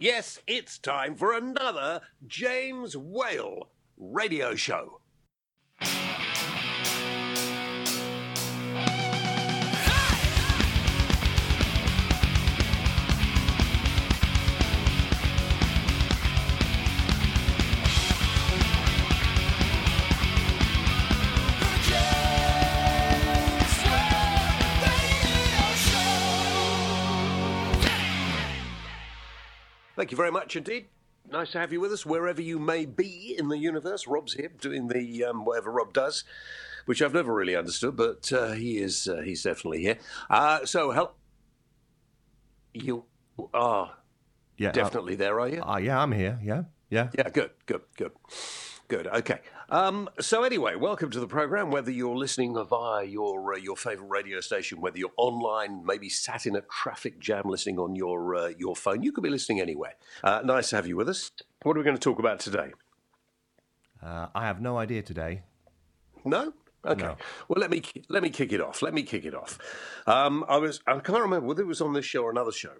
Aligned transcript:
Yes, 0.00 0.40
it's 0.46 0.78
time 0.78 1.14
for 1.14 1.34
another 1.34 2.00
James 2.26 2.96
Whale 2.96 3.68
radio 3.98 4.54
show. 4.54 5.02
Thank 30.00 30.12
you 30.12 30.16
very 30.16 30.32
much 30.32 30.56
indeed. 30.56 30.86
Nice 31.30 31.50
to 31.50 31.58
have 31.58 31.74
you 31.74 31.80
with 31.80 31.92
us 31.92 32.06
wherever 32.06 32.40
you 32.40 32.58
may 32.58 32.86
be 32.86 33.36
in 33.38 33.48
the 33.48 33.58
universe. 33.58 34.06
Rob's 34.06 34.32
here 34.32 34.50
doing 34.58 34.88
the 34.88 35.24
um, 35.24 35.44
whatever 35.44 35.70
Rob 35.70 35.92
does, 35.92 36.24
which 36.86 37.02
I've 37.02 37.12
never 37.12 37.34
really 37.34 37.54
understood, 37.54 37.96
but 37.96 38.32
uh, 38.32 38.52
he 38.52 38.78
is 38.78 39.06
uh, 39.06 39.20
he's 39.20 39.42
definitely 39.42 39.82
here. 39.82 39.98
Uh, 40.30 40.64
so, 40.64 40.92
help 40.92 41.18
you 42.72 43.04
are 43.52 43.92
Yeah, 44.56 44.72
definitely 44.72 45.16
there, 45.16 45.38
are 45.38 45.50
you? 45.50 45.60
Uh, 45.60 45.74
uh, 45.74 45.76
yeah, 45.76 46.00
I'm 46.00 46.12
here. 46.12 46.38
Yeah, 46.42 46.62
yeah. 46.88 47.10
Yeah, 47.18 47.28
good, 47.28 47.50
good, 47.66 47.82
good, 47.98 48.12
good. 48.88 49.06
Okay. 49.06 49.40
Um, 49.70 50.10
so 50.18 50.42
anyway, 50.42 50.74
welcome 50.74 51.10
to 51.10 51.20
the 51.20 51.28
program. 51.28 51.70
Whether 51.70 51.92
you're 51.92 52.16
listening 52.16 52.56
via 52.68 53.04
your 53.04 53.54
uh, 53.54 53.56
your 53.56 53.76
favorite 53.76 54.08
radio 54.08 54.40
station, 54.40 54.80
whether 54.80 54.98
you're 54.98 55.12
online, 55.16 55.86
maybe 55.86 56.08
sat 56.08 56.44
in 56.44 56.56
a 56.56 56.62
traffic 56.62 57.20
jam 57.20 57.44
listening 57.44 57.78
on 57.78 57.94
your 57.94 58.34
uh, 58.34 58.52
your 58.58 58.74
phone, 58.74 59.04
you 59.04 59.12
could 59.12 59.22
be 59.22 59.30
listening 59.30 59.60
anywhere. 59.60 59.94
Uh, 60.24 60.40
nice 60.44 60.70
to 60.70 60.76
have 60.76 60.88
you 60.88 60.96
with 60.96 61.08
us. 61.08 61.30
What 61.62 61.76
are 61.76 61.80
we 61.80 61.84
going 61.84 61.96
to 61.96 62.00
talk 62.00 62.18
about 62.18 62.40
today? 62.40 62.72
Uh, 64.02 64.26
I 64.34 64.44
have 64.46 64.60
no 64.60 64.76
idea 64.76 65.02
today. 65.02 65.42
No. 66.24 66.52
Okay. 66.84 67.04
No. 67.04 67.16
Well, 67.46 67.60
let 67.60 67.70
me 67.70 67.84
let 68.08 68.24
me 68.24 68.30
kick 68.30 68.52
it 68.52 68.60
off. 68.60 68.82
Let 68.82 68.92
me 68.92 69.04
kick 69.04 69.24
it 69.24 69.36
off. 69.36 69.56
Um, 70.04 70.44
I 70.48 70.56
was 70.56 70.80
I 70.88 70.98
can't 70.98 71.20
remember 71.20 71.46
whether 71.46 71.62
it 71.62 71.68
was 71.68 71.80
on 71.80 71.92
this 71.92 72.04
show 72.04 72.22
or 72.22 72.30
another 72.30 72.50
show. 72.50 72.72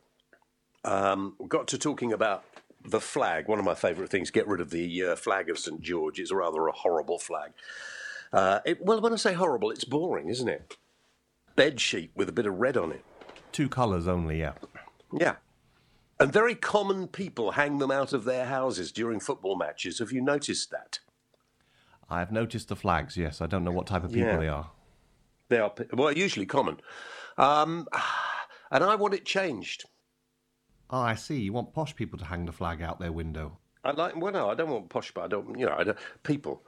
Um, 0.84 1.36
got 1.46 1.68
to 1.68 1.78
talking 1.78 2.12
about 2.12 2.42
the 2.84 3.00
flag. 3.00 3.48
One 3.48 3.58
of 3.58 3.64
my 3.64 3.74
favourite 3.74 4.10
things. 4.10 4.30
Get 4.30 4.46
rid 4.48 4.60
of 4.60 4.70
the 4.70 5.04
uh, 5.04 5.16
flag 5.16 5.50
of 5.50 5.58
St 5.58 5.80
George. 5.80 6.18
It's 6.18 6.32
rather 6.32 6.66
a 6.66 6.72
horrible 6.72 7.18
flag. 7.18 7.52
Uh, 8.32 8.60
it, 8.64 8.84
well, 8.84 9.00
when 9.00 9.12
I 9.12 9.16
say 9.16 9.32
horrible, 9.34 9.70
it's 9.70 9.84
boring, 9.84 10.28
isn't 10.28 10.48
it? 10.48 10.76
Bed 11.56 11.80
sheet 11.80 12.10
with 12.14 12.28
a 12.28 12.32
bit 12.32 12.46
of 12.46 12.58
red 12.58 12.76
on 12.76 12.92
it. 12.92 13.04
Two 13.52 13.68
colours 13.68 14.06
only. 14.06 14.38
Yeah. 14.38 14.52
Yeah. 15.12 15.36
And 16.18 16.32
very 16.32 16.54
common 16.54 17.08
people 17.08 17.52
hang 17.52 17.78
them 17.78 17.90
out 17.90 18.12
of 18.12 18.24
their 18.24 18.44
houses 18.46 18.92
during 18.92 19.20
football 19.20 19.56
matches. 19.56 19.98
Have 19.98 20.12
you 20.12 20.20
noticed 20.20 20.70
that? 20.70 21.00
I 22.08 22.18
have 22.18 22.30
noticed 22.30 22.68
the 22.68 22.76
flags. 22.76 23.16
Yes, 23.16 23.40
I 23.40 23.46
don't 23.46 23.64
know 23.64 23.70
what 23.70 23.86
type 23.86 24.04
of 24.04 24.12
people 24.12 24.28
Yeah. 24.30 24.36
they 24.38 24.48
are. 24.48 24.70
They 25.48 25.58
are 25.58 25.72
well, 25.92 26.12
usually 26.12 26.46
common. 26.46 26.80
Um, 27.38 27.88
and 28.70 28.84
I 28.84 28.94
want 28.96 29.14
it 29.14 29.24
changed. 29.24 29.86
Oh, 30.90 31.00
I 31.00 31.14
see. 31.14 31.40
You 31.40 31.52
want 31.52 31.72
posh 31.72 31.94
people 31.94 32.18
to 32.18 32.24
hang 32.24 32.46
the 32.46 32.52
flag 32.52 32.82
out 32.82 32.98
their 32.98 33.12
window. 33.12 33.58
I 33.84 33.92
like. 33.92 34.16
Well, 34.16 34.32
no, 34.32 34.50
I 34.50 34.54
don't 34.54 34.70
want 34.70 34.88
posh, 34.88 35.12
but 35.12 35.24
I 35.24 35.28
don't. 35.28 35.58
You 35.58 35.66
know, 35.66 35.76
I 35.78 35.84
don't, 35.84 35.98
people, 36.22 36.62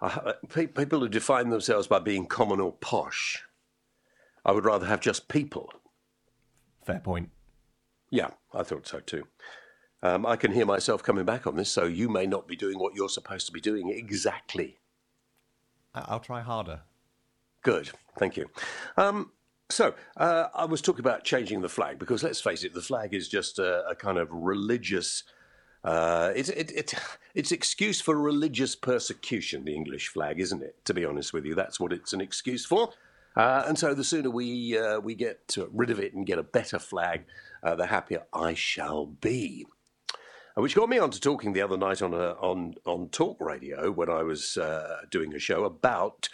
uh, 0.00 0.32
pe- 0.48 0.68
people 0.68 1.00
who 1.00 1.08
define 1.08 1.50
themselves 1.50 1.86
by 1.86 1.98
being 1.98 2.26
common 2.26 2.60
or 2.60 2.72
posh. 2.72 3.42
I 4.44 4.52
would 4.52 4.64
rather 4.64 4.86
have 4.86 5.00
just 5.00 5.28
people. 5.28 5.70
Fair 6.84 7.00
point. 7.00 7.30
Yeah, 8.10 8.30
I 8.54 8.62
thought 8.62 8.86
so 8.86 9.00
too. 9.00 9.26
Um, 10.02 10.24
I 10.24 10.36
can 10.36 10.52
hear 10.52 10.64
myself 10.64 11.02
coming 11.02 11.24
back 11.24 11.46
on 11.46 11.56
this, 11.56 11.70
so 11.70 11.84
you 11.84 12.08
may 12.08 12.26
not 12.26 12.46
be 12.46 12.54
doing 12.54 12.78
what 12.78 12.94
you're 12.94 13.08
supposed 13.08 13.46
to 13.46 13.52
be 13.52 13.60
doing 13.60 13.90
exactly. 13.90 14.78
I- 15.94 16.04
I'll 16.06 16.20
try 16.20 16.42
harder. 16.42 16.82
Good, 17.62 17.90
thank 18.18 18.36
you. 18.36 18.48
Um, 18.96 19.32
so 19.68 19.94
uh, 20.16 20.46
I 20.54 20.64
was 20.64 20.80
talking 20.80 21.00
about 21.00 21.24
changing 21.24 21.62
the 21.62 21.68
flag 21.68 21.98
because 21.98 22.22
let's 22.22 22.40
face 22.40 22.64
it, 22.64 22.74
the 22.74 22.80
flag 22.80 23.14
is 23.14 23.28
just 23.28 23.58
a, 23.58 23.86
a 23.88 23.94
kind 23.94 24.18
of 24.18 24.28
religious. 24.30 25.24
Uh, 25.82 26.32
it's 26.34 26.48
it, 26.48 26.70
it, 26.72 26.94
it's 27.34 27.52
excuse 27.52 28.00
for 28.00 28.16
religious 28.16 28.76
persecution. 28.76 29.64
The 29.64 29.74
English 29.74 30.08
flag, 30.08 30.40
isn't 30.40 30.62
it? 30.62 30.84
To 30.84 30.94
be 30.94 31.04
honest 31.04 31.32
with 31.32 31.44
you, 31.44 31.54
that's 31.54 31.80
what 31.80 31.92
it's 31.92 32.12
an 32.12 32.20
excuse 32.20 32.64
for. 32.64 32.90
Uh, 33.36 33.64
and 33.66 33.78
so 33.78 33.92
the 33.92 34.04
sooner 34.04 34.30
we 34.30 34.78
uh, 34.78 35.00
we 35.00 35.14
get 35.14 35.56
rid 35.72 35.90
of 35.90 36.00
it 36.00 36.14
and 36.14 36.26
get 36.26 36.38
a 36.38 36.42
better 36.42 36.78
flag, 36.78 37.24
uh, 37.62 37.74
the 37.74 37.86
happier 37.86 38.22
I 38.32 38.54
shall 38.54 39.06
be. 39.06 39.66
Uh, 40.56 40.62
Which 40.62 40.74
got 40.74 40.88
me 40.88 40.98
on 40.98 41.10
to 41.10 41.20
talking 41.20 41.52
the 41.52 41.60
other 41.60 41.76
night 41.76 42.02
on 42.02 42.14
a, 42.14 42.30
on 42.34 42.76
on 42.86 43.08
talk 43.08 43.40
radio 43.40 43.90
when 43.90 44.08
I 44.08 44.22
was 44.22 44.56
doing 45.10 45.34
a 45.34 45.38
show 45.38 45.64
about 45.64 46.28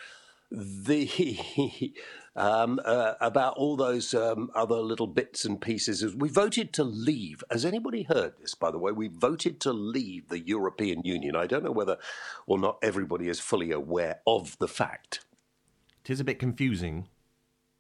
the 0.51 1.07
um, 2.35 2.81
uh, 2.85 3.15
about 3.21 3.55
all 3.57 3.77
those 3.77 4.15
um, 4.15 4.51
other 4.55 4.77
little 4.77 5.07
bits 5.07 5.45
and 5.45 5.61
pieces. 5.61 6.15
We 6.15 6.29
voted 6.29 6.73
to 6.75 6.85
leave. 6.85 7.45
Has 7.51 7.65
anybody 7.65 8.05
heard 8.05 8.35
this? 8.41 8.55
By 8.55 8.71
the 8.71 8.79
way, 8.79 8.93
we 8.93 9.09
voted 9.09 9.61
to 9.61 9.73
leave 9.73 10.29
the 10.29 10.41
European 10.41 11.03
Union. 11.05 11.37
I 11.37 11.47
don't 11.47 11.65
know 11.65 11.73
whether 11.73 11.99
or 12.47 12.59
not 12.59 12.79
everybody 12.83 13.29
is 13.29 13.41
fully 13.41 13.71
aware 13.71 14.21
of 14.27 14.57
the 14.59 14.69
fact. 14.69 15.25
It 16.05 16.11
is 16.11 16.21
a 16.21 16.25
bit 16.25 16.39
confusing. 16.39 17.09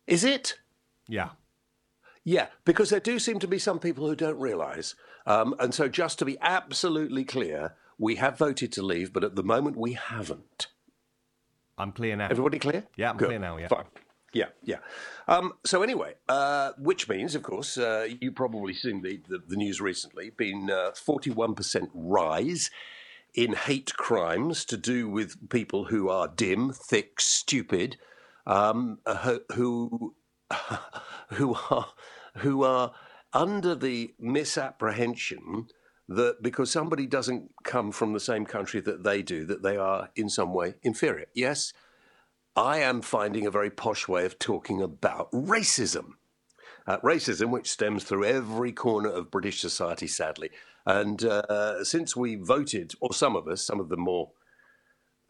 Is 0.06 0.24
it? 0.24 0.58
Yeah. 1.08 1.30
Yeah, 2.24 2.46
because 2.64 2.90
there 2.90 3.00
do 3.00 3.18
seem 3.18 3.40
to 3.40 3.48
be 3.48 3.58
some 3.58 3.80
people 3.80 4.06
who 4.06 4.14
don't 4.14 4.38
realise. 4.38 4.94
Um, 5.26 5.54
and 5.58 5.74
so, 5.74 5.88
just 5.88 6.18
to 6.20 6.24
be 6.24 6.38
absolutely 6.40 7.24
clear, 7.24 7.74
we 7.98 8.16
have 8.16 8.38
voted 8.38 8.72
to 8.72 8.82
leave, 8.82 9.12
but 9.12 9.24
at 9.24 9.34
the 9.34 9.42
moment 9.42 9.76
we 9.76 9.94
haven't. 9.94 10.68
I'm 11.78 11.90
clear 11.90 12.14
now. 12.14 12.28
Everybody 12.30 12.58
clear? 12.60 12.84
Yeah, 12.96 13.10
I'm 13.10 13.16
Good. 13.16 13.26
clear 13.26 13.38
now, 13.40 13.56
yeah. 13.56 13.68
Fine. 13.68 13.86
Yeah, 14.32 14.48
yeah. 14.62 14.78
Um, 15.28 15.52
so 15.64 15.82
anyway, 15.82 16.14
uh, 16.28 16.72
which 16.78 17.08
means, 17.08 17.34
of 17.34 17.42
course, 17.42 17.76
uh, 17.76 18.08
you've 18.20 18.34
probably 18.34 18.72
seen 18.72 19.02
the, 19.02 19.20
the, 19.28 19.42
the 19.46 19.56
news 19.56 19.80
recently, 19.80 20.30
been 20.30 20.70
uh, 20.70 20.92
41% 20.92 21.90
rise 21.92 22.70
in 23.34 23.52
hate 23.52 23.94
crimes 23.94 24.64
to 24.66 24.76
do 24.76 25.08
with 25.08 25.50
people 25.50 25.84
who 25.84 26.08
are 26.08 26.28
dim, 26.28 26.72
thick, 26.72 27.20
stupid, 27.20 27.98
um, 28.46 28.98
who 29.54 30.14
who 31.28 31.56
are 31.70 31.88
who 32.36 32.62
are 32.62 32.92
under 33.32 33.74
the 33.74 34.14
misapprehension 34.18 35.66
that 36.08 36.42
because 36.42 36.70
somebody 36.70 37.06
doesn't 37.06 37.50
come 37.64 37.92
from 37.92 38.12
the 38.12 38.20
same 38.20 38.44
country 38.44 38.80
that 38.80 39.04
they 39.04 39.22
do, 39.22 39.46
that 39.46 39.62
they 39.62 39.76
are 39.76 40.10
in 40.14 40.28
some 40.28 40.52
way 40.52 40.74
inferior. 40.82 41.26
Yes, 41.34 41.72
I 42.56 42.78
am 42.78 43.00
finding 43.00 43.46
a 43.46 43.50
very 43.50 43.70
posh 43.70 44.06
way 44.08 44.26
of 44.26 44.38
talking 44.38 44.82
about 44.82 45.32
racism. 45.32 46.14
Uh, 46.86 46.98
racism, 46.98 47.50
which 47.50 47.70
stems 47.70 48.04
through 48.04 48.24
every 48.24 48.72
corner 48.72 49.08
of 49.08 49.30
British 49.30 49.60
society, 49.60 50.06
sadly. 50.06 50.50
And 50.84 51.24
uh, 51.24 51.84
since 51.84 52.16
we 52.16 52.34
voted, 52.34 52.92
or 53.00 53.14
some 53.14 53.36
of 53.36 53.46
us, 53.46 53.64
some 53.64 53.78
of 53.78 53.88
the 53.88 53.96
more 53.96 54.32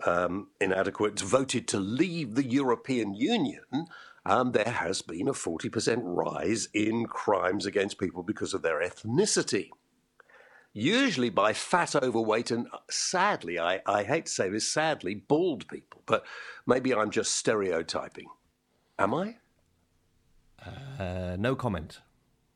um, 0.05 0.49
inadequate, 0.61 1.21
voted 1.21 1.69
to 1.69 1.79
leave 1.79 2.35
the 2.35 2.47
European 2.47 3.15
Union, 3.15 3.87
um, 4.25 4.53
there 4.53 4.65
has 4.65 5.03
been 5.03 5.29
a 5.29 5.33
40% 5.33 6.01
rise 6.05 6.69
in 6.73 7.07
crimes 7.07 7.67
against 7.67 7.99
people 7.99 8.23
because 8.23 8.55
of 8.55 8.63
their 8.63 8.81
ethnicity. 8.81 9.69
Usually 10.75 11.29
by 11.29 11.53
fat, 11.53 11.95
overweight, 11.95 12.51
and 12.51 12.67
uh, 12.73 12.79
sadly, 12.91 13.59
I, 13.59 13.81
I 13.87 14.05
hate 14.05 14.27
to 14.27 14.33
say 14.33 14.49
this, 14.49 14.67
sadly, 14.67 15.15
bald 15.15 15.69
people. 15.69 16.03
But 16.07 16.25
maybe 16.67 16.95
I'm 16.95 17.11
just 17.11 17.35
stereotyping. 17.35 18.29
Am 18.99 19.13
I? 19.13 19.37
Uh, 20.99 21.37
no 21.39 21.55
comment. 21.55 22.01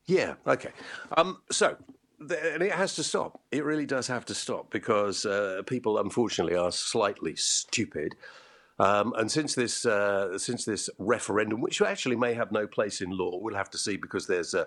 Yeah, 0.06 0.34
okay. 0.46 0.70
Um, 1.16 1.42
so, 1.50 1.76
and 2.20 2.62
it 2.62 2.72
has 2.72 2.94
to 2.94 3.02
stop. 3.02 3.42
It 3.52 3.64
really 3.64 3.86
does 3.86 4.06
have 4.06 4.24
to 4.26 4.34
stop 4.34 4.70
because 4.70 5.26
uh, 5.26 5.62
people, 5.66 5.98
unfortunately, 5.98 6.56
are 6.56 6.72
slightly 6.72 7.36
stupid. 7.36 8.14
Um, 8.78 9.12
and 9.16 9.30
since 9.30 9.54
this 9.54 9.84
uh, 9.84 10.38
since 10.38 10.64
this 10.64 10.88
referendum, 10.98 11.60
which 11.60 11.80
actually 11.82 12.16
may 12.16 12.34
have 12.34 12.52
no 12.52 12.66
place 12.66 13.00
in 13.00 13.10
law, 13.10 13.38
we'll 13.38 13.54
have 13.54 13.70
to 13.70 13.78
see 13.78 13.96
because 13.96 14.26
there's 14.26 14.54
a, 14.54 14.66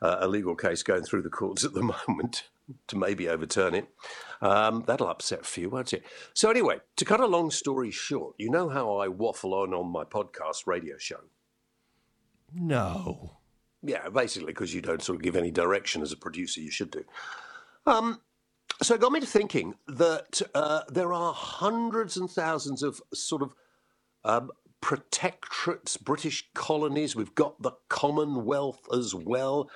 a 0.00 0.26
legal 0.26 0.54
case 0.54 0.82
going 0.82 1.04
through 1.04 1.22
the 1.22 1.30
courts 1.30 1.64
at 1.64 1.74
the 1.74 1.82
moment 2.08 2.44
to 2.88 2.96
maybe 2.96 3.28
overturn 3.28 3.74
it. 3.74 3.88
Um, 4.40 4.84
that'll 4.86 5.08
upset 5.08 5.40
a 5.40 5.44
few, 5.44 5.70
won't 5.70 5.92
it? 5.92 6.04
So 6.34 6.50
anyway, 6.50 6.78
to 6.96 7.04
cut 7.04 7.20
a 7.20 7.26
long 7.26 7.50
story 7.50 7.90
short, 7.90 8.34
you 8.38 8.50
know 8.50 8.68
how 8.68 8.96
I 8.96 9.08
waffle 9.08 9.54
on 9.54 9.74
on 9.74 9.90
my 9.90 10.04
podcast 10.04 10.66
radio 10.66 10.96
show. 10.98 11.20
No. 12.54 13.36
Yeah, 13.82 14.08
basically, 14.08 14.52
because 14.52 14.74
you 14.74 14.82
don't 14.82 15.02
sort 15.02 15.16
of 15.16 15.22
give 15.22 15.36
any 15.36 15.50
direction 15.50 16.02
as 16.02 16.12
a 16.12 16.16
producer, 16.16 16.60
you 16.60 16.70
should 16.70 16.90
do. 16.90 17.04
Um, 17.86 18.20
so 18.82 18.94
it 18.94 19.00
got 19.00 19.12
me 19.12 19.20
to 19.20 19.26
thinking 19.26 19.74
that 19.88 20.40
uh, 20.54 20.82
there 20.88 21.12
are 21.12 21.32
hundreds 21.32 22.16
and 22.16 22.30
thousands 22.30 22.82
of 22.82 23.00
sort 23.12 23.42
of 23.42 23.54
um, 24.24 24.50
protectorates, 24.82 26.00
British 26.00 26.48
colonies. 26.54 27.14
We've 27.14 27.34
got 27.34 27.60
the 27.62 27.72
Commonwealth 27.88 28.80
as 28.92 29.14
well. 29.14 29.70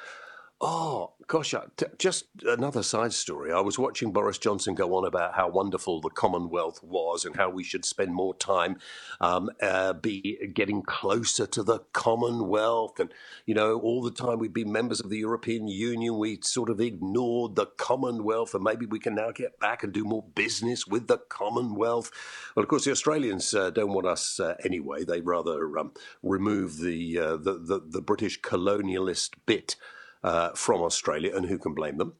Oh, 0.60 1.12
gosh, 1.26 1.52
uh, 1.52 1.66
t- 1.76 1.86
just 1.98 2.26
another 2.44 2.82
side 2.82 3.12
story. 3.12 3.52
I 3.52 3.60
was 3.60 3.78
watching 3.78 4.12
Boris 4.12 4.38
Johnson 4.38 4.74
go 4.74 4.94
on 4.94 5.04
about 5.04 5.34
how 5.34 5.48
wonderful 5.48 6.00
the 6.00 6.08
Commonwealth 6.10 6.82
was 6.82 7.24
and 7.24 7.36
how 7.36 7.50
we 7.50 7.64
should 7.64 7.84
spend 7.84 8.14
more 8.14 8.34
time 8.34 8.78
um, 9.20 9.50
uh, 9.60 9.92
be 9.92 10.38
getting 10.54 10.80
closer 10.82 11.46
to 11.48 11.62
the 11.62 11.80
Commonwealth. 11.92 12.98
And, 13.00 13.12
you 13.46 13.54
know, 13.54 13.78
all 13.80 14.00
the 14.00 14.12
time 14.12 14.38
we'd 14.38 14.54
been 14.54 14.72
members 14.72 15.00
of 15.00 15.10
the 15.10 15.18
European 15.18 15.66
Union, 15.68 16.18
we 16.18 16.38
sort 16.40 16.70
of 16.70 16.80
ignored 16.80 17.56
the 17.56 17.66
Commonwealth, 17.66 18.54
and 18.54 18.64
maybe 18.64 18.86
we 18.86 19.00
can 19.00 19.16
now 19.16 19.32
get 19.32 19.58
back 19.58 19.82
and 19.82 19.92
do 19.92 20.04
more 20.04 20.24
business 20.34 20.86
with 20.86 21.08
the 21.08 21.18
Commonwealth. 21.18 22.10
Well, 22.54 22.62
of 22.62 22.68
course, 22.68 22.84
the 22.84 22.92
Australians 22.92 23.52
uh, 23.52 23.70
don't 23.70 23.92
want 23.92 24.06
us 24.06 24.40
uh, 24.40 24.54
anyway. 24.64 25.04
They 25.04 25.20
rather 25.20 25.78
um, 25.78 25.92
remove 26.22 26.78
the, 26.78 27.18
uh, 27.18 27.36
the, 27.36 27.58
the, 27.58 27.82
the 27.86 28.00
British 28.00 28.40
colonialist 28.40 29.32
bit 29.46 29.76
uh, 30.24 30.50
from 30.54 30.80
Australia, 30.80 31.36
and 31.36 31.46
who 31.46 31.58
can 31.58 31.74
blame 31.74 31.98
them? 31.98 32.14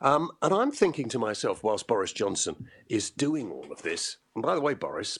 Um, 0.00 0.32
and 0.42 0.52
I'm 0.52 0.72
thinking 0.72 1.08
to 1.10 1.18
myself, 1.18 1.62
whilst 1.62 1.86
Boris 1.86 2.12
Johnson 2.12 2.66
is 2.88 3.10
doing 3.10 3.52
all 3.52 3.70
of 3.70 3.82
this, 3.82 4.16
and 4.34 4.42
by 4.42 4.56
the 4.56 4.60
way, 4.60 4.74
Boris, 4.74 5.18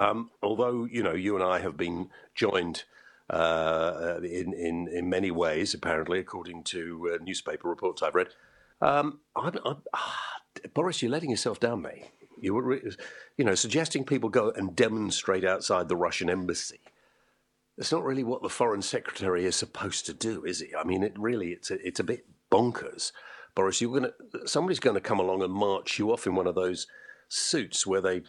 um, 0.00 0.30
although 0.42 0.84
you 0.84 1.02
know 1.02 1.12
you 1.12 1.34
and 1.34 1.44
I 1.44 1.58
have 1.58 1.76
been 1.76 2.08
joined 2.34 2.84
uh, 3.28 4.20
in, 4.22 4.54
in 4.54 4.88
in 4.88 5.10
many 5.10 5.30
ways, 5.30 5.74
apparently, 5.74 6.18
according 6.18 6.62
to 6.64 7.10
uh, 7.12 7.22
newspaper 7.22 7.68
reports 7.68 8.02
I've 8.02 8.14
read, 8.14 8.28
um, 8.80 9.20
I'm, 9.36 9.58
I'm, 9.66 9.82
ah, 9.92 10.20
Boris, 10.72 11.02
you're 11.02 11.10
letting 11.10 11.30
yourself 11.30 11.60
down, 11.60 11.82
mate. 11.82 12.06
You 12.40 12.54
were, 12.54 12.74
you 13.36 13.44
know, 13.44 13.54
suggesting 13.54 14.04
people 14.04 14.28
go 14.28 14.50
and 14.50 14.74
demonstrate 14.74 15.44
outside 15.44 15.88
the 15.88 15.96
Russian 15.96 16.30
embassy. 16.30 16.80
It's 17.82 17.90
not 17.90 18.04
really 18.04 18.22
what 18.22 18.42
the 18.42 18.48
foreign 18.48 18.80
secretary 18.80 19.44
is 19.44 19.56
supposed 19.56 20.06
to 20.06 20.14
do, 20.14 20.44
is 20.44 20.62
it? 20.62 20.70
I 20.78 20.84
mean, 20.84 21.02
it 21.02 21.18
really 21.18 21.48
it's 21.48 21.68
a, 21.68 21.84
it's 21.84 21.98
a 21.98 22.04
bit 22.04 22.24
bonkers. 22.48 23.10
Boris, 23.56 23.80
you're 23.80 23.92
gonna 23.92 24.12
somebody's 24.46 24.78
going 24.78 24.94
to 24.94 25.00
come 25.00 25.18
along 25.18 25.42
and 25.42 25.52
march 25.52 25.98
you 25.98 26.12
off 26.12 26.24
in 26.24 26.36
one 26.36 26.46
of 26.46 26.54
those 26.54 26.86
suits 27.28 27.84
where 27.84 28.00
they 28.00 28.22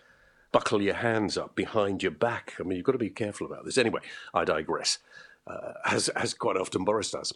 buckle 0.52 0.82
your 0.82 0.96
hands 0.96 1.38
up 1.38 1.56
behind 1.56 2.02
your 2.02 2.12
back. 2.12 2.56
I 2.60 2.64
mean, 2.64 2.78
you've 2.78 2.86
got 2.86 2.94
to 2.94 2.98
be 2.98 3.12
careful 3.12 3.46
about 3.46 3.64
this. 3.64 3.78
Anyway, 3.78 4.02
I 4.34 4.44
digress, 4.44 4.98
uh, 5.46 5.74
as 5.86 6.10
as 6.10 6.34
quite 6.34 6.58
often 6.58 6.84
Boris 6.84 7.12
does. 7.12 7.32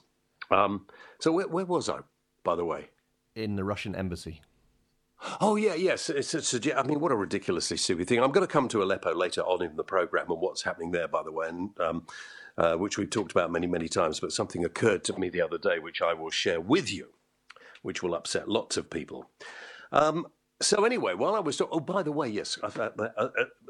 Um, 0.50 0.88
so 1.20 1.32
where, 1.32 1.48
where 1.48 1.66
was 1.66 1.88
I, 1.88 2.00
by 2.44 2.56
the 2.56 2.66
way? 2.66 2.90
In 3.36 3.58
the 3.58 3.64
Russian 3.64 3.96
embassy. 3.96 4.42
Oh 5.42 5.56
yeah, 5.56 5.74
yes. 5.74 6.10
It's, 6.10 6.34
it's, 6.34 6.54
it's, 6.54 6.68
I 6.76 6.84
mean, 6.84 7.00
what 7.00 7.12
a 7.12 7.16
ridiculously 7.16 7.78
stupid 7.78 8.08
thing. 8.08 8.22
I'm 8.22 8.32
going 8.32 8.46
to 8.46 8.52
come 8.52 8.68
to 8.70 8.84
Aleppo 8.84 9.14
later 9.16 9.42
on 9.42 9.64
in 9.64 9.76
the 9.76 9.84
program 9.84 10.32
and 10.32 10.40
what's 10.40 10.64
happening 10.64 10.92
there, 10.92 11.08
by 11.08 11.24
the 11.24 11.32
way, 11.32 11.48
and 11.50 11.80
um, 11.80 12.08
uh, 12.58 12.76
which 12.76 12.98
we've 12.98 13.10
talked 13.10 13.32
about 13.32 13.52
many, 13.52 13.68
many 13.68 13.88
times. 13.88 14.20
But 14.20 14.32
something 14.32 14.64
occurred 14.64 15.04
to 15.06 15.20
me 15.20 15.30
the 15.30 15.42
other 15.42 15.58
day, 15.58 15.80
which 15.80 16.02
I 16.02 16.14
will 16.14 16.30
share 16.30 16.62
with 16.62 16.92
you, 16.92 17.10
which 17.82 18.04
will 18.04 18.16
upset 18.16 18.48
lots 18.48 18.78
of 18.78 18.90
people. 18.90 19.30
Um, 19.92 20.28
so 20.62 20.86
anyway, 20.86 21.14
while 21.14 21.36
I 21.36 21.40
was, 21.40 21.62
oh, 21.62 21.80
by 21.80 22.04
the 22.04 22.12
way, 22.12 22.30
yes, 22.30 22.58
uh, 22.62 22.68
uh, 22.68 23.30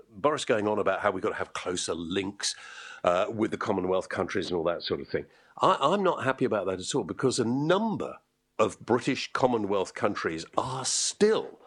Boris 0.09 0.45
going 0.45 0.67
on 0.67 0.79
about 0.79 1.01
how 1.01 1.11
we've 1.11 1.23
got 1.23 1.29
to 1.29 1.35
have 1.35 1.53
closer 1.53 1.93
links 1.93 2.55
uh, 3.03 3.25
with 3.29 3.51
the 3.51 3.57
Commonwealth 3.57 4.09
countries 4.09 4.47
and 4.47 4.57
all 4.57 4.63
that 4.63 4.83
sort 4.83 5.01
of 5.01 5.07
thing. 5.07 5.25
I, 5.61 5.77
I'm 5.79 6.03
not 6.03 6.23
happy 6.23 6.45
about 6.45 6.65
that 6.67 6.79
at 6.79 6.95
all 6.95 7.03
because 7.03 7.39
a 7.39 7.45
number 7.45 8.15
of 8.59 8.79
British 8.79 9.31
Commonwealth 9.33 9.93
countries 9.93 10.45
are 10.57 10.85
still 10.85 11.59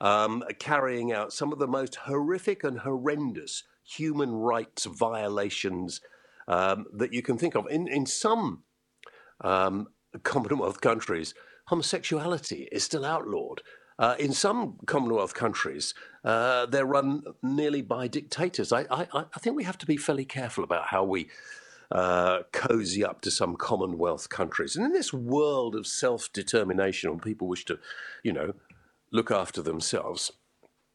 um, 0.00 0.42
carrying 0.58 1.12
out 1.12 1.32
some 1.32 1.52
of 1.52 1.58
the 1.58 1.66
most 1.66 1.96
horrific 1.96 2.64
and 2.64 2.80
horrendous 2.80 3.64
human 3.84 4.32
rights 4.32 4.86
violations 4.86 6.00
um, 6.48 6.86
that 6.92 7.12
you 7.12 7.22
can 7.22 7.36
think 7.36 7.54
of. 7.54 7.66
In, 7.70 7.86
in 7.88 8.06
some 8.06 8.64
um, 9.42 9.88
Commonwealth 10.22 10.80
countries, 10.80 11.34
homosexuality 11.66 12.68
is 12.72 12.84
still 12.84 13.04
outlawed. 13.04 13.62
Uh, 13.98 14.16
in 14.18 14.32
some 14.32 14.78
Commonwealth 14.86 15.34
countries, 15.34 15.94
uh, 16.24 16.64
they're 16.66 16.86
run 16.86 17.22
nearly 17.42 17.82
by 17.82 18.08
dictators. 18.08 18.72
I, 18.72 18.86
I, 18.90 19.06
I 19.12 19.38
think 19.38 19.56
we 19.56 19.64
have 19.64 19.78
to 19.78 19.86
be 19.86 19.98
fairly 19.98 20.24
careful 20.24 20.64
about 20.64 20.86
how 20.86 21.04
we 21.04 21.28
uh, 21.90 22.42
cozy 22.52 23.04
up 23.04 23.20
to 23.22 23.30
some 23.30 23.56
Commonwealth 23.56 24.28
countries. 24.28 24.76
And 24.76 24.84
in 24.86 24.92
this 24.92 25.12
world 25.12 25.74
of 25.74 25.86
self 25.86 26.32
determination, 26.32 27.10
when 27.10 27.20
people 27.20 27.48
wish 27.48 27.64
to, 27.66 27.78
you 28.22 28.32
know, 28.32 28.54
look 29.12 29.30
after 29.30 29.62
themselves, 29.62 30.30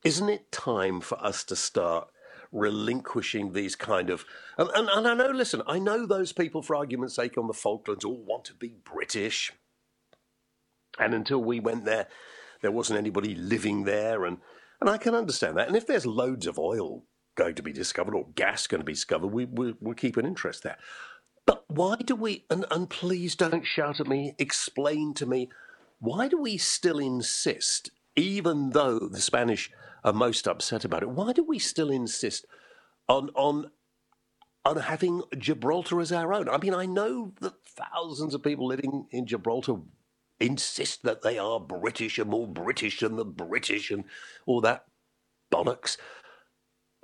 isn't 0.03 0.29
it 0.29 0.51
time 0.51 1.01
for 1.01 1.21
us 1.23 1.43
to 1.45 1.55
start 1.55 2.07
relinquishing 2.51 3.51
these 3.51 3.75
kind 3.75 4.09
of 4.09 4.23
and, 4.57 4.69
and, 4.75 4.87
and, 4.87 5.07
I 5.07 5.13
know 5.13 5.31
listen 5.31 5.61
I 5.67 5.77
know 5.77 6.05
those 6.05 6.31
people 6.31 6.61
for 6.61 6.75
argument's 6.75 7.15
sake 7.15 7.37
on 7.37 7.47
the 7.47 7.53
Falklands 7.53 8.05
all 8.05 8.23
want 8.23 8.45
to 8.45 8.53
be 8.53 8.77
British 8.85 9.51
and 10.97 11.13
until 11.13 11.43
we 11.43 11.59
went 11.59 11.83
there 11.83 12.07
there 12.61 12.71
wasn't 12.71 12.99
anybody 12.99 13.35
living 13.35 13.83
there 13.83 14.23
and 14.23 14.37
and 14.79 14.89
I 14.89 14.97
can 14.97 15.15
understand 15.15 15.57
that 15.57 15.67
and 15.67 15.75
if 15.75 15.85
there's 15.85 16.05
loads 16.05 16.47
of 16.47 16.57
oil 16.57 17.03
going 17.35 17.55
to 17.55 17.63
be 17.63 17.73
discovered 17.73 18.15
or 18.15 18.27
gas 18.35 18.67
going 18.67 18.81
to 18.81 18.85
be 18.85 18.93
discovered, 18.93 19.27
we, 19.27 19.45
we, 19.45 19.75
we'll 19.79 19.93
keep 19.93 20.17
an 20.17 20.25
interest 20.25 20.63
there. 20.63 20.77
But 21.45 21.63
why 21.67 21.97
do 21.97 22.15
we, 22.15 22.45
and, 22.49 22.65
and 22.71 22.89
please 22.89 23.35
don't 23.35 23.65
shout 23.65 23.99
at 23.99 24.07
me, 24.07 24.35
explain 24.39 25.13
to 25.15 25.25
me, 25.25 25.49
why 25.99 26.27
do 26.27 26.41
we 26.41 26.57
still 26.57 26.99
insist, 26.99 27.91
even 28.15 28.71
though 28.71 28.99
the 28.99 29.21
Spanish 29.21 29.71
are 30.03 30.13
most 30.13 30.47
upset 30.47 30.85
about 30.85 31.03
it, 31.03 31.09
why 31.09 31.33
do 31.33 31.43
we 31.43 31.59
still 31.59 31.91
insist 31.91 32.45
on, 33.07 33.29
on, 33.35 33.69
on 34.63 34.77
having 34.77 35.21
Gibraltar 35.37 36.01
as 36.01 36.11
our 36.11 36.33
own? 36.33 36.49
I 36.49 36.57
mean, 36.57 36.73
I 36.73 36.85
know 36.85 37.33
that 37.41 37.63
thousands 37.63 38.33
of 38.33 38.43
people 38.43 38.67
living 38.67 39.07
in 39.11 39.27
Gibraltar 39.27 39.75
insist 40.39 41.03
that 41.03 41.21
they 41.21 41.37
are 41.37 41.59
British 41.59 42.17
and 42.17 42.29
more 42.29 42.47
British 42.47 42.99
than 42.99 43.15
the 43.15 43.25
British 43.25 43.91
and 43.91 44.03
all 44.45 44.61
that 44.61 44.85
bollocks. 45.51 45.97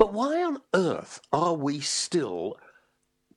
But 0.01 0.13
why 0.13 0.42
on 0.42 0.57
earth 0.74 1.21
are 1.31 1.53
we 1.53 1.80
still 1.80 2.57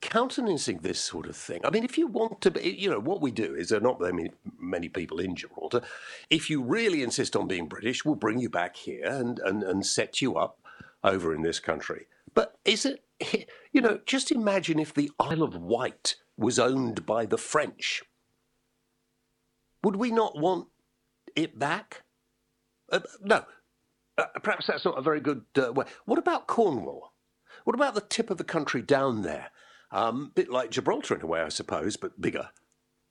countenancing 0.01 0.79
this 0.79 0.99
sort 0.99 1.27
of 1.27 1.35
thing? 1.35 1.61
I 1.63 1.69
mean, 1.69 1.83
if 1.83 1.95
you 1.95 2.07
want 2.07 2.41
to 2.41 2.49
be, 2.49 2.71
you 2.71 2.89
know, 2.89 2.99
what 2.99 3.21
we 3.21 3.29
do 3.29 3.53
is 3.53 3.69
there 3.69 3.77
are 3.77 3.83
not 3.83 4.01
many, 4.01 4.31
many 4.57 4.89
people 4.89 5.19
in 5.19 5.35
Gibraltar. 5.35 5.83
If 6.31 6.49
you 6.49 6.63
really 6.63 7.03
insist 7.03 7.35
on 7.35 7.47
being 7.47 7.67
British, 7.67 8.03
we'll 8.03 8.15
bring 8.15 8.39
you 8.39 8.49
back 8.49 8.77
here 8.77 9.05
and, 9.05 9.37
and, 9.45 9.61
and 9.61 9.85
set 9.85 10.23
you 10.23 10.37
up 10.37 10.57
over 11.03 11.35
in 11.35 11.43
this 11.43 11.59
country. 11.59 12.07
But 12.33 12.57
is 12.65 12.83
it, 12.87 13.03
you 13.71 13.79
know, 13.79 13.99
just 14.07 14.31
imagine 14.31 14.79
if 14.79 14.91
the 14.91 15.11
Isle 15.19 15.43
of 15.43 15.55
Wight 15.55 16.15
was 16.35 16.57
owned 16.57 17.05
by 17.05 17.27
the 17.27 17.37
French. 17.37 18.01
Would 19.83 19.97
we 19.97 20.09
not 20.09 20.35
want 20.35 20.69
it 21.35 21.59
back? 21.59 22.01
Uh, 22.91 23.01
no, 23.21 23.45
uh, 24.17 24.25
perhaps 24.41 24.67
that's 24.67 24.85
not 24.85 24.97
a 24.97 25.01
very 25.01 25.19
good 25.19 25.43
uh, 25.57 25.73
way. 25.73 25.85
What 26.05 26.19
about 26.19 26.47
Cornwall? 26.47 27.13
What 27.63 27.75
about 27.75 27.95
the 27.95 28.01
tip 28.01 28.29
of 28.29 28.37
the 28.37 28.43
country 28.43 28.81
down 28.81 29.21
there? 29.21 29.51
A 29.91 30.05
um, 30.05 30.31
bit 30.35 30.49
like 30.49 30.71
Gibraltar 30.71 31.15
in 31.15 31.21
a 31.21 31.25
way, 31.25 31.41
I 31.41 31.49
suppose, 31.49 31.97
but 31.97 32.19
bigger. 32.19 32.49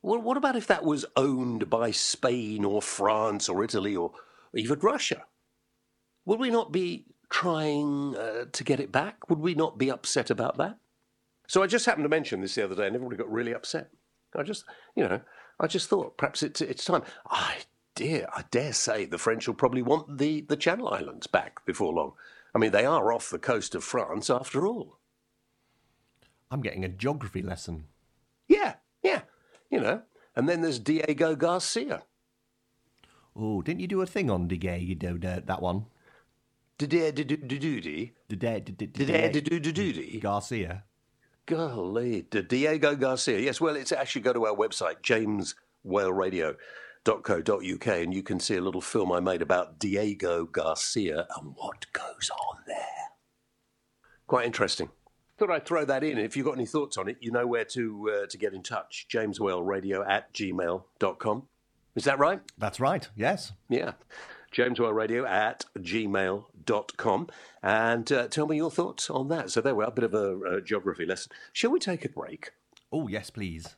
Well, 0.02 0.20
what 0.20 0.36
about 0.36 0.56
if 0.56 0.66
that 0.66 0.84
was 0.84 1.06
owned 1.16 1.70
by 1.70 1.90
Spain 1.90 2.64
or 2.64 2.82
France 2.82 3.48
or 3.48 3.64
Italy 3.64 3.96
or 3.96 4.12
even 4.54 4.78
Russia? 4.80 5.24
Would 6.26 6.40
we 6.40 6.50
not 6.50 6.72
be 6.72 7.06
trying 7.30 8.16
uh, 8.16 8.44
to 8.52 8.64
get 8.64 8.80
it 8.80 8.92
back? 8.92 9.28
Would 9.30 9.40
we 9.40 9.54
not 9.54 9.78
be 9.78 9.90
upset 9.90 10.30
about 10.30 10.58
that? 10.58 10.78
So 11.46 11.62
I 11.62 11.66
just 11.66 11.86
happened 11.86 12.04
to 12.04 12.08
mention 12.10 12.40
this 12.40 12.54
the 12.54 12.64
other 12.64 12.74
day, 12.74 12.86
and 12.86 12.94
everybody 12.94 13.16
got 13.16 13.30
really 13.30 13.54
upset. 13.54 13.90
I 14.36 14.42
just, 14.42 14.64
you 14.96 15.08
know, 15.08 15.20
I 15.60 15.66
just 15.66 15.88
thought 15.88 16.16
perhaps 16.16 16.42
it's 16.42 16.60
it's 16.60 16.84
time. 16.84 17.02
I 17.30 17.58
dear, 17.94 18.26
I 18.34 18.44
dare 18.50 18.72
say 18.72 19.04
the 19.04 19.18
French 19.18 19.46
will 19.46 19.54
probably 19.54 19.82
want 19.82 20.18
the, 20.18 20.42
the 20.42 20.56
Channel 20.56 20.88
Islands 20.88 21.26
back 21.26 21.64
before 21.64 21.92
long. 21.92 22.12
I 22.54 22.58
mean, 22.58 22.72
they 22.72 22.84
are 22.84 23.12
off 23.12 23.30
the 23.30 23.38
coast 23.38 23.74
of 23.74 23.84
France 23.84 24.30
after 24.30 24.66
all. 24.66 24.98
I'm 26.50 26.60
getting 26.60 26.84
a 26.84 26.88
geography 26.88 27.42
lesson. 27.42 27.84
Yeah, 28.48 28.74
yeah, 29.02 29.22
you 29.70 29.80
know. 29.80 30.02
And 30.36 30.48
then 30.48 30.60
there's 30.60 30.78
Diego 30.78 31.34
Garcia. 31.34 32.02
Oh, 33.36 33.62
didn't 33.62 33.80
you 33.80 33.88
do 33.88 34.02
a 34.02 34.06
thing 34.06 34.30
on 34.30 34.46
Diego, 34.46 35.18
that 35.18 35.62
one? 35.62 35.86
Garcia. 40.20 40.84
Golly, 41.46 42.22
Diego 42.22 42.96
Garcia. 42.96 43.38
Yes, 43.38 43.60
well, 43.60 43.76
it's 43.76 43.92
actually 43.92 44.22
go 44.22 44.32
to 44.32 44.46
our 44.46 44.56
website, 44.56 45.02
James 45.02 45.54
Whale 45.82 46.12
Radio 46.12 46.56
.co.uk 47.04 47.86
and 47.86 48.14
you 48.14 48.22
can 48.22 48.40
see 48.40 48.56
a 48.56 48.60
little 48.60 48.80
film 48.80 49.12
I 49.12 49.20
made 49.20 49.42
about 49.42 49.78
Diego 49.78 50.44
Garcia 50.44 51.26
and 51.36 51.54
what 51.56 51.86
goes 51.92 52.30
on 52.30 52.58
there. 52.66 52.76
Quite 54.26 54.46
interesting. 54.46 54.90
Thought 55.36 55.50
I'd 55.50 55.66
throw 55.66 55.84
that 55.84 56.04
in. 56.04 56.18
If 56.18 56.36
you've 56.36 56.46
got 56.46 56.54
any 56.54 56.66
thoughts 56.66 56.96
on 56.96 57.08
it, 57.08 57.16
you 57.20 57.30
know 57.32 57.46
where 57.46 57.64
to 57.66 58.22
uh, 58.22 58.26
to 58.26 58.38
get 58.38 58.54
in 58.54 58.62
touch. 58.62 59.06
JamesWhaleRadio 59.10 60.08
at 60.08 60.32
gmail.com. 60.32 61.42
Is 61.96 62.04
that 62.04 62.18
right? 62.18 62.40
That's 62.56 62.80
right, 62.80 63.08
yes. 63.16 63.52
Yeah. 63.68 63.92
JamesWhaleRadio 64.52 65.28
at 65.28 65.64
gmail.com. 65.78 67.28
And 67.62 68.12
uh, 68.12 68.28
tell 68.28 68.46
me 68.46 68.56
your 68.56 68.70
thoughts 68.70 69.10
on 69.10 69.28
that. 69.28 69.50
So 69.50 69.60
there 69.60 69.74
we 69.74 69.84
are, 69.84 69.88
a 69.88 69.92
bit 69.92 70.04
of 70.04 70.14
a, 70.14 70.40
a 70.42 70.60
geography 70.60 71.04
lesson. 71.04 71.32
Shall 71.52 71.72
we 71.72 71.80
take 71.80 72.04
a 72.04 72.08
break? 72.08 72.52
Oh, 72.92 73.08
yes, 73.08 73.30
please. 73.30 73.74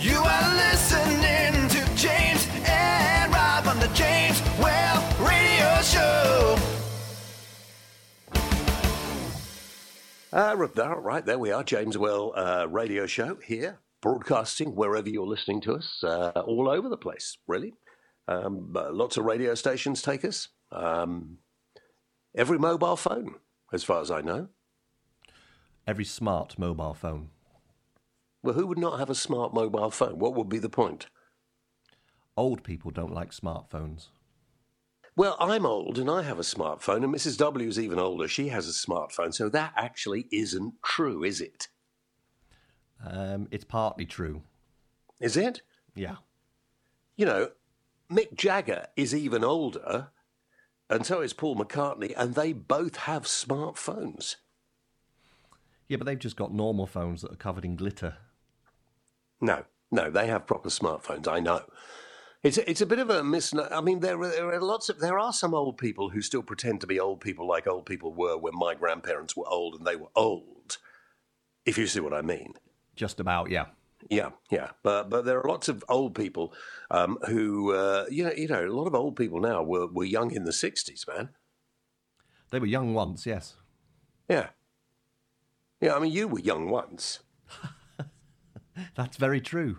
You 0.00 0.10
You 0.10 0.18
are 0.24 0.54
listening 0.54 1.68
to 1.70 1.96
James 1.96 2.46
and 2.66 3.32
Rob 3.32 3.66
on 3.66 3.80
the 3.80 3.88
James 3.94 4.40
Whale 4.58 5.02
Radio 5.18 5.82
Show. 5.82 6.56
Uh, 10.32 10.54
right, 11.00 11.24
there 11.24 11.38
we 11.38 11.50
are, 11.50 11.64
James 11.64 11.98
Whale 11.98 12.32
uh, 12.36 12.66
radio 12.68 13.06
show 13.06 13.38
here, 13.44 13.80
broadcasting 14.00 14.76
wherever 14.76 15.08
you're 15.08 15.26
listening 15.26 15.60
to 15.62 15.74
us, 15.74 16.02
uh, 16.04 16.30
all 16.46 16.68
over 16.68 16.88
the 16.88 16.96
place, 16.96 17.38
really. 17.46 17.74
Um, 18.28 18.72
lots 18.72 19.16
of 19.16 19.24
radio 19.24 19.54
stations 19.54 20.02
take 20.02 20.24
us. 20.24 20.48
Um, 20.70 21.38
every 22.36 22.58
mobile 22.58 22.96
phone, 22.96 23.36
as 23.72 23.82
far 23.82 24.00
as 24.00 24.10
I 24.10 24.20
know. 24.20 24.48
Every 25.86 26.04
smart 26.04 26.58
mobile 26.58 26.94
phone. 26.94 27.30
Well, 28.42 28.54
who 28.54 28.66
would 28.66 28.78
not 28.78 28.98
have 28.98 29.10
a 29.10 29.14
smart 29.14 29.52
mobile 29.52 29.90
phone? 29.90 30.18
What 30.18 30.34
would 30.34 30.48
be 30.48 30.58
the 30.58 30.68
point? 30.68 31.06
Old 32.36 32.62
people 32.62 32.90
don't 32.90 33.12
like 33.12 33.32
smartphones. 33.32 34.08
Well, 35.16 35.36
I'm 35.40 35.66
old 35.66 35.98
and 35.98 36.08
I 36.08 36.22
have 36.22 36.38
a 36.38 36.42
smartphone, 36.42 37.02
and 37.02 37.12
Mrs. 37.12 37.36
W 37.38 37.68
is 37.68 37.80
even 37.80 37.98
older. 37.98 38.28
She 38.28 38.50
has 38.50 38.68
a 38.68 38.70
smartphone, 38.70 39.34
so 39.34 39.48
that 39.48 39.72
actually 39.76 40.28
isn't 40.30 40.74
true, 40.84 41.24
is 41.24 41.40
it? 41.40 41.66
Um, 43.04 43.48
it's 43.50 43.64
partly 43.64 44.06
true. 44.06 44.42
Is 45.18 45.36
it? 45.36 45.62
Yeah. 45.96 46.16
You 47.16 47.26
know, 47.26 47.48
Mick 48.08 48.34
Jagger 48.36 48.86
is 48.96 49.12
even 49.12 49.42
older, 49.42 50.10
and 50.88 51.04
so 51.04 51.20
is 51.20 51.32
Paul 51.32 51.56
McCartney, 51.56 52.14
and 52.16 52.36
they 52.36 52.52
both 52.52 52.96
have 52.98 53.24
smartphones. 53.24 54.36
Yeah, 55.88 55.96
but 55.96 56.06
they've 56.06 56.16
just 56.16 56.36
got 56.36 56.54
normal 56.54 56.86
phones 56.86 57.22
that 57.22 57.32
are 57.32 57.36
covered 57.36 57.64
in 57.64 57.74
glitter. 57.74 58.18
No, 59.40 59.64
no, 59.90 60.10
they 60.10 60.26
have 60.26 60.46
proper 60.46 60.68
smartphones. 60.68 61.28
I 61.28 61.40
know. 61.40 61.62
It's 62.42 62.56
a, 62.56 62.70
it's 62.70 62.80
a 62.80 62.86
bit 62.86 63.00
of 63.00 63.10
a 63.10 63.24
misnomer. 63.24 63.68
I 63.72 63.80
mean, 63.80 64.00
there 64.00 64.20
are, 64.20 64.28
there 64.28 64.52
are 64.52 64.60
lots 64.60 64.88
of 64.88 65.00
there 65.00 65.18
are 65.18 65.32
some 65.32 65.54
old 65.54 65.76
people 65.76 66.10
who 66.10 66.22
still 66.22 66.42
pretend 66.42 66.80
to 66.82 66.86
be 66.86 67.00
old 67.00 67.20
people, 67.20 67.48
like 67.48 67.66
old 67.66 67.86
people 67.86 68.12
were 68.14 68.36
when 68.36 68.56
my 68.56 68.74
grandparents 68.74 69.36
were 69.36 69.48
old 69.48 69.74
and 69.74 69.86
they 69.86 69.96
were 69.96 70.10
old. 70.14 70.78
If 71.66 71.76
you 71.76 71.86
see 71.86 72.00
what 72.00 72.14
I 72.14 72.22
mean. 72.22 72.54
Just 72.94 73.18
about, 73.20 73.50
yeah. 73.50 73.66
Yeah, 74.08 74.30
yeah, 74.50 74.70
but 74.84 75.10
but 75.10 75.24
there 75.24 75.40
are 75.40 75.48
lots 75.48 75.68
of 75.68 75.84
old 75.88 76.14
people 76.14 76.54
um, 76.90 77.18
who 77.26 77.74
uh, 77.74 78.06
you 78.08 78.24
know 78.24 78.32
you 78.32 78.46
know 78.46 78.64
a 78.64 78.70
lot 78.70 78.86
of 78.86 78.94
old 78.94 79.16
people 79.16 79.40
now 79.40 79.62
were 79.62 79.88
were 79.88 80.04
young 80.04 80.30
in 80.30 80.44
the 80.44 80.52
sixties, 80.52 81.04
man. 81.08 81.30
They 82.50 82.60
were 82.60 82.66
young 82.66 82.94
once, 82.94 83.26
yes. 83.26 83.56
Yeah, 84.28 84.50
yeah. 85.80 85.96
I 85.96 85.98
mean, 85.98 86.12
you 86.12 86.28
were 86.28 86.38
young 86.38 86.70
once. 86.70 87.18
That's 88.94 89.16
very 89.16 89.40
true. 89.40 89.78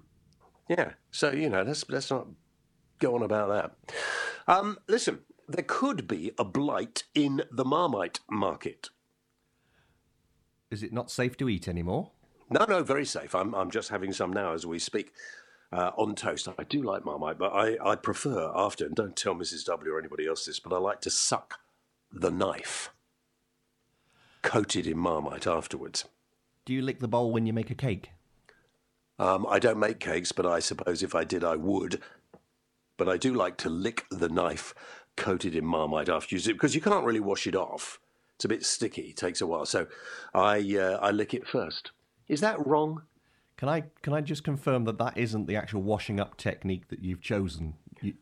Yeah. 0.68 0.94
So 1.12 1.32
you 1.32 1.50
know, 1.50 1.63
let's 1.63 1.88
let's 1.89 2.12
not 2.12 2.27
go 3.00 3.15
on 3.15 3.24
about 3.24 3.50
that. 3.50 3.94
Um, 4.48 4.77
listen, 4.88 5.20
there 5.48 5.65
could 5.68 6.08
be 6.08 6.32
a 6.38 6.44
blight 6.44 7.03
in 7.15 7.44
the 7.51 7.65
Marmite 7.65 8.20
market. 8.29 8.89
Is 10.70 10.84
it 10.84 10.94
not 10.94 11.10
safe 11.10 11.36
to 11.38 11.50
eat 11.50 11.68
anymore? 11.68 12.12
No, 12.50 12.65
no, 12.65 12.84
very 12.84 13.06
safe. 13.06 13.34
I'm, 13.36 13.53
I'm 13.56 13.72
just 13.72 13.89
having 13.89 14.12
some 14.12 14.32
now 14.32 14.53
as 14.53 14.65
we 14.65 14.79
speak 14.79 15.12
uh, 15.72 15.91
on 15.98 16.15
toast. 16.15 16.48
I 16.48 16.63
do 16.63 16.82
like 16.82 17.06
Marmite, 17.06 17.38
but 17.38 17.53
I, 17.53 17.77
I 17.84 17.96
prefer 17.96 18.51
after, 18.56 18.86
and 18.86 18.96
don't 18.96 19.15
tell 19.15 19.36
Mrs. 19.36 19.65
W 19.65 19.94
or 19.94 20.00
anybody 20.00 20.27
else 20.27 20.46
this, 20.46 20.60
but 20.60 20.74
I 20.74 20.77
like 20.77 21.01
to 21.01 21.10
suck 21.10 21.60
the 22.12 22.32
knife 22.32 22.91
coated 24.41 24.88
in 24.88 24.98
Marmite 24.98 25.48
afterwards. 25.48 26.06
Do 26.65 26.74
you 26.74 26.82
lick 26.82 27.00
the 27.00 27.08
bowl 27.08 27.32
when 27.32 27.46
you 27.46 27.53
make 27.53 27.72
a 27.72 27.75
cake? 27.75 28.12
Um, 29.19 29.45
I 29.49 29.59
don't 29.59 29.79
make 29.79 29.99
cakes, 29.99 30.31
but 30.31 30.45
I 30.45 30.59
suppose 30.59 31.03
if 31.03 31.13
I 31.13 31.23
did, 31.23 31.43
I 31.43 31.55
would 31.55 32.01
but 32.99 33.09
I 33.09 33.17
do 33.17 33.33
like 33.33 33.57
to 33.57 33.69
lick 33.69 34.05
the 34.11 34.29
knife 34.29 34.75
coated 35.15 35.55
in 35.55 35.65
Marmite 35.65 36.09
after 36.09 36.35
you 36.35 36.38
use 36.38 36.47
it 36.47 36.53
because 36.53 36.75
you 36.75 36.81
can't 36.81 37.05
really 37.05 37.21
wash 37.21 37.47
it 37.47 37.55
off. 37.55 37.99
It's 38.35 38.45
a 38.45 38.49
bit 38.49 38.63
sticky. 38.63 39.03
It 39.03 39.17
takes 39.17 39.41
a 39.41 39.47
while, 39.47 39.65
so 39.65 39.88
I 40.33 40.59
uh, 40.77 40.99
I 41.01 41.09
lick 41.11 41.33
it 41.33 41.47
first. 41.47 41.91
Is 42.27 42.41
that 42.41 42.63
wrong? 42.65 43.03
Can 43.57 43.67
I 43.67 43.85
can 44.01 44.13
I 44.13 44.21
just 44.21 44.43
confirm 44.43 44.83
that 44.83 44.99
that 44.99 45.17
isn't 45.17 45.47
the 45.47 45.55
actual 45.55 45.81
washing 45.81 46.19
up 46.19 46.38
technique 46.38 46.89
that 46.89 47.03
you've 47.03 47.21
chosen? 47.21 47.73
You 48.01 48.13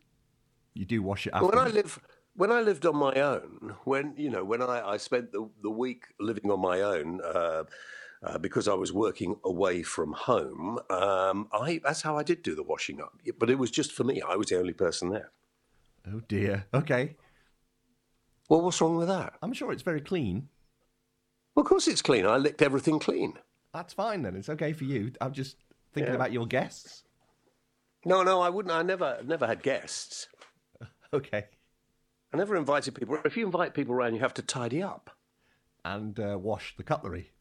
you 0.74 0.86
do 0.86 1.04
wash 1.04 1.28
it 1.28 1.34
after. 1.34 1.48
When 1.48 1.60
I 1.60 1.68
live 1.68 2.00
when 2.36 2.52
I 2.52 2.62
lived 2.62 2.86
on 2.86 2.96
my 2.96 3.14
own, 3.14 3.76
when 3.84 4.14
you 4.16 4.30
know 4.30 4.46
when 4.46 4.62
I, 4.62 4.94
I 4.94 4.98
spent 4.98 5.32
the 5.32 5.50
the 5.62 5.72
week 5.72 6.06
living 6.20 6.50
on 6.50 6.62
my 6.62 6.82
own. 6.82 7.20
Uh, 7.22 7.64
uh, 8.24 8.38
because 8.38 8.68
I 8.68 8.74
was 8.74 8.92
working 8.92 9.36
away 9.44 9.84
from 9.84 10.14
home, 10.14 10.80
um, 10.90 11.48
I 11.54 11.80
that's 11.84 12.02
how 12.02 12.18
I 12.18 12.24
did 12.24 12.44
do 12.44 12.56
the 12.56 12.64
washing 12.64 13.02
up. 13.02 13.14
But 13.40 13.50
it 13.50 13.60
was 13.60 13.72
just 13.72 13.92
for 13.92 14.04
me. 14.04 14.22
I 14.22 14.36
was 14.36 14.48
the 14.48 14.60
only 14.60 14.74
person 14.74 15.10
there. 15.10 15.32
Oh 16.12 16.22
dear. 16.28 16.66
Okay. 16.74 17.16
Well, 18.50 18.62
what's 18.62 18.80
wrong 18.80 18.96
with 18.98 19.10
that? 19.10 19.34
I'm 19.42 19.54
sure 19.54 19.72
it's 19.72 19.84
very 19.84 20.02
clean. 20.02 20.48
Well, 21.54 21.64
of 21.64 21.70
course 21.70 21.88
it's 21.88 22.02
clean. 22.02 22.26
I 22.26 22.38
licked 22.38 22.62
everything 22.62 23.00
clean. 23.00 23.34
That's 23.74 23.94
fine 23.94 24.22
then. 24.22 24.36
It's 24.36 24.50
okay 24.50 24.74
for 24.74 24.86
you. 24.86 25.12
I'm 25.20 25.34
just 25.34 25.58
thinking 25.94 26.14
Yeah. 26.14 26.16
about 26.16 26.32
your 26.32 26.46
guests. 26.46 27.04
No, 28.06 28.24
no, 28.24 28.40
I 28.42 28.50
wouldn't. 28.50 28.74
I 28.74 28.84
never, 28.84 29.20
never 29.26 29.46
had 29.48 29.64
guests. 29.64 30.28
Okay. 31.14 31.46
I 32.34 32.38
never 32.38 32.58
invited 32.58 32.94
people. 32.94 33.18
If 33.24 33.38
you 33.38 33.46
invite 33.46 33.74
people 33.74 33.96
around, 33.96 34.14
you 34.14 34.20
have 34.20 34.34
to 34.34 34.42
tidy 34.42 34.84
up. 34.84 35.10
And 35.86 36.20
uh, 36.20 36.38
wash 36.38 36.76
the 36.76 36.84
cutlery. 36.84 37.32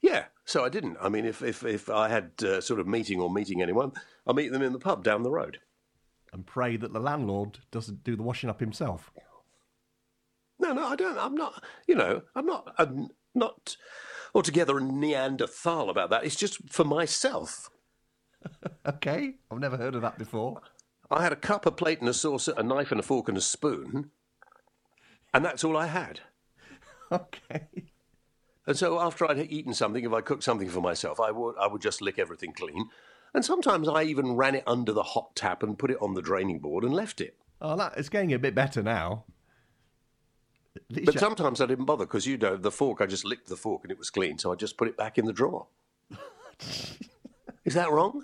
Yeah, 0.00 0.26
so 0.44 0.64
I 0.64 0.68
didn't. 0.68 0.96
I 1.00 1.08
mean, 1.08 1.24
if 1.24 1.42
if, 1.42 1.64
if 1.64 1.90
I 1.90 2.08
had 2.08 2.32
uh, 2.42 2.60
sort 2.60 2.80
of 2.80 2.86
meeting 2.86 3.20
or 3.20 3.30
meeting 3.30 3.60
anyone, 3.62 3.92
I'll 4.26 4.34
meet 4.34 4.52
them 4.52 4.62
in 4.62 4.72
the 4.72 4.78
pub 4.78 5.02
down 5.04 5.22
the 5.22 5.30
road. 5.30 5.58
And 6.32 6.46
pray 6.46 6.76
that 6.76 6.92
the 6.92 7.00
landlord 7.00 7.60
doesn't 7.70 8.04
do 8.04 8.14
the 8.14 8.22
washing 8.22 8.50
up 8.50 8.60
himself. 8.60 9.10
No, 10.58 10.72
no, 10.72 10.86
I 10.86 10.96
don't. 10.96 11.18
I'm 11.18 11.34
not. 11.34 11.62
You 11.86 11.94
know, 11.94 12.22
I'm 12.34 12.46
not. 12.46 12.74
I'm 12.78 13.08
not 13.34 13.76
altogether 14.34 14.78
a 14.78 14.82
Neanderthal 14.82 15.88
about 15.90 16.10
that. 16.10 16.24
It's 16.24 16.36
just 16.36 16.70
for 16.70 16.84
myself. 16.84 17.70
Okay. 18.86 19.34
I've 19.50 19.58
never 19.58 19.76
heard 19.76 19.94
of 19.94 20.00
that 20.02 20.16
before. 20.18 20.62
I 21.10 21.22
had 21.22 21.32
a 21.32 21.36
cup, 21.36 21.66
a 21.66 21.70
plate, 21.70 22.00
and 22.00 22.08
a 22.08 22.14
saucer, 22.14 22.54
a 22.56 22.62
knife, 22.62 22.90
and 22.90 22.98
a 23.00 23.02
fork, 23.02 23.28
and 23.28 23.36
a 23.36 23.40
spoon, 23.42 24.10
and 25.34 25.44
that's 25.44 25.64
all 25.64 25.76
I 25.76 25.86
had. 25.86 26.20
Okay. 27.10 27.68
And 28.68 28.76
so 28.76 29.00
after 29.00 29.24
I'd 29.28 29.38
eaten 29.50 29.72
something, 29.72 30.04
if 30.04 30.12
I 30.12 30.20
cooked 30.20 30.44
something 30.44 30.68
for 30.68 30.82
myself, 30.82 31.18
I 31.18 31.30
would 31.30 31.56
I 31.58 31.66
would 31.66 31.80
just 31.80 32.02
lick 32.02 32.18
everything 32.18 32.52
clean. 32.52 32.90
And 33.32 33.42
sometimes 33.42 33.88
I 33.88 34.02
even 34.02 34.32
ran 34.36 34.54
it 34.54 34.62
under 34.66 34.92
the 34.92 35.02
hot 35.02 35.34
tap 35.34 35.62
and 35.62 35.78
put 35.78 35.90
it 35.90 35.96
on 36.02 36.12
the 36.12 36.20
draining 36.20 36.58
board 36.58 36.84
and 36.84 36.92
left 36.92 37.22
it. 37.22 37.34
Oh, 37.62 37.76
that 37.76 37.94
it's 37.96 38.10
getting 38.10 38.34
a 38.34 38.38
bit 38.38 38.54
better 38.54 38.82
now. 38.82 39.24
But 40.90 41.14
you- 41.14 41.18
sometimes 41.18 41.62
I 41.62 41.66
didn't 41.66 41.86
bother 41.86 42.04
because 42.04 42.26
you 42.26 42.36
know 42.36 42.56
the 42.58 42.70
fork. 42.70 43.00
I 43.00 43.06
just 43.06 43.24
licked 43.24 43.48
the 43.48 43.56
fork 43.56 43.84
and 43.84 43.90
it 43.90 43.98
was 43.98 44.10
clean, 44.10 44.36
so 44.38 44.52
I 44.52 44.54
just 44.54 44.76
put 44.76 44.86
it 44.86 44.98
back 44.98 45.16
in 45.16 45.24
the 45.24 45.32
drawer. 45.32 45.66
Is 47.64 47.72
that 47.72 47.90
wrong? 47.90 48.22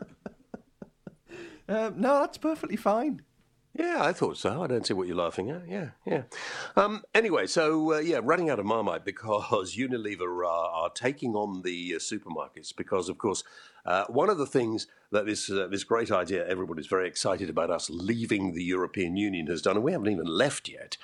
Um, 1.68 1.98
no, 1.98 2.20
that's 2.20 2.36
perfectly 2.36 2.76
fine. 2.76 3.22
Yeah, 3.76 4.04
I 4.04 4.12
thought 4.12 4.36
so. 4.36 4.62
I 4.62 4.68
don't 4.68 4.86
see 4.86 4.94
what 4.94 5.08
you're 5.08 5.16
laughing 5.16 5.50
at. 5.50 5.68
Yeah, 5.68 5.90
yeah. 6.06 6.22
Um, 6.76 7.02
anyway, 7.12 7.48
so 7.48 7.94
uh, 7.94 7.98
yeah, 7.98 8.20
running 8.22 8.48
out 8.48 8.60
of 8.60 8.66
Marmite 8.66 9.04
because 9.04 9.74
Unilever 9.76 10.46
are, 10.46 10.70
are 10.70 10.90
taking 10.90 11.34
on 11.34 11.62
the 11.62 11.94
uh, 11.96 11.98
supermarkets 11.98 12.74
because, 12.74 13.08
of 13.08 13.18
course, 13.18 13.42
uh, 13.84 14.04
one 14.04 14.30
of 14.30 14.38
the 14.38 14.46
things 14.46 14.86
that 15.10 15.26
this 15.26 15.50
uh, 15.50 15.66
this 15.68 15.82
great 15.82 16.12
idea 16.12 16.46
everybody's 16.46 16.86
very 16.86 17.08
excited 17.08 17.50
about 17.50 17.70
us 17.70 17.90
leaving 17.90 18.54
the 18.54 18.62
European 18.62 19.16
Union 19.16 19.48
has 19.48 19.60
done, 19.60 19.74
and 19.74 19.84
we 19.84 19.90
haven't 19.90 20.12
even 20.12 20.26
left 20.26 20.68
yet, 20.68 20.96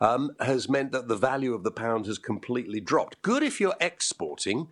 um, 0.00 0.32
has 0.40 0.68
meant 0.68 0.90
that 0.90 1.06
the 1.06 1.16
value 1.16 1.54
of 1.54 1.62
the 1.62 1.70
pound 1.70 2.06
has 2.06 2.18
completely 2.18 2.80
dropped. 2.80 3.22
Good 3.22 3.44
if 3.44 3.60
you're 3.60 3.76
exporting, 3.80 4.68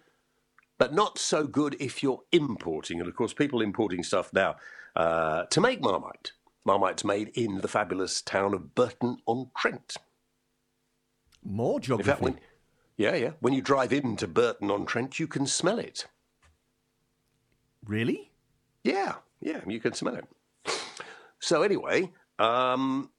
but 0.77 0.93
not 0.93 1.19
so 1.19 1.47
good 1.47 1.77
if 1.79 2.03
you're 2.03 2.23
importing. 2.33 2.99
And 2.99 3.09
of 3.09 3.15
course, 3.15 3.33
people 3.33 3.63
importing 3.63 4.03
stuff 4.03 4.33
now 4.33 4.57
uh, 4.97 5.45
to 5.45 5.61
make 5.61 5.81
Marmite. 5.81 6.33
Marmite's 6.65 7.05
made 7.05 7.29
in 7.35 7.59
the 7.61 7.69
fabulous 7.69 8.23
town 8.23 8.55
of 8.55 8.75
Burton 8.75 9.19
on 9.27 9.51
Trent. 9.57 9.97
More 11.45 11.77
In 11.77 11.83
geography. 11.83 12.11
fact, 12.11 12.23
when, 12.23 12.41
yeah, 12.97 13.15
yeah. 13.15 13.31
When 13.41 13.53
you 13.53 13.61
drive 13.61 13.93
into 13.93 14.27
Burton 14.27 14.71
on 14.71 14.87
Trent, 14.87 15.21
you 15.21 15.27
can 15.27 15.47
smell 15.47 15.79
it. 15.79 16.07
Really? 17.87 18.31
Yeah, 18.83 19.17
yeah, 19.41 19.61
you 19.67 19.79
can 19.81 19.93
smell 19.93 20.17
it. 20.17 20.25
So 21.39 21.63
anyway, 21.63 22.13
um, 22.39 23.11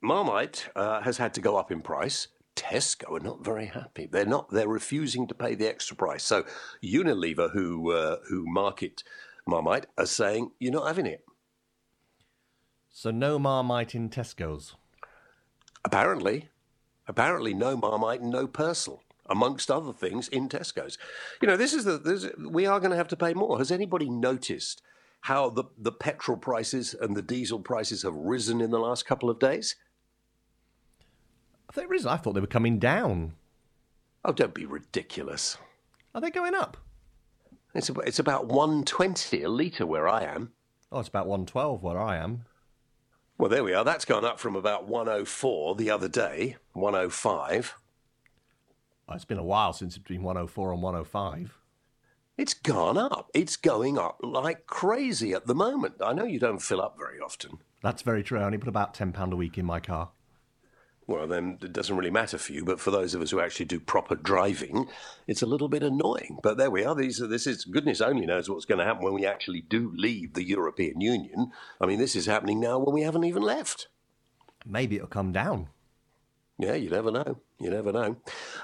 Marmite 0.00 0.68
uh, 0.76 1.00
has 1.00 1.16
had 1.16 1.34
to 1.34 1.40
go 1.40 1.56
up 1.56 1.72
in 1.72 1.80
price. 1.80 2.28
Tesco 2.54 3.16
are 3.16 3.20
not 3.20 3.44
very 3.44 3.66
happy. 3.66 4.06
They're 4.06 4.24
not. 4.24 4.48
They're 4.50 4.68
refusing 4.68 5.26
to 5.26 5.34
pay 5.34 5.56
the 5.56 5.66
extra 5.68 5.96
price. 5.96 6.22
So 6.22 6.44
Unilever, 6.84 7.50
who 7.50 7.90
uh, 7.90 8.18
who 8.28 8.44
market 8.46 9.02
Marmite, 9.44 9.86
are 9.98 10.06
saying 10.06 10.52
you're 10.60 10.72
not 10.72 10.86
having 10.86 11.06
it. 11.06 11.24
So 12.96 13.10
no 13.10 13.40
Marmite 13.40 13.96
in 13.96 14.08
Tesco's. 14.08 14.76
Apparently, 15.84 16.48
apparently, 17.08 17.52
no 17.52 17.76
Marmite 17.76 18.20
and 18.20 18.30
no 18.30 18.46
Persil, 18.46 19.00
amongst 19.26 19.68
other 19.68 19.92
things, 19.92 20.28
in 20.28 20.48
Tesco's. 20.48 20.96
You 21.42 21.48
know, 21.48 21.56
this 21.56 21.74
is 21.74 21.84
the 21.84 21.98
this, 21.98 22.28
we 22.38 22.66
are 22.66 22.78
going 22.78 22.92
to 22.92 22.96
have 22.96 23.08
to 23.08 23.16
pay 23.16 23.34
more. 23.34 23.58
Has 23.58 23.72
anybody 23.72 24.08
noticed 24.08 24.80
how 25.22 25.50
the, 25.50 25.64
the 25.76 25.90
petrol 25.90 26.38
prices 26.38 26.94
and 26.94 27.16
the 27.16 27.20
diesel 27.20 27.58
prices 27.58 28.04
have 28.04 28.14
risen 28.14 28.60
in 28.60 28.70
the 28.70 28.78
last 28.78 29.06
couple 29.06 29.28
of 29.28 29.40
days? 29.40 29.74
Have 31.66 31.74
they 31.74 31.86
risen? 31.86 32.10
I 32.10 32.16
thought 32.16 32.34
they 32.34 32.40
were 32.40 32.46
coming 32.46 32.78
down. 32.78 33.32
Oh, 34.24 34.32
don't 34.32 34.54
be 34.54 34.66
ridiculous. 34.66 35.58
Are 36.14 36.20
they 36.20 36.30
going 36.30 36.54
up? 36.54 36.76
It's 37.74 37.88
about, 37.88 38.06
it's 38.06 38.20
about 38.20 38.46
120 38.46 39.42
a 39.42 39.48
litre 39.50 39.84
where 39.84 40.08
I 40.08 40.22
am. 40.22 40.52
Oh, 40.92 41.00
it's 41.00 41.08
about 41.08 41.26
112 41.26 41.82
where 41.82 42.00
I 42.00 42.18
am. 42.18 42.44
Well, 43.36 43.48
there 43.48 43.64
we 43.64 43.74
are. 43.74 43.84
That's 43.84 44.04
gone 44.04 44.24
up 44.24 44.38
from 44.38 44.54
about 44.54 44.86
104 44.86 45.74
the 45.74 45.90
other 45.90 46.08
day, 46.08 46.56
105. 46.72 47.74
Oh, 49.08 49.14
It's 49.14 49.24
been 49.24 49.38
a 49.38 49.44
while 49.44 49.72
since 49.72 49.96
it's 49.96 50.06
been 50.06 50.22
104 50.22 50.72
and 50.72 50.82
105. 50.82 51.58
It's 52.36 52.54
gone 52.54 52.96
up. 52.96 53.30
It's 53.34 53.56
going 53.56 53.98
up 53.98 54.18
like 54.22 54.66
crazy 54.66 55.32
at 55.32 55.46
the 55.46 55.54
moment. 55.54 55.94
I 56.00 56.12
know 56.12 56.24
you 56.24 56.38
don't 56.38 56.62
fill 56.62 56.80
up 56.80 56.96
very 56.98 57.18
often. 57.20 57.58
That's 57.82 58.02
very 58.02 58.22
true. 58.22 58.38
I 58.38 58.44
only 58.44 58.58
put 58.58 58.68
about 58.68 58.94
£10 58.94 59.32
a 59.32 59.36
week 59.36 59.58
in 59.58 59.66
my 59.66 59.78
car. 59.78 60.10
Well, 61.06 61.26
then 61.26 61.58
it 61.60 61.72
doesn't 61.72 61.96
really 61.96 62.10
matter 62.10 62.38
for 62.38 62.52
you, 62.52 62.64
but 62.64 62.80
for 62.80 62.90
those 62.90 63.14
of 63.14 63.20
us 63.20 63.30
who 63.30 63.40
actually 63.40 63.66
do 63.66 63.78
proper 63.78 64.14
driving, 64.14 64.88
it's 65.26 65.42
a 65.42 65.46
little 65.46 65.68
bit 65.68 65.82
annoying. 65.82 66.38
But 66.42 66.56
there 66.56 66.70
we 66.70 66.84
are. 66.84 66.94
These 66.94 67.20
are, 67.20 67.26
this 67.26 67.46
is 67.46 67.64
goodness 67.64 68.00
only 68.00 68.24
knows 68.24 68.48
what's 68.48 68.64
going 68.64 68.78
to 68.78 68.86
happen 68.86 69.04
when 69.04 69.12
we 69.12 69.26
actually 69.26 69.60
do 69.60 69.92
leave 69.94 70.32
the 70.32 70.44
European 70.44 71.02
Union. 71.02 71.52
I 71.78 71.86
mean, 71.86 71.98
this 71.98 72.16
is 72.16 72.24
happening 72.24 72.58
now 72.58 72.78
when 72.78 72.94
we 72.94 73.02
haven't 73.02 73.24
even 73.24 73.42
left. 73.42 73.88
Maybe 74.64 74.96
it'll 74.96 75.08
come 75.08 75.32
down. 75.32 75.68
Yeah, 76.58 76.74
you 76.74 76.88
never 76.88 77.10
know. 77.10 77.38
You 77.58 77.70
never 77.70 77.92
know. 77.92 78.16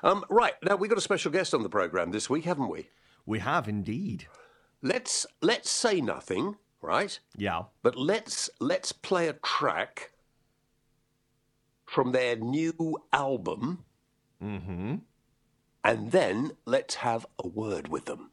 Um, 0.03 0.25
right 0.31 0.55
now, 0.63 0.77
we've 0.77 0.91
got 0.91 0.99
a 0.99 1.03
special 1.03 1.33
guest 1.33 1.53
on 1.53 1.63
the 1.63 1.69
program 1.69 2.11
this 2.11 2.31
week, 2.31 2.45
haven't 2.45 2.71
we? 2.71 2.89
We 3.27 3.41
have 3.41 3.69
indeed. 3.69 4.29
Let's 4.81 5.27
let's 5.43 5.69
say 5.69 6.01
nothing, 6.01 6.57
right? 6.81 7.19
Yeah. 7.37 7.65
But 7.83 7.97
let's 7.97 8.49
let's 8.61 8.93
play 8.93 9.29
a 9.29 9.35
track 9.35 10.13
from 11.95 12.13
their 12.13 12.37
new 12.37 12.99
album, 13.13 13.85
Mm-hmm. 14.43 14.95
and 15.85 16.13
then 16.13 16.53
let's 16.65 16.95
have 16.97 17.27
a 17.45 17.47
word 17.47 17.89
with 17.89 18.05
them. 18.07 18.31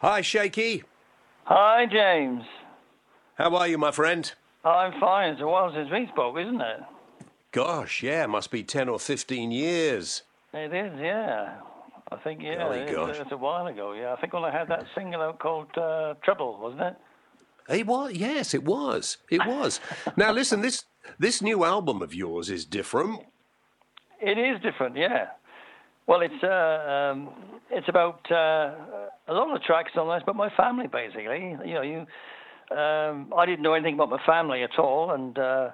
Hi, 0.00 0.20
Shaky. 0.20 0.84
Hi, 1.44 1.84
James. 1.90 2.44
How 3.34 3.56
are 3.56 3.66
you, 3.66 3.78
my 3.78 3.90
friend? 3.90 4.32
I'm 4.64 4.92
fine. 5.00 5.32
It's 5.32 5.42
a 5.42 5.46
while 5.46 5.72
since 5.74 5.90
we 5.90 6.06
spoke, 6.12 6.36
isn't 6.38 6.60
it? 6.60 6.80
Gosh, 7.50 8.04
yeah, 8.04 8.26
must 8.26 8.52
be 8.52 8.62
10 8.62 8.88
or 8.88 9.00
15 9.00 9.50
years. 9.50 10.22
It 10.54 10.72
is, 10.72 10.92
yeah. 11.00 11.56
I 12.12 12.16
think, 12.16 12.42
yeah, 12.42 12.58
Golly 12.58 12.78
it's, 12.78 12.92
gosh. 12.92 13.16
it's 13.18 13.32
a 13.32 13.36
while 13.36 13.66
ago, 13.66 13.92
yeah. 13.94 14.12
I 14.12 14.20
think 14.20 14.32
when 14.32 14.44
I 14.44 14.52
had 14.52 14.68
that 14.68 14.84
single 14.94 15.20
out 15.20 15.40
called 15.40 15.76
uh, 15.76 16.14
Trouble, 16.22 16.60
wasn't 16.60 16.82
it? 16.82 16.96
It 17.68 17.86
was, 17.86 18.12
yes, 18.12 18.54
it 18.54 18.64
was. 18.64 19.16
It 19.30 19.44
was. 19.44 19.80
now, 20.16 20.30
listen, 20.30 20.60
this 20.60 20.84
this 21.18 21.42
new 21.42 21.64
album 21.64 22.02
of 22.02 22.14
yours 22.14 22.50
is 22.50 22.64
different. 22.64 23.22
It 24.20 24.38
is 24.38 24.60
different, 24.62 24.96
yeah. 24.96 25.26
Well, 26.08 26.22
it's 26.22 26.42
uh, 26.42 26.90
um, 26.90 27.28
it's 27.70 27.88
about 27.88 28.20
uh, 28.32 28.72
a 29.28 29.32
lot 29.34 29.54
of 29.54 29.62
tracks 29.62 29.92
on 29.94 30.08
this, 30.08 30.22
but 30.24 30.34
my 30.34 30.48
family 30.56 30.86
basically. 30.86 31.54
You 31.66 31.74
know, 31.74 31.82
you 31.82 31.98
um, 32.74 33.30
I 33.36 33.44
didn't 33.44 33.62
know 33.62 33.74
anything 33.74 33.94
about 33.94 34.08
my 34.08 34.20
family 34.24 34.62
at 34.62 34.78
all, 34.78 35.10
and 35.10 35.38
uh, 35.38 35.68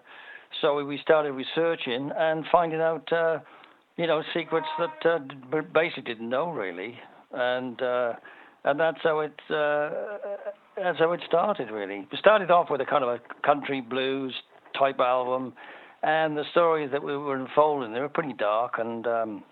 so 0.60 0.84
we 0.84 0.98
started 0.98 1.32
researching 1.32 2.10
and 2.16 2.44
finding 2.50 2.80
out, 2.80 3.12
uh, 3.12 3.38
you 3.96 4.08
know, 4.08 4.24
secrets 4.34 4.66
that 4.78 5.08
uh, 5.08 5.60
basically 5.72 6.02
didn't 6.02 6.28
know 6.28 6.50
really, 6.50 6.98
and 7.32 7.80
uh, 7.80 8.14
and 8.64 8.78
that's 8.80 8.98
how 9.04 9.20
it 9.20 9.38
uh, 9.50 9.90
that's 10.76 10.98
how 10.98 11.12
it 11.12 11.20
started 11.28 11.70
really. 11.70 12.08
We 12.10 12.18
started 12.18 12.50
off 12.50 12.70
with 12.70 12.80
a 12.80 12.86
kind 12.86 13.04
of 13.04 13.10
a 13.10 13.20
country 13.46 13.80
blues 13.80 14.34
type 14.76 14.98
album, 14.98 15.52
and 16.02 16.36
the 16.36 16.44
stories 16.50 16.90
that 16.90 17.04
we 17.04 17.16
were 17.16 17.36
unfolding 17.36 17.92
they 17.92 18.00
were 18.00 18.08
pretty 18.08 18.32
dark 18.32 18.78
and. 18.78 19.06
Um, 19.06 19.44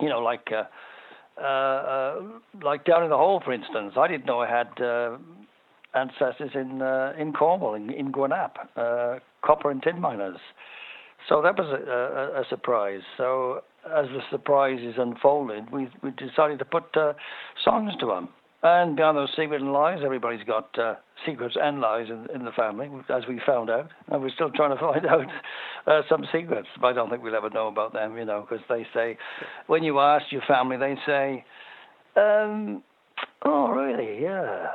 you 0.00 0.08
know, 0.08 0.20
like 0.20 0.48
uh, 0.52 1.40
uh, 1.40 2.20
like 2.62 2.84
down 2.84 3.04
in 3.04 3.10
the 3.10 3.16
hole, 3.16 3.40
for 3.44 3.52
instance. 3.52 3.94
I 3.96 4.08
didn't 4.08 4.26
know 4.26 4.40
I 4.40 4.48
had 4.48 4.80
uh, 4.80 5.18
ancestors 5.94 6.50
in 6.54 6.82
uh, 6.82 7.12
in 7.18 7.32
Cornwall, 7.32 7.74
in, 7.74 7.90
in 7.90 8.12
uh, 8.14 9.18
copper 9.44 9.70
and 9.70 9.82
tin 9.82 10.00
miners. 10.00 10.38
So 11.28 11.40
that 11.42 11.56
was 11.56 11.68
a, 11.68 12.38
a, 12.38 12.42
a 12.42 12.44
surprise. 12.48 13.02
So 13.16 13.62
as 13.86 14.06
the 14.06 14.20
surprises 14.30 14.94
unfolded, 14.98 15.70
we 15.70 15.88
we 16.02 16.10
decided 16.12 16.58
to 16.58 16.64
put 16.64 16.96
uh, 16.96 17.12
songs 17.64 17.92
to 18.00 18.06
them. 18.06 18.28
And 18.62 18.94
behind 18.94 19.16
those 19.16 19.30
secrets 19.30 19.60
and 19.60 19.72
lies, 19.72 19.98
everybody's 20.04 20.44
got 20.46 20.78
uh, 20.78 20.94
secrets 21.26 21.56
and 21.60 21.80
lies 21.80 22.06
in, 22.08 22.28
in 22.32 22.44
the 22.44 22.52
family, 22.52 22.88
as 23.08 23.24
we 23.28 23.40
found 23.44 23.70
out. 23.70 23.90
And 24.08 24.22
we're 24.22 24.30
still 24.30 24.50
trying 24.50 24.76
to 24.76 24.80
find 24.80 25.04
out 25.04 25.26
uh, 25.86 26.02
some 26.08 26.24
secrets. 26.32 26.68
But 26.80 26.88
I 26.88 26.92
don't 26.92 27.10
think 27.10 27.22
we'll 27.24 27.34
ever 27.34 27.50
know 27.50 27.66
about 27.66 27.92
them, 27.92 28.16
you 28.16 28.24
know, 28.24 28.46
because 28.48 28.64
they 28.68 28.86
say, 28.94 29.18
when 29.66 29.82
you 29.82 29.98
ask 29.98 30.26
your 30.30 30.42
family, 30.46 30.76
they 30.76 30.96
say, 31.04 31.44
um, 32.16 32.84
oh, 33.44 33.68
really? 33.70 34.22
Yeah. 34.22 34.68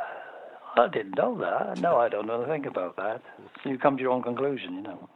I 0.76 0.88
didn't 0.90 1.16
know 1.18 1.38
that. 1.40 1.80
No, 1.80 1.98
I 1.98 2.10
don't 2.10 2.28
know 2.28 2.42
anything 2.42 2.68
about 2.68 2.98
that. 2.98 3.22
You 3.64 3.78
come 3.78 3.96
to 3.98 4.04
your 4.04 4.12
own 4.12 4.22
conclusion, 4.22 4.76
you 4.76 4.82
know. 4.82 5.10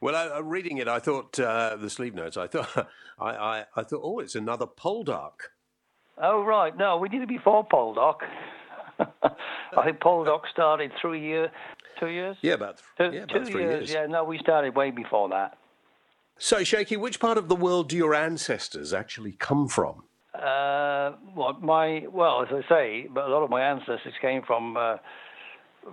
Well, 0.00 0.16
I, 0.16 0.38
reading 0.38 0.78
it, 0.78 0.88
I 0.88 0.98
thought 0.98 1.38
uh, 1.38 1.76
the 1.76 1.90
sleeve 1.90 2.14
notes. 2.14 2.38
I 2.38 2.46
thought, 2.46 2.88
I, 3.18 3.30
I, 3.30 3.64
I 3.76 3.82
thought, 3.82 4.00
oh, 4.02 4.20
it's 4.20 4.34
another 4.34 4.66
Poldark. 4.66 5.50
Oh, 6.18 6.44
right. 6.44 6.76
No, 6.76 6.96
we 6.98 7.08
did 7.08 7.22
it 7.22 7.28
before 7.28 7.66
Poldark. 7.66 8.20
I 8.98 9.84
think 9.84 10.00
Poldark 10.00 10.42
started 10.52 10.92
three 11.00 11.20
year, 11.20 11.50
two 11.98 12.08
years. 12.08 12.36
Yeah, 12.42 12.54
about, 12.54 12.82
Two, 12.98 13.04
yeah, 13.04 13.22
about 13.22 13.28
two 13.28 13.44
three 13.44 13.62
years. 13.62 13.90
Yeah, 13.92 14.06
no, 14.06 14.24
we 14.24 14.38
started 14.38 14.74
way 14.74 14.90
before 14.90 15.28
that. 15.30 15.56
So, 16.38 16.64
Shaky, 16.64 16.96
which 16.96 17.20
part 17.20 17.38
of 17.38 17.48
the 17.48 17.56
world 17.56 17.90
do 17.90 17.96
your 17.96 18.14
ancestors 18.14 18.92
actually 18.92 19.32
come 19.32 19.68
from? 19.68 20.04
Uh, 20.34 21.12
what 21.34 21.60
my 21.60 22.04
well, 22.10 22.42
as 22.42 22.48
I 22.50 22.68
say, 22.68 23.08
but 23.12 23.24
a 23.24 23.28
lot 23.28 23.42
of 23.42 23.50
my 23.50 23.62
ancestors 23.62 24.14
came 24.22 24.42
from 24.46 24.76
uh, 24.76 24.96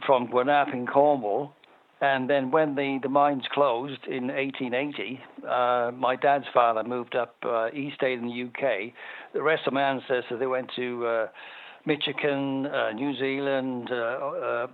from 0.05 0.27
Gwennap 0.27 0.73
in 0.73 0.85
Cornwall, 0.87 1.53
and 1.99 2.29
then 2.29 2.51
when 2.51 2.75
the, 2.75 2.99
the 3.01 3.09
mines 3.09 3.43
closed 3.51 4.05
in 4.07 4.27
1880, 4.27 5.19
uh, 5.47 5.91
my 5.95 6.15
dad's 6.15 6.45
father 6.53 6.83
moved 6.83 7.15
up. 7.15 7.35
Uh, 7.43 7.69
he 7.73 7.91
stayed 7.95 8.19
in 8.19 8.27
the 8.27 8.43
UK. 8.43 8.93
The 9.33 9.41
rest 9.41 9.63
of 9.65 9.73
my 9.73 9.81
ancestors 9.81 10.39
they 10.39 10.45
went 10.45 10.69
to 10.75 11.07
uh, 11.07 11.27
Michigan, 11.85 12.67
uh, 12.67 12.91
New 12.91 13.17
Zealand, 13.17 13.89
uh, 13.91 13.95
uh, 13.95 14.67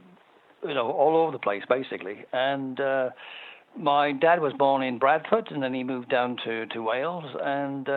you 0.68 0.74
know, 0.74 0.92
all 0.92 1.16
over 1.16 1.32
the 1.32 1.40
place 1.40 1.64
basically. 1.70 2.26
And 2.34 2.80
my 3.78 4.12
dad 4.12 4.40
was 4.40 4.54
born 4.54 4.84
in 4.84 5.00
Bradford, 5.00 5.48
and 5.50 5.64
then 5.64 5.74
he 5.74 5.84
moved 5.84 6.10
down 6.10 6.38
to 6.44 6.66
to 6.68 6.82
Wales, 6.82 7.26
and 7.42 7.88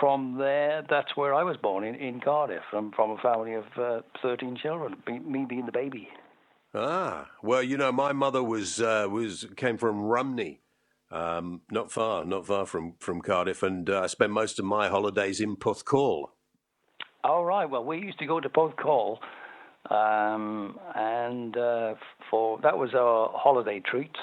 from 0.00 0.38
there, 0.38 0.84
that's 0.88 1.16
where 1.16 1.34
I 1.34 1.42
was 1.42 1.56
born 1.56 1.84
in, 1.84 1.94
in 1.96 2.20
Cardiff. 2.20 2.62
I'm 2.72 2.92
from 2.92 3.10
a 3.10 3.18
family 3.18 3.54
of 3.54 3.64
uh, 3.76 4.00
13 4.22 4.56
children, 4.62 4.96
me 5.26 5.44
being 5.48 5.66
the 5.66 5.72
baby. 5.72 6.08
Ah, 6.74 7.28
well, 7.42 7.62
you 7.62 7.76
know, 7.76 7.92
my 7.92 8.12
mother 8.12 8.42
was 8.42 8.80
uh, 8.80 9.06
was 9.10 9.46
came 9.56 9.76
from 9.76 10.02
Rumney, 10.04 10.62
um, 11.10 11.60
not 11.70 11.92
far, 11.92 12.24
not 12.24 12.46
far 12.46 12.64
from 12.64 12.94
from 12.98 13.20
Cardiff, 13.20 13.62
and 13.62 13.90
uh, 13.90 14.02
I 14.02 14.06
spent 14.06 14.32
most 14.32 14.58
of 14.58 14.64
my 14.64 14.88
holidays 14.88 15.38
in 15.40 15.56
Porthcawl. 15.56 16.28
All 17.24 17.44
right. 17.44 17.66
Well, 17.68 17.84
we 17.84 17.98
used 17.98 18.18
to 18.20 18.26
go 18.26 18.40
to 18.40 18.48
Porthcawl, 18.48 19.18
um, 19.90 20.78
and 20.94 21.56
uh, 21.56 21.94
for 22.30 22.58
that 22.62 22.78
was 22.78 22.94
our 22.94 23.30
holiday 23.34 23.80
treats, 23.80 24.18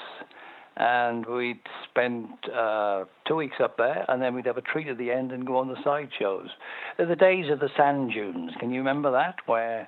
and 0.76 1.24
we'd 1.26 1.60
spend 1.88 2.30
uh, 2.52 3.04
two 3.28 3.36
weeks 3.36 3.56
up 3.62 3.76
there, 3.76 4.04
and 4.08 4.20
then 4.20 4.34
we'd 4.34 4.46
have 4.46 4.56
a 4.56 4.62
treat 4.62 4.88
at 4.88 4.98
the 4.98 5.12
end 5.12 5.30
and 5.30 5.46
go 5.46 5.56
on 5.56 5.68
the 5.68 5.80
side 5.84 6.10
shows. 6.18 6.48
The 6.98 7.14
days 7.14 7.48
of 7.48 7.60
the 7.60 7.70
sand 7.76 8.10
dunes. 8.12 8.50
Can 8.58 8.72
you 8.72 8.78
remember 8.78 9.12
that? 9.12 9.36
Where 9.46 9.86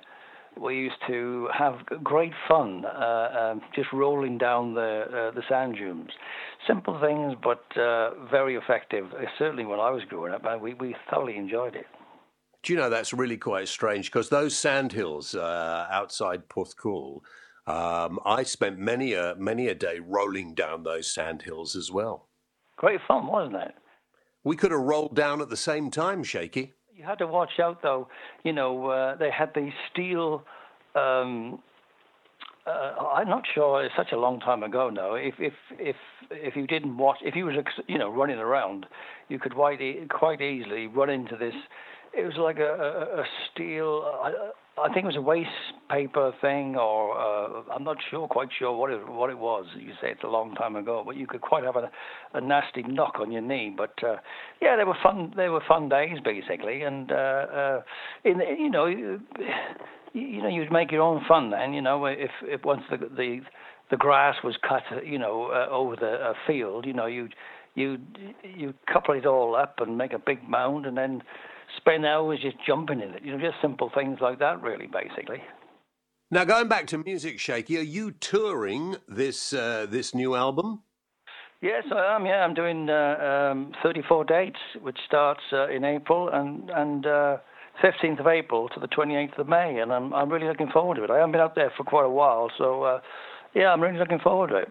we 0.59 0.75
used 0.75 0.95
to 1.07 1.49
have 1.57 1.75
great 2.03 2.33
fun 2.47 2.85
uh, 2.85 3.51
um, 3.53 3.61
just 3.75 3.91
rolling 3.91 4.37
down 4.37 4.73
the 4.73 4.81
uh, 4.81 5.31
the 5.31 5.43
sand 5.49 5.75
dunes. 5.75 6.11
Simple 6.67 6.99
things, 6.99 7.35
but 7.43 7.63
uh, 7.77 8.11
very 8.29 8.55
effective. 8.55 9.05
Uh, 9.13 9.25
Certainly, 9.37 9.65
when 9.65 9.79
I 9.79 9.89
was 9.89 10.03
growing 10.09 10.33
up, 10.33 10.43
we 10.61 10.73
we 10.73 10.95
thoroughly 11.09 11.37
enjoyed 11.37 11.75
it. 11.75 11.87
Do 12.63 12.71
you 12.71 12.79
know 12.79 12.89
that's 12.89 13.13
really 13.13 13.37
quite 13.37 13.67
strange 13.67 14.09
because 14.09 14.29
those 14.29 14.57
sandhills 14.57 15.35
uh, 15.35 15.87
outside 15.91 16.47
Porthcawl, 16.47 17.19
um, 17.67 18.19
I 18.25 18.43
spent 18.43 18.79
many 18.79 19.13
a 19.13 19.35
many 19.37 19.67
a 19.67 19.75
day 19.75 19.99
rolling 19.99 20.53
down 20.53 20.83
those 20.83 21.13
sandhills 21.13 21.75
as 21.75 21.91
well. 21.91 22.29
Great 22.77 23.01
fun, 23.07 23.27
wasn't 23.27 23.55
it? 23.55 23.75
We 24.43 24.55
could 24.55 24.71
have 24.71 24.81
rolled 24.81 25.15
down 25.15 25.41
at 25.41 25.49
the 25.49 25.57
same 25.57 25.89
time, 25.89 26.23
Shaky. 26.23 26.73
You 26.97 27.03
had 27.03 27.17
to 27.19 27.27
watch 27.27 27.59
out, 27.59 27.81
though. 27.81 28.07
You 28.43 28.53
know, 28.53 28.87
uh, 28.87 29.15
they 29.15 29.31
had 29.31 29.51
these 29.55 29.73
steel. 29.91 30.43
Um, 30.95 31.59
uh, 32.65 32.93
I'm 33.15 33.27
not 33.27 33.43
sure. 33.53 33.83
It's 33.83 33.95
such 33.95 34.11
a 34.11 34.17
long 34.17 34.39
time 34.39 34.63
ago 34.63 34.89
now. 34.89 35.15
If 35.15 35.35
if 35.39 35.53
if 35.79 35.95
if 36.31 36.55
you 36.55 36.67
didn't 36.67 36.97
watch, 36.97 37.17
if 37.21 37.35
you 37.35 37.45
was 37.45 37.55
you 37.87 37.97
know 37.97 38.09
running 38.09 38.37
around, 38.37 38.85
you 39.27 39.39
could 39.39 39.53
quite 39.53 39.81
e- 39.81 40.05
quite 40.09 40.41
easily 40.41 40.87
run 40.87 41.09
into 41.09 41.35
this. 41.35 41.55
It 42.13 42.25
was 42.25 42.35
like 42.37 42.59
a, 42.59 43.17
a, 43.17 43.21
a 43.21 43.25
steel. 43.51 44.53
I, 44.77 44.87
think 44.93 45.03
it 45.03 45.07
was 45.07 45.15
a 45.15 45.21
waste 45.21 45.49
paper 45.89 46.33
thing, 46.41 46.75
or 46.75 47.17
uh, 47.17 47.63
I'm 47.73 47.83
not 47.83 47.97
sure, 48.09 48.27
quite 48.27 48.49
sure 48.57 48.75
what 48.75 48.89
it 48.91 49.07
what 49.07 49.29
it 49.29 49.37
was. 49.37 49.65
You 49.77 49.93
say 50.01 50.11
it's 50.11 50.23
a 50.23 50.27
long 50.27 50.55
time 50.55 50.75
ago, 50.75 51.03
but 51.05 51.15
you 51.15 51.27
could 51.27 51.41
quite 51.41 51.63
have 51.63 51.75
a, 51.75 51.91
a 52.33 52.41
nasty 52.41 52.83
knock 52.83 53.15
on 53.19 53.31
your 53.31 53.41
knee. 53.41 53.73
But 53.75 53.93
uh, 54.03 54.17
yeah, 54.61 54.75
they 54.75 54.83
were 54.83 54.97
fun. 55.01 55.33
They 55.35 55.49
were 55.49 55.61
fun 55.67 55.89
days 55.89 56.17
basically, 56.23 56.81
and 56.81 57.11
uh, 57.11 57.15
uh, 57.15 57.81
in 58.23 58.41
you 58.57 58.69
know, 58.69 58.85
you, 58.85 59.21
you 60.13 60.41
know, 60.41 60.49
you'd 60.49 60.71
make 60.71 60.91
your 60.91 61.01
own 61.01 61.23
fun 61.27 61.51
then. 61.51 61.73
You 61.73 61.81
know, 61.81 62.05
if 62.05 62.31
if 62.43 62.63
once 62.63 62.83
the 62.89 62.97
the 62.97 63.41
the 63.91 63.97
grass 63.97 64.37
was 64.43 64.55
cut, 64.67 64.83
you 65.05 65.19
know, 65.19 65.51
uh, 65.51 65.71
over 65.71 65.95
the 65.95 66.13
uh, 66.13 66.33
field, 66.47 66.85
you 66.85 66.93
know, 66.93 67.05
you 67.05 67.29
you 67.75 67.97
you 68.43 68.73
couple 68.91 69.13
it 69.15 69.25
all 69.25 69.55
up 69.55 69.75
and 69.79 69.97
make 69.97 70.13
a 70.13 70.19
big 70.19 70.47
mound, 70.47 70.85
and 70.85 70.97
then 70.97 71.21
spend 71.77 72.05
hours 72.05 72.39
just 72.41 72.57
jumping 72.65 73.01
in 73.01 73.09
it. 73.09 73.23
You 73.23 73.37
know, 73.37 73.39
just 73.39 73.61
simple 73.61 73.91
things 73.93 74.19
like 74.21 74.39
that, 74.39 74.61
really, 74.61 74.87
basically. 74.87 75.41
Now, 76.31 76.45
going 76.45 76.67
back 76.67 76.87
to 76.87 76.97
music, 76.97 77.39
Shaky, 77.39 77.77
are 77.77 77.81
you 77.81 78.11
touring 78.11 78.95
this 79.07 79.53
uh, 79.53 79.85
this 79.89 80.15
new 80.15 80.35
album? 80.35 80.81
Yes, 81.61 81.83
I 81.95 82.15
am. 82.15 82.25
Yeah, 82.25 82.43
I'm 82.43 82.53
doing 82.53 82.89
uh, 82.89 83.51
um, 83.51 83.71
34 83.83 84.25
dates, 84.25 84.59
which 84.81 84.97
starts 85.05 85.41
uh, 85.53 85.69
in 85.69 85.85
April 85.85 86.29
and 86.29 86.69
and 86.71 87.05
uh, 87.05 87.37
15th 87.83 88.19
of 88.19 88.27
April 88.27 88.67
to 88.69 88.79
the 88.79 88.87
28th 88.87 89.37
of 89.39 89.47
May, 89.47 89.79
and 89.79 89.93
I'm 89.93 90.13
I'm 90.13 90.29
really 90.29 90.47
looking 90.47 90.69
forward 90.71 90.95
to 90.95 91.03
it. 91.03 91.09
I 91.09 91.17
haven't 91.17 91.31
been 91.33 91.41
out 91.41 91.55
there 91.55 91.71
for 91.77 91.83
quite 91.83 92.05
a 92.05 92.09
while, 92.09 92.51
so 92.57 92.83
uh, 92.83 92.99
yeah, 93.53 93.71
I'm 93.71 93.81
really 93.81 93.99
looking 93.99 94.19
forward 94.19 94.49
to 94.49 94.57
it. 94.57 94.69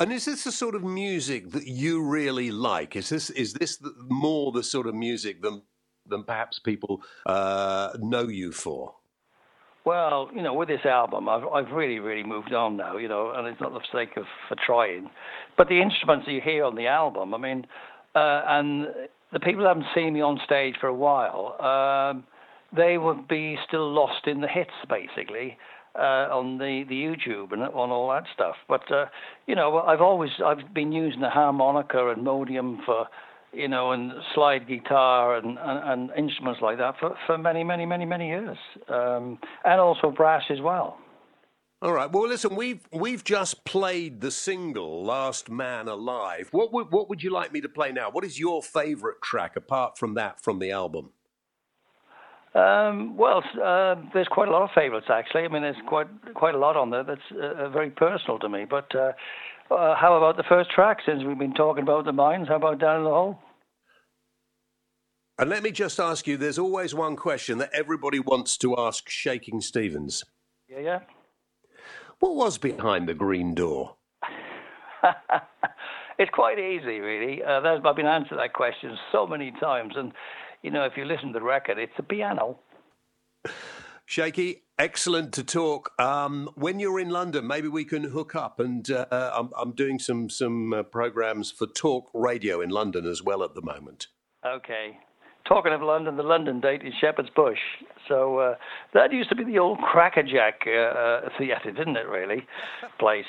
And 0.00 0.10
is 0.10 0.24
this 0.24 0.44
the 0.44 0.52
sort 0.52 0.74
of 0.74 0.82
music 0.82 1.50
that 1.50 1.66
you 1.66 2.02
really 2.02 2.50
like? 2.50 2.96
Is 2.96 3.10
this 3.10 3.28
is 3.30 3.52
this 3.54 3.76
the, 3.76 3.92
more 4.08 4.52
the 4.52 4.62
sort 4.62 4.86
of 4.86 4.94
music 4.94 5.42
than 5.42 5.62
than 6.12 6.22
perhaps 6.22 6.60
people 6.60 7.00
uh, 7.26 7.90
know 8.00 8.28
you 8.28 8.52
for? 8.52 8.94
Well, 9.84 10.30
you 10.32 10.42
know, 10.42 10.54
with 10.54 10.68
this 10.68 10.84
album, 10.84 11.28
I've 11.28 11.44
I've 11.44 11.72
really 11.72 11.98
really 11.98 12.22
moved 12.22 12.52
on 12.54 12.76
now, 12.76 12.98
you 12.98 13.08
know, 13.08 13.32
and 13.34 13.48
it's 13.48 13.60
not 13.60 13.72
the 13.72 13.80
sake 13.92 14.16
of 14.16 14.24
for 14.48 14.56
trying, 14.64 15.10
but 15.58 15.68
the 15.68 15.82
instruments 15.82 16.26
that 16.26 16.32
you 16.32 16.40
hear 16.40 16.64
on 16.64 16.76
the 16.76 16.86
album, 16.86 17.34
I 17.34 17.38
mean, 17.38 17.66
uh, 18.14 18.42
and 18.46 18.86
the 19.32 19.40
people 19.40 19.62
that 19.64 19.68
haven't 19.70 19.86
seen 19.94 20.12
me 20.12 20.20
on 20.20 20.38
stage 20.44 20.76
for 20.80 20.86
a 20.86 20.94
while, 20.94 21.60
um, 21.60 22.24
they 22.76 22.96
would 22.96 23.26
be 23.26 23.58
still 23.66 23.92
lost 23.92 24.26
in 24.26 24.40
the 24.40 24.48
hits 24.48 24.70
basically 24.88 25.58
uh, 25.96 26.28
on 26.30 26.58
the 26.58 26.84
the 26.88 26.94
YouTube 26.94 27.52
and 27.52 27.62
on 27.62 27.90
all 27.90 28.08
that 28.10 28.24
stuff. 28.32 28.56
But 28.68 28.90
uh, 28.92 29.06
you 29.46 29.56
know, 29.56 29.80
I've 29.80 30.00
always 30.00 30.30
I've 30.44 30.72
been 30.72 30.92
using 30.92 31.20
the 31.20 31.30
harmonica 31.30 32.10
and 32.10 32.22
modium 32.22 32.80
for 32.86 33.06
you 33.52 33.68
know, 33.68 33.92
and 33.92 34.12
slide 34.34 34.66
guitar 34.66 35.36
and, 35.36 35.58
and, 35.58 36.10
and 36.10 36.18
instruments 36.18 36.60
like 36.62 36.78
that 36.78 36.94
for, 36.98 37.14
for 37.26 37.38
many, 37.38 37.62
many, 37.64 37.86
many, 37.86 38.04
many 38.04 38.28
years, 38.28 38.56
um, 38.88 39.38
and 39.64 39.80
also 39.80 40.10
brass 40.10 40.42
as 40.50 40.60
well. 40.60 40.98
All 41.82 41.92
right. 41.92 42.10
Well, 42.10 42.28
listen, 42.28 42.54
we've 42.54 42.86
we've 42.92 43.24
just 43.24 43.64
played 43.64 44.20
the 44.20 44.30
single 44.30 45.04
"Last 45.04 45.50
Man 45.50 45.88
Alive." 45.88 46.48
What 46.52 46.72
would 46.72 46.92
what 46.92 47.08
would 47.08 47.24
you 47.24 47.30
like 47.30 47.52
me 47.52 47.60
to 47.60 47.68
play 47.68 47.90
now? 47.90 48.08
What 48.08 48.24
is 48.24 48.38
your 48.38 48.62
favourite 48.62 49.20
track 49.20 49.56
apart 49.56 49.98
from 49.98 50.14
that 50.14 50.40
from 50.40 50.60
the 50.60 50.70
album? 50.70 51.10
Um, 52.54 53.16
well, 53.16 53.42
uh, 53.60 53.96
there's 54.12 54.28
quite 54.28 54.48
a 54.48 54.50
lot 54.52 54.62
of 54.62 54.70
favourites 54.74 55.06
actually. 55.10 55.42
I 55.42 55.48
mean, 55.48 55.62
there's 55.62 55.74
quite 55.88 56.06
quite 56.34 56.54
a 56.54 56.58
lot 56.58 56.76
on 56.76 56.90
there 56.90 57.02
that's 57.02 57.20
uh, 57.32 57.68
very 57.70 57.90
personal 57.90 58.38
to 58.40 58.48
me. 58.48 58.64
But 58.68 58.94
uh, 58.94 59.12
uh, 59.74 59.96
how 59.96 60.16
about 60.16 60.36
the 60.36 60.44
first 60.48 60.70
track? 60.70 60.98
Since 61.06 61.22
we've 61.24 61.38
been 61.38 61.54
talking 61.54 61.82
about 61.82 62.04
the 62.04 62.12
mines, 62.12 62.48
how 62.48 62.56
about 62.56 62.78
Down 62.78 62.98
in 62.98 63.04
the 63.04 63.10
Hole? 63.10 63.38
And 65.38 65.50
let 65.50 65.62
me 65.62 65.70
just 65.70 65.98
ask 65.98 66.26
you: 66.26 66.36
There's 66.36 66.58
always 66.58 66.94
one 66.94 67.16
question 67.16 67.58
that 67.58 67.70
everybody 67.72 68.20
wants 68.20 68.56
to 68.58 68.76
ask 68.78 69.08
Shakin' 69.08 69.60
Stevens. 69.60 70.24
Yeah, 70.68 70.80
yeah. 70.80 70.98
What 72.20 72.36
was 72.36 72.58
behind 72.58 73.08
the 73.08 73.14
green 73.14 73.54
door? 73.54 73.96
it's 76.18 76.30
quite 76.32 76.58
easy, 76.58 77.00
really. 77.00 77.42
Uh, 77.42 77.60
I've 77.84 77.96
been 77.96 78.06
answered 78.06 78.38
that 78.38 78.52
question 78.52 78.96
so 79.10 79.26
many 79.26 79.52
times, 79.60 79.94
and 79.96 80.12
you 80.62 80.70
know, 80.70 80.84
if 80.84 80.92
you 80.96 81.04
listen 81.04 81.32
to 81.32 81.38
the 81.38 81.44
record, 81.44 81.78
it's 81.78 81.92
a 81.98 82.02
piano. 82.02 82.58
Shaky, 84.04 84.62
excellent 84.78 85.32
to 85.34 85.44
talk. 85.44 85.92
Um, 85.98 86.50
when 86.54 86.80
you're 86.80 87.00
in 87.00 87.10
London, 87.10 87.46
maybe 87.46 87.68
we 87.68 87.84
can 87.84 88.04
hook 88.04 88.34
up. 88.34 88.60
And 88.60 88.90
uh, 88.90 89.06
I'm, 89.34 89.50
I'm 89.56 89.72
doing 89.72 89.98
some 89.98 90.28
some 90.28 90.72
uh, 90.72 90.82
programs 90.82 91.50
for 91.50 91.66
Talk 91.66 92.10
Radio 92.12 92.60
in 92.60 92.70
London 92.70 93.06
as 93.06 93.22
well 93.22 93.42
at 93.42 93.54
the 93.54 93.62
moment. 93.62 94.08
Okay. 94.44 94.98
Talking 95.46 95.72
of 95.72 95.82
London, 95.82 96.16
the 96.16 96.22
London 96.22 96.60
date 96.60 96.82
is 96.84 96.94
Shepherd's 97.00 97.30
Bush. 97.34 97.58
So 98.08 98.38
uh, 98.38 98.54
that 98.94 99.12
used 99.12 99.28
to 99.30 99.34
be 99.34 99.44
the 99.44 99.58
old 99.58 99.78
Crackerjack 99.78 100.62
uh, 100.66 100.70
uh, 100.70 101.28
theatre, 101.36 101.72
didn't 101.72 101.96
it? 101.96 102.06
Really, 102.06 102.46
place. 103.00 103.24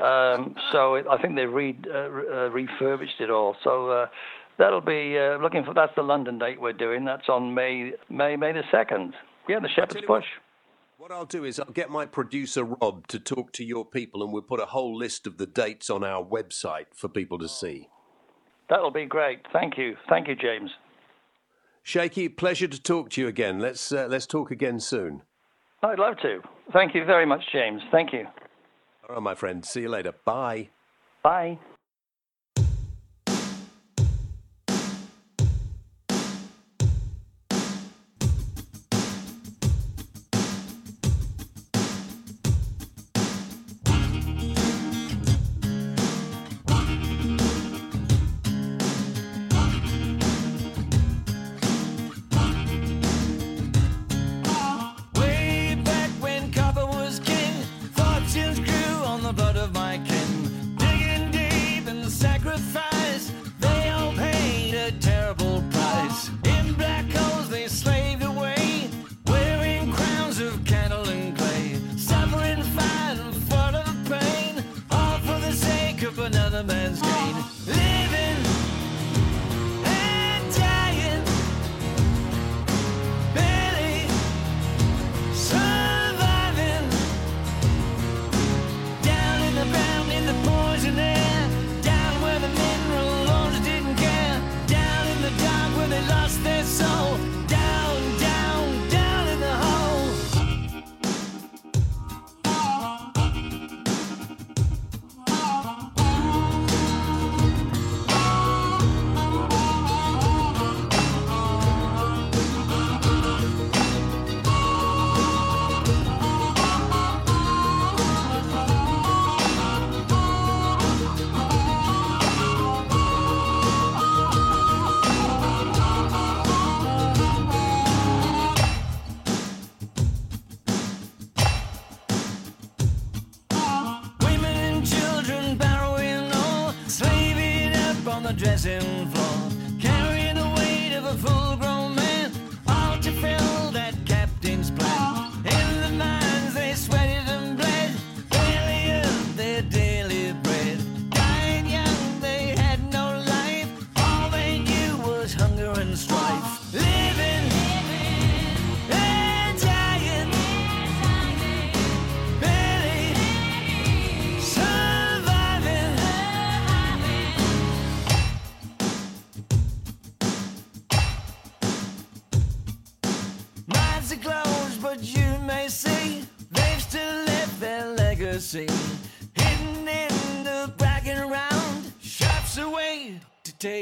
Um, 0.00 0.54
so 0.72 0.94
it, 0.94 1.06
I 1.10 1.20
think 1.20 1.36
they 1.36 1.44
re, 1.44 1.76
uh, 1.92 1.96
uh, 1.96 2.50
refurbished 2.50 3.20
it 3.20 3.30
all. 3.30 3.56
So 3.62 3.90
uh, 3.90 4.06
that'll 4.58 4.80
be 4.80 5.18
uh, 5.18 5.36
looking 5.42 5.64
for. 5.64 5.74
That's 5.74 5.94
the 5.96 6.02
London 6.02 6.38
date 6.38 6.60
we're 6.60 6.72
doing. 6.72 7.04
That's 7.04 7.28
on 7.28 7.52
May 7.54 7.92
May 8.08 8.36
May 8.36 8.52
the 8.52 8.62
second. 8.70 9.14
Yeah, 9.50 9.58
the 9.58 9.68
Shepherd's 9.68 10.06
Bush. 10.06 10.26
What 10.96 11.10
I'll 11.10 11.24
do 11.24 11.42
is 11.42 11.58
I'll 11.58 11.72
get 11.72 11.90
my 11.90 12.06
producer 12.06 12.62
Rob 12.62 13.08
to 13.08 13.18
talk 13.18 13.50
to 13.54 13.64
your 13.64 13.84
people, 13.84 14.22
and 14.22 14.32
we'll 14.32 14.42
put 14.42 14.60
a 14.60 14.66
whole 14.66 14.96
list 14.96 15.26
of 15.26 15.38
the 15.38 15.46
dates 15.46 15.90
on 15.90 16.04
our 16.04 16.24
website 16.24 16.86
for 16.94 17.08
people 17.08 17.36
to 17.40 17.48
see. 17.48 17.88
That'll 18.68 18.92
be 18.92 19.06
great. 19.06 19.40
Thank 19.52 19.76
you. 19.76 19.96
Thank 20.08 20.28
you, 20.28 20.36
James. 20.36 20.70
Shaky, 21.82 22.28
pleasure 22.28 22.68
to 22.68 22.80
talk 22.80 23.10
to 23.10 23.22
you 23.22 23.26
again. 23.26 23.58
Let's 23.58 23.90
uh, 23.90 24.06
let's 24.08 24.26
talk 24.26 24.52
again 24.52 24.78
soon. 24.78 25.22
I'd 25.82 25.98
love 25.98 26.14
to. 26.22 26.42
Thank 26.72 26.94
you 26.94 27.04
very 27.04 27.26
much, 27.26 27.42
James. 27.52 27.82
Thank 27.90 28.12
you. 28.12 28.26
All 29.08 29.16
right, 29.16 29.22
my 29.22 29.34
friend. 29.34 29.64
See 29.64 29.80
you 29.80 29.88
later. 29.88 30.14
Bye. 30.24 30.68
Bye. 31.24 31.58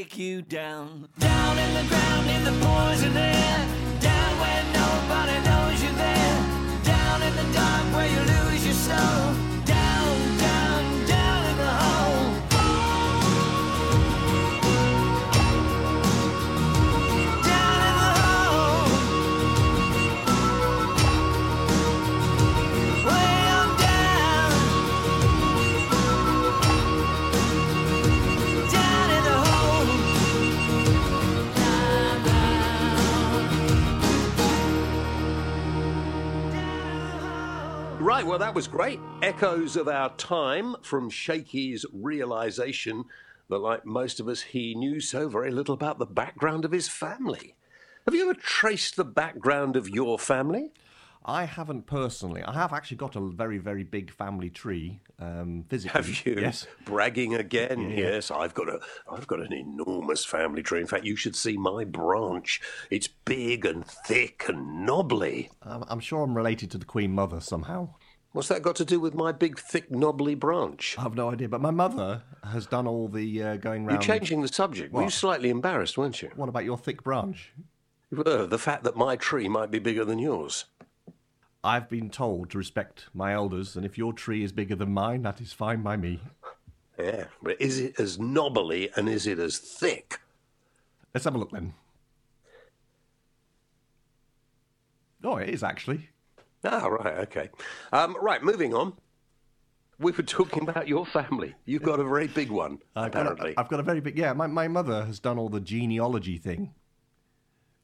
Take 0.09 0.18
you 0.18 0.42
down. 0.42 1.09
Down 1.18 1.59
in 1.59 1.75
the 1.75 1.88
ground, 1.88 2.31
in 2.31 2.44
the 2.44 2.66
poison 2.66 3.16
air, 3.16 3.68
down 4.01 4.40
where 4.40 4.64
nobody 4.73 5.38
knows 5.44 5.83
you're 5.83 5.92
there. 5.92 6.83
Down 6.85 7.23
in 7.23 7.37
the 7.37 7.53
dark 7.53 7.85
where 7.94 8.09
you 8.09 8.21
lose 8.21 8.64
your 8.64 8.75
soul. 8.75 9.47
Well, 38.38 38.46
that 38.46 38.55
was 38.55 38.68
great. 38.68 39.01
Echoes 39.20 39.74
of 39.74 39.88
our 39.88 40.14
time 40.14 40.77
from 40.83 41.11
Shaky's 41.11 41.85
realization 41.92 43.05
that, 43.48 43.59
like 43.59 43.85
most 43.85 44.20
of 44.20 44.29
us, 44.29 44.42
he 44.42 44.77
knew 44.77 45.01
so 45.01 45.29
very 45.29 45.51
little 45.51 45.74
about 45.74 45.98
the 45.98 46.07
background 46.07 46.64
of 46.64 46.70
his 46.70 46.88
family. 46.88 47.57
Have 48.05 48.14
you 48.14 48.22
ever 48.22 48.38
traced 48.38 48.94
the 48.94 49.05
background 49.05 49.74
of 49.74 49.88
your 49.88 50.20
family? 50.20 50.70
I 51.24 51.46
haven't 51.46 51.87
personally. 51.87 52.44
I 52.44 52.53
have 52.53 52.72
actually 52.72 52.98
got 52.98 53.16
a 53.16 53.20
very, 53.20 53.59
very 53.59 53.83
big 53.83 54.12
family 54.12 54.51
tree. 54.51 55.01
Um, 55.18 55.64
physically, 55.68 56.01
Have 56.01 56.24
you? 56.24 56.37
Yes. 56.40 56.64
Bragging 56.85 57.35
again? 57.35 57.90
Yes, 57.90 58.31
I've 58.31 58.55
got 58.55 58.68
a, 58.68 58.79
I've 59.11 59.27
got 59.27 59.40
an 59.40 59.53
enormous 59.53 60.24
family 60.24 60.62
tree. 60.62 60.81
In 60.81 60.87
fact, 60.87 61.05
you 61.05 61.16
should 61.16 61.35
see 61.35 61.57
my 61.57 61.83
branch. 61.83 62.61
It's 62.88 63.09
big 63.09 63.66
and 63.66 63.85
thick 63.85 64.44
and 64.48 64.87
knobbly. 64.87 65.51
I'm, 65.61 65.83
I'm 65.88 66.01
sure 66.01 66.22
I'm 66.22 66.37
related 66.37 66.70
to 66.70 66.79
the 66.79 66.87
Queen 66.87 67.12
Mother 67.12 67.40
somehow. 67.40 67.94
What's 68.33 68.49
that 68.49 68.62
got 68.62 68.77
to 68.77 68.85
do 68.85 69.01
with 69.01 69.14
my 69.14 69.33
big, 69.33 69.59
thick, 69.59 69.91
knobbly 69.91 70.35
branch? 70.35 70.97
I 70.99 71.03
have 71.03 71.14
no 71.14 71.31
idea, 71.31 71.49
but 71.49 71.61
my 71.61 71.71
mother 71.71 72.23
has 72.45 72.67
done 72.67 72.87
all 72.87 73.09
the 73.09 73.43
uh, 73.43 73.57
going 73.57 73.85
round. 73.87 74.05
You're 74.05 74.17
changing 74.17 74.43
the 74.43 74.49
subject. 74.49 74.93
Were 74.93 75.01
you 75.01 75.07
What? 75.07 75.12
slightly 75.14 75.49
embarrassed, 75.49 75.97
weren't 75.97 76.21
you? 76.21 76.31
What 76.37 76.49
about 76.49 76.64
your 76.64 76.77
thick 76.77 77.03
branch? 77.03 77.53
Uh, 78.17 78.47
the 78.47 78.59
fact 78.59 78.85
that 78.85 78.97
my 78.97 79.17
tree 79.17 79.49
might 79.49 79.71
be 79.71 79.79
bigger 79.79 80.05
than 80.05 80.19
yours. 80.19 80.67
I've 81.64 81.88
been 81.88 82.11
told 82.11 82.51
to 82.51 82.59
respect 82.59 83.07
my 83.12 83.33
elders, 83.33 83.77
and 83.77 83.85
if 83.85 83.99
your 83.99 84.12
tree 84.12 84.45
is 84.45 84.53
bigger 84.53 84.77
than 84.77 84.93
mine, 84.93 85.23
that 85.23 85.41
is 85.41 85.53
fine 85.53 85.83
by 85.83 85.97
me. 85.97 86.21
Yeah, 86.99 87.25
but 87.43 87.61
is 87.61 87.81
it 87.81 87.99
as 87.99 88.19
knobbly 88.19 88.91
and 88.97 89.09
is 89.09 89.27
it 89.27 89.38
as 89.38 89.59
thick? 89.59 90.21
Let's 91.14 91.25
have 91.25 91.35
a 91.35 91.38
look 91.38 91.51
then. 91.51 91.75
Oh, 95.25 95.37
it 95.37 95.49
is 95.49 95.62
actually. 95.62 96.11
Ah, 96.64 96.87
right, 96.87 97.18
okay. 97.21 97.51
Um, 97.92 98.16
right, 98.21 98.42
moving 98.42 98.75
on. 98.75 98.94
We 100.01 100.12
were 100.12 100.23
talking 100.23 100.68
about 100.68 100.87
your 100.87 101.05
family. 101.07 101.55
You've 101.64 101.83
got 101.83 101.99
a 101.99 102.05
very 102.05 102.29
big 102.29 102.51
one, 102.51 102.79
I've 102.94 103.11
got, 103.11 103.23
apparently. 103.23 103.55
a, 103.57 103.61
I've 103.61 103.68
got 103.68 103.81
a 103.81 103.83
very 103.83 104.01
big. 104.01 104.16
Yeah, 104.16 104.33
my, 104.33 104.47
my 104.47 104.68
mother 104.68 105.05
has 105.05 105.18
done 105.18 105.38
all 105.38 105.49
the 105.49 105.61
genealogy 105.61 106.38
thing. 106.38 106.75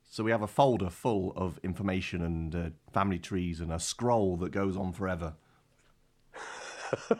So 0.09 0.23
we 0.23 0.31
have 0.31 0.43
a 0.43 0.47
folder 0.47 0.91
full 0.91 1.33
of 1.35 1.59
information 1.65 2.23
and 2.23 2.55
uh, 2.55 2.71
family 2.93 3.19
trees 3.19 3.61
and 3.61 3.73
a 3.73 3.81
scroll 3.81 4.37
that 4.39 4.53
goes 4.53 4.77
on 4.77 4.93
forever. 4.93 5.35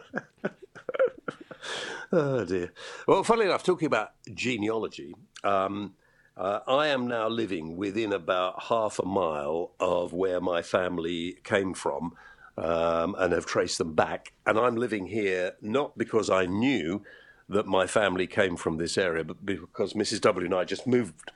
Oh 2.13 2.45
dear. 2.45 2.73
Well, 3.09 3.25
funnily 3.25 3.47
enough, 3.47 3.65
talking 3.65 3.87
about 3.87 4.11
genealogy, 4.33 5.15
um, 5.43 5.95
uh, 6.37 6.61
I 6.67 6.89
am 6.89 7.07
now 7.07 7.29
living 7.29 7.77
within 7.77 8.13
about 8.13 8.65
half 8.65 8.99
a 8.99 9.07
mile 9.07 9.73
of 9.79 10.13
where 10.13 10.41
my 10.41 10.63
family 10.63 11.39
came 11.45 11.75
from 11.75 12.15
um, 12.57 13.15
and 13.19 13.33
have 13.33 13.47
traced 13.47 13.79
them 13.79 13.95
back. 13.95 14.33
And 14.47 14.59
I'm 14.59 14.77
living 14.77 15.07
here 15.07 15.53
not 15.61 15.97
because 15.97 16.31
I 16.31 16.47
knew 16.47 17.03
that 17.49 17.67
my 17.67 17.87
family 17.87 18.27
came 18.27 18.57
from 18.57 18.79
this 18.79 18.99
area, 18.99 19.23
but 19.23 19.45
because 19.45 19.93
Mrs. 19.93 20.21
W 20.23 20.47
and 20.47 20.55
I 20.55 20.65
just 20.65 20.87
moved 20.87 21.31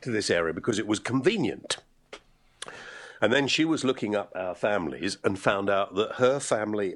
to 0.00 0.10
this 0.10 0.30
area 0.30 0.54
because 0.54 0.78
it 0.78 0.86
was 0.86 0.98
convenient. 0.98 1.78
And 3.20 3.32
then 3.32 3.46
she 3.46 3.64
was 3.64 3.84
looking 3.84 4.16
up 4.16 4.32
our 4.34 4.54
families 4.54 5.18
and 5.22 5.38
found 5.38 5.68
out 5.68 5.94
that 5.94 6.12
her 6.12 6.40
family 6.40 6.94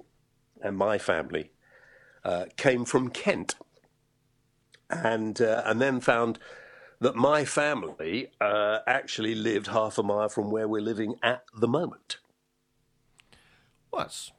and 0.63 0.77
my 0.77 0.97
family 0.97 1.51
uh, 2.25 2.47
came 2.57 2.87
from 2.87 3.11
Kent, 3.11 3.55
and 4.89 5.41
uh, 5.43 5.63
and 5.67 5.81
then 5.81 6.01
found 6.01 6.39
that 7.01 7.17
my 7.17 7.45
family 7.45 8.31
uh, 8.41 8.79
actually 8.87 9.35
lived 9.35 9.69
half 9.69 9.99
a 9.99 10.03
mile 10.03 10.29
from 10.29 10.51
where 10.51 10.69
we're 10.69 10.81
living 10.83 11.17
at 11.23 11.45
the 11.57 11.69
moment. 11.69 12.19
Well, 13.91 14.03
that's 14.03 14.33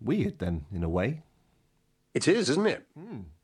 weird 0.00 0.38
then, 0.38 0.66
in 0.72 0.82
a 0.82 0.88
way. 0.88 1.22
It 2.14 2.28
is, 2.28 2.50
isn't 2.50 2.66
it? 2.66 2.86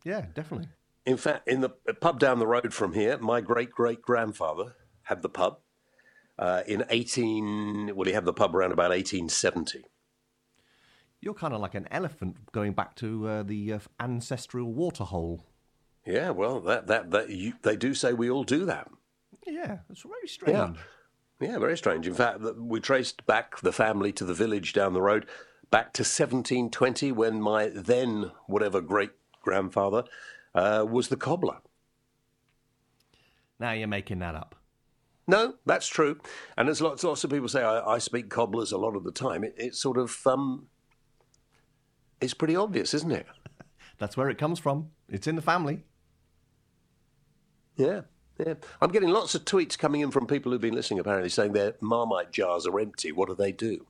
Yeah, 0.05 0.27
definitely. 0.35 0.69
In 1.07 1.17
fact, 1.17 1.49
in 1.49 1.63
the 1.63 1.71
pub 1.71 2.21
down 2.21 2.39
the 2.39 2.47
road 2.47 2.75
from 2.75 2.93
here, 2.93 3.17
my 3.19 3.41
great 3.41 3.71
great 3.71 4.03
grandfather 4.03 4.75
had 5.05 5.23
the 5.23 5.31
pub 5.31 5.61
uh, 6.39 6.63
in 6.67 6.85
eighteen. 6.91 7.93
Well, 7.95 8.07
he 8.07 8.13
had 8.13 8.27
the 8.27 8.35
pub 8.35 8.55
around 8.55 8.73
about 8.73 8.93
eighteen 8.93 9.31
seventy. 9.31 9.85
You're 11.21 11.35
kind 11.35 11.55
of 11.55 11.61
like 11.61 11.75
an 11.75 11.89
elephant 11.91 12.53
going 12.53 12.75
back 12.75 12.95
to 12.97 13.27
uh, 13.27 13.43
the 13.43 13.73
uh, 13.73 13.79
ancestral 13.99 14.73
waterhole. 14.73 15.47
Yeah, 16.09 16.31
well, 16.31 16.61
that 16.61 16.87
that 16.87 17.11
that 17.11 17.29
you, 17.29 17.53
they 17.63 17.77
do 17.77 17.93
say 17.93 18.15
we 18.15 18.31
all 18.31 18.43
do 18.43 18.65
that. 18.65 18.89
Yeah, 19.47 19.79
it's 19.91 20.03
very 20.03 20.27
strange. 20.27 20.79
Yeah, 21.39 21.59
very 21.59 21.77
strange. 21.77 22.07
In 22.07 22.15
fact, 22.15 22.41
we 22.57 22.81
traced 22.81 23.27
back 23.27 23.61
the 23.61 23.73
family 23.73 24.11
to 24.13 24.25
the 24.25 24.35
village 24.35 24.73
down 24.73 24.95
the 24.95 25.03
road, 25.03 25.27
back 25.71 25.93
to 25.93 26.01
1720, 26.01 27.13
when 27.13 27.41
my 27.43 27.69
then 27.69 28.33
whatever 28.47 28.81
great 28.81 29.11
grandfather 29.43 30.05
uh, 30.55 30.85
was 30.89 31.09
the 31.09 31.17
cobbler. 31.17 31.59
Now 33.61 33.73
you're 33.73 33.87
making 33.87 34.21
that 34.21 34.35
up. 34.35 34.55
No, 35.27 35.57
that's 35.67 35.87
true. 35.87 36.19
And 36.57 36.69
there's 36.69 36.81
lots, 36.81 37.05
lots 37.05 37.23
of 37.23 37.31
people 37.31 37.49
say 37.49 37.63
I, 37.63 37.97
I 37.97 37.99
speak 37.99 38.31
cobblers 38.31 38.73
a 38.73 38.79
lot 38.79 38.97
of 38.97 39.05
the 39.05 39.13
time. 39.13 39.45
It, 39.45 39.55
it's 39.59 39.79
sort 39.79 39.99
of, 39.99 40.19
um, 40.27 40.69
it's 42.19 42.35
pretty 42.35 42.57
obvious, 42.57 42.95
isn't 42.95 43.13
it? 43.13 43.27
That's 43.99 44.17
where 44.17 44.31
it 44.31 44.39
comes 44.39 44.59
from. 44.59 44.91
It's 45.09 45.27
in 45.27 45.37
the 45.37 45.43
family. 45.43 45.85
Yeah, 47.79 48.03
yeah. 48.39 48.55
I'm 48.83 48.91
getting 48.91 49.09
lots 49.09 49.35
of 49.35 49.47
tweets 49.47 49.79
coming 49.79 50.03
in 50.03 50.11
from 50.11 50.27
people 50.27 50.53
who've 50.53 50.61
been 50.61 50.75
listening, 50.75 51.01
apparently 51.01 51.31
saying 51.31 51.53
their 51.53 51.75
marmite 51.81 52.33
jars 52.33 52.67
are 52.67 52.79
empty. 52.79 53.13
What 53.13 53.29
do 53.29 53.35
they 53.35 53.53
do? 53.53 53.87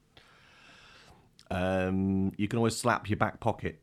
Um, 1.50 2.32
you 2.36 2.46
can 2.46 2.58
always 2.58 2.76
slap 2.76 3.08
your 3.08 3.16
back 3.16 3.40
pocket. 3.40 3.80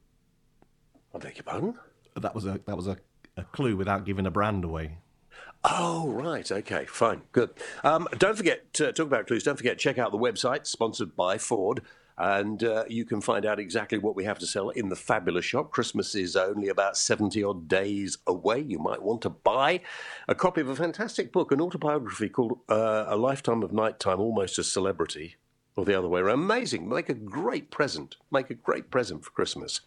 I 1.14 1.18
beg 1.18 1.36
your 1.36 1.44
pardon? 1.44 1.74
That 2.16 2.34
was 2.34 2.46
a 2.46 2.62
that 2.66 2.78
was 2.78 2.88
a, 2.88 2.98
a 3.36 3.44
clue 3.44 3.76
without 3.76 4.06
giving 4.06 4.26
a 4.26 4.32
brand 4.32 4.64
away. 4.64 5.00
Oh, 5.64 6.10
right. 6.10 6.50
Okay, 6.50 6.86
fine. 6.86 7.24
Good. 7.32 7.50
Um, 7.84 8.08
don't 8.20 8.38
forget, 8.38 8.72
to 8.76 8.94
talk 8.94 9.08
about 9.08 9.26
clues, 9.26 9.44
don't 9.44 9.58
forget, 9.58 9.80
check 9.80 9.98
out 9.98 10.12
the 10.12 10.18
website, 10.18 10.68
sponsored 10.68 11.16
by 11.16 11.40
Ford, 11.40 11.82
and 12.18 12.64
uh, 12.64 12.86
you 12.88 13.04
can 13.04 13.20
find 13.20 13.46
out 13.46 13.60
exactly 13.60 13.98
what 13.98 14.16
we 14.16 14.24
have 14.24 14.40
to 14.40 14.48
sell 14.48 14.70
in 14.70 14.90
the 14.90 14.96
fabulous 14.96 15.44
shop. 15.44 15.72
Christmas 15.72 16.16
is 16.16 16.36
only 16.36 16.70
about 16.70 16.96
70 16.98 17.44
odd 17.44 17.68
days 17.68 18.18
away. 18.26 18.60
You 18.62 18.80
might 18.80 19.02
want 19.02 19.22
to 19.24 19.30
buy 19.30 19.82
a 20.28 20.36
copy 20.36 20.62
of 20.62 20.70
a 20.70 20.76
fantastic 20.76 21.34
book, 21.34 21.52
an 21.52 21.60
autobiography 21.60 22.30
called 22.30 22.60
uh, 22.70 23.06
A 23.08 23.18
Lifetime 23.18 23.64
of 23.64 23.74
Nighttime, 23.74 24.22
Almost 24.22 24.58
a 24.58 24.64
Celebrity, 24.64 25.36
or 25.76 25.84
the 25.84 25.98
other 25.98 26.08
way 26.08 26.22
around. 26.22 26.40
Amazing. 26.40 26.88
Make 26.88 27.10
a 27.10 27.14
great 27.14 27.70
present. 27.70 28.16
Make 28.32 28.50
a 28.50 28.56
great 28.56 28.90
present 28.90 29.26
for 29.26 29.32
Christmas. 29.32 29.82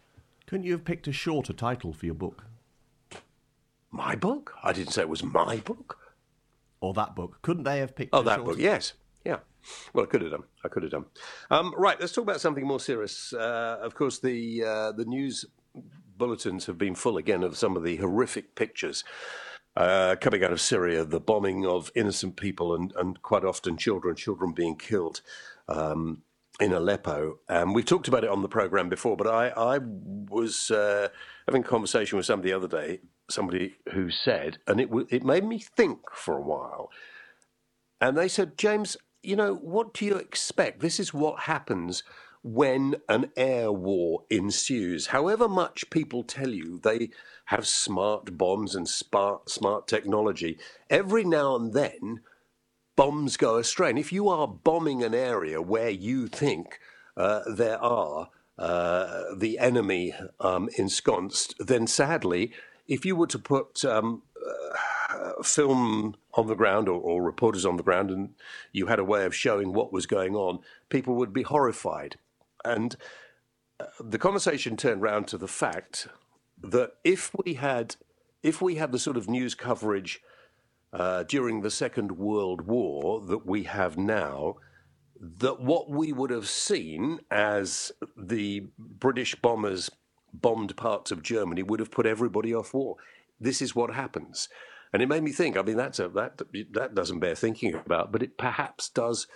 Couldn't 0.47 0.65
you 0.67 0.73
have 0.73 0.85
picked 0.85 1.09
a 1.09 1.13
shorter 1.13 1.53
title 1.55 1.93
for 1.93 2.07
your 2.07 2.15
book 2.15 2.45
My 3.91 4.15
book? 4.15 4.55
I 4.63 4.73
didn't 4.73 4.93
say 4.93 5.03
it 5.03 5.09
was 5.09 5.23
my 5.23 5.57
book. 5.59 5.99
or 6.81 6.93
that 6.95 7.17
book? 7.17 7.39
Couldn't 7.41 7.65
they 7.65 7.79
have 7.79 7.97
picked? 7.97 8.11
Oh, 8.15 8.21
a 8.21 8.25
that 8.25 8.37
shorter... 8.37 8.53
book, 8.53 8.59
yes. 8.61 8.93
Well, 9.93 10.05
I 10.05 10.09
could 10.09 10.23
have 10.23 10.31
done. 10.31 10.45
I 10.65 10.69
could 10.69 10.83
have 10.83 10.93
done. 10.93 11.07
Um, 11.51 11.75
right, 11.77 12.01
let's 12.01 12.13
talk 12.13 12.23
about 12.23 12.41
something 12.41 12.67
more 12.67 12.81
serious. 12.81 13.33
Uh, 13.33 13.79
of 13.81 13.95
course, 13.95 14.19
the 14.19 14.65
uh, 14.65 14.93
the 14.93 15.05
news 15.05 15.45
bulletins 16.17 16.67
have 16.67 16.79
been 16.79 16.95
full 16.95 17.17
again 17.17 17.43
of 17.43 17.57
some 17.57 17.77
of 17.77 17.83
the 17.83 17.97
horrific 17.97 18.55
pictures 18.55 19.05
uh, 19.77 20.17
coming 20.21 20.43
out 20.43 20.53
of 20.53 20.61
Syria, 20.61 21.05
the 21.05 21.21
bombing 21.21 21.65
of 21.65 21.91
innocent 21.95 22.37
people 22.37 22.75
and, 22.75 22.93
and 22.97 23.23
quite 23.23 23.45
often 23.45 23.77
children, 23.77 24.17
children 24.17 24.53
being 24.53 24.77
killed 24.77 25.23
um, 25.69 26.23
in 26.61 26.73
Aleppo. 26.73 27.39
And 27.49 27.75
we've 27.75 27.85
talked 27.85 28.09
about 28.09 28.25
it 28.25 28.31
on 28.31 28.43
the 28.43 28.49
program 28.49 28.89
before, 28.89 29.17
but 29.17 29.29
I, 29.29 29.51
I 29.51 29.79
was 29.79 30.73
uh, 30.73 31.09
having 31.47 31.63
a 31.63 31.69
conversation 31.69 32.17
with 32.17 32.27
somebody 32.27 32.51
the 32.51 32.57
other 32.57 32.69
day, 32.69 33.01
somebody 33.31 33.77
who 33.93 34.11
said, 34.11 34.59
and 34.67 34.81
it, 34.81 34.87
w- 34.87 35.07
it 35.11 35.23
made 35.23 35.45
me 35.45 35.61
think 35.61 36.01
for 36.13 36.37
a 36.37 36.43
while. 36.43 36.91
And 38.01 38.17
they 38.19 38.29
said, 38.29 38.59
James, 38.59 38.97
you 39.23 39.37
know, 39.37 39.55
what 39.55 39.95
do 39.95 40.05
you 40.05 40.17
expect? 40.17 40.81
This 40.81 41.01
is 41.01 41.13
what 41.13 41.41
happens 41.41 42.03
when 42.43 42.97
an 43.09 43.31
air 43.37 43.73
war 43.73 44.25
ensues. 44.31 45.09
However 45.09 45.49
much 45.49 45.91
people 45.91 46.23
tell 46.23 46.51
you 46.51 46.79
they 46.79 47.11
have 47.47 47.67
smart 47.67 48.39
bombs 48.39 48.75
and 48.75 48.89
smart, 48.89 49.51
smart 49.51 49.89
technology, 49.89 50.59
every 50.89 51.25
now 51.25 51.57
and 51.57 51.73
then 51.73 52.21
bombs 52.97 53.37
go 53.37 53.57
astray. 53.57 53.91
And 53.91 53.99
if 53.99 54.13
you 54.13 54.29
are 54.29 54.47
bombing 54.47 55.03
an 55.03 55.15
area 55.15 55.61
where 55.61 55.91
you 55.91 56.29
think 56.29 56.79
uh, 57.17 57.41
there 57.51 57.83
are 57.83 58.29
uh, 58.59 59.23
the 59.37 59.59
enemy 59.59 60.15
um, 60.41 60.69
ensconced, 60.77 61.55
then 61.59 61.87
sadly, 61.87 62.53
if 62.87 63.05
you 63.05 63.17
were 63.17 63.27
to 63.29 63.39
put 63.39 63.85
um, 63.85 64.23
uh, 64.37 64.77
film 65.43 66.15
on 66.35 66.47
the 66.47 66.55
ground 66.55 66.89
or, 66.89 67.01
or 67.01 67.23
reporters 67.23 67.65
on 67.65 67.77
the 67.77 67.83
ground 67.83 68.11
and 68.11 68.35
you 68.73 68.87
had 68.87 68.99
a 68.99 69.05
way 69.05 69.25
of 69.25 69.35
showing 69.35 69.73
what 69.73 69.93
was 69.93 70.07
going 70.07 70.35
on, 70.35 70.61
people 70.89 71.15
would 71.15 71.33
be 71.33 71.43
horrified. 71.43 72.17
And 72.65 72.97
uh, 73.81 73.87
the 74.01 74.19
conversation 74.19 74.77
turned 74.77 75.03
round 75.03 75.27
to 75.29 75.39
the 75.39 75.49
fact 75.49 76.09
that 76.63 76.93
if 77.05 77.31
we 77.45 77.55
had, 77.55 77.97
if 78.43 78.61
we 78.61 78.77
had 78.77 78.93
the 78.93 78.99
sort 78.99 79.17
of 79.17 79.29
news 79.29 79.55
coverage 79.55 80.21
uh, 80.93 81.23
during 81.25 81.61
the 81.61 81.71
Second 81.71 82.13
World 82.13 82.63
War 82.63 83.21
that 83.27 83.47
we 83.47 83.65
have 83.65 83.97
now, 83.97 84.57
that 85.21 85.61
what 85.61 85.91
we 85.91 86.13
would 86.13 86.31
have 86.31 86.49
seen 86.49 87.21
as 87.31 87.93
the 88.17 88.67
British 88.79 89.35
bombers 89.37 89.91
bombed 90.33 90.77
parts 90.77 91.11
of 91.11 91.23
Germany 91.23 91.63
would 91.63 91.81
have 91.81 91.91
put 91.91 92.07
everybody 92.07 92.55
off 92.55 92.75
war. 92.75 92.97
This 93.41 93.63
is 93.63 93.75
what 93.75 93.95
happens. 93.95 94.49
And 94.93 95.03
it 95.03 95.09
made 95.09 95.23
me 95.23 95.33
think. 95.33 95.57
I 95.57 95.63
mean, 95.63 95.77
that's 95.77 95.99
a, 95.99 96.09
that 96.09 96.41
that 96.73 96.95
doesn't 96.95 97.19
bear 97.21 97.35
thinking 97.35 97.75
about, 97.75 98.13
but 98.13 98.23
it 98.23 98.39
perhaps 98.39 98.89
does 98.89 99.27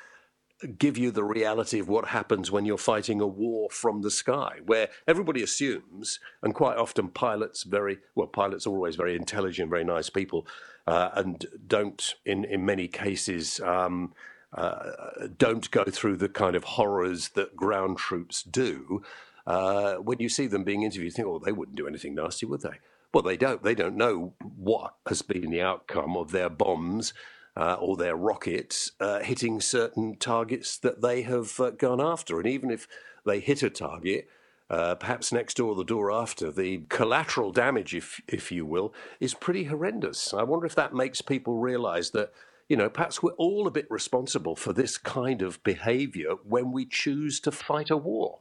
give 0.78 0.96
you 0.96 1.10
the 1.10 1.24
reality 1.24 1.80
of 1.80 1.88
what 1.88 2.08
happens 2.08 2.50
when 2.50 2.64
you're 2.64 2.78
fighting 2.78 3.20
a 3.20 3.26
war 3.26 3.68
from 3.70 4.02
the 4.02 4.10
sky, 4.10 4.58
where 4.64 4.88
everybody 5.06 5.42
assumes, 5.42 6.20
and 6.42 6.54
quite 6.54 6.78
often 6.78 7.08
pilots 7.08 7.64
very 7.64 7.98
well, 8.14 8.28
pilots 8.28 8.66
are 8.66 8.70
always 8.70 8.96
very 8.96 9.16
intelligent, 9.16 9.70
very 9.70 9.84
nice 9.84 10.08
people, 10.08 10.46
uh, 10.86 11.10
and 11.14 11.46
don't 11.66 12.14
in 12.24 12.44
in 12.44 12.64
many 12.64 12.88
cases. 12.88 13.60
Um, 13.60 14.14
uh, 14.54 15.28
don't 15.38 15.70
go 15.70 15.82
through 15.84 16.16
the 16.18 16.28
kind 16.28 16.54
of 16.54 16.64
horrors 16.64 17.30
that 17.30 17.56
ground 17.56 17.96
troops 17.96 18.42
do. 18.42 19.02
Uh, 19.46 19.94
when 19.94 20.18
you 20.20 20.28
see 20.28 20.46
them 20.46 20.62
being 20.62 20.82
interviewed, 20.82 21.06
you 21.06 21.10
think, 21.10 21.26
oh, 21.26 21.38
they 21.38 21.52
wouldn't 21.52 21.76
do 21.76 21.86
anything 21.86 22.14
nasty, 22.14 22.44
would 22.44 22.60
they? 22.60 22.78
Well, 23.12 23.22
they 23.22 23.36
don't. 23.36 23.62
They 23.62 23.74
don't 23.74 23.96
know 23.96 24.34
what 24.40 24.94
has 25.06 25.22
been 25.22 25.50
the 25.50 25.60
outcome 25.60 26.16
of 26.16 26.32
their 26.32 26.48
bombs 26.48 27.12
uh, 27.56 27.74
or 27.74 27.96
their 27.96 28.16
rockets 28.16 28.92
uh, 29.00 29.20
hitting 29.20 29.60
certain 29.60 30.16
targets 30.16 30.78
that 30.78 31.02
they 31.02 31.22
have 31.22 31.60
uh, 31.60 31.70
gone 31.70 32.00
after. 32.00 32.38
And 32.38 32.48
even 32.48 32.70
if 32.70 32.88
they 33.26 33.40
hit 33.40 33.62
a 33.62 33.70
target, 33.70 34.28
uh, 34.70 34.94
perhaps 34.94 35.32
next 35.32 35.58
door 35.58 35.70
or 35.70 35.74
the 35.74 35.84
door 35.84 36.10
after, 36.10 36.50
the 36.50 36.84
collateral 36.88 37.52
damage, 37.52 37.94
if 37.94 38.20
if 38.26 38.50
you 38.50 38.64
will, 38.64 38.94
is 39.20 39.34
pretty 39.34 39.64
horrendous. 39.64 40.32
I 40.32 40.42
wonder 40.44 40.64
if 40.64 40.74
that 40.76 40.94
makes 40.94 41.20
people 41.20 41.58
realise 41.58 42.10
that 42.10 42.32
you 42.68 42.76
know, 42.76 42.88
perhaps 42.88 43.22
we're 43.22 43.32
all 43.32 43.66
a 43.66 43.70
bit 43.70 43.90
responsible 43.90 44.56
for 44.56 44.72
this 44.72 44.96
kind 44.96 45.42
of 45.42 45.62
behavior 45.62 46.30
when 46.42 46.72
we 46.72 46.86
choose 46.86 47.38
to 47.40 47.52
fight 47.52 47.90
a 47.90 47.96
war. 47.98 48.38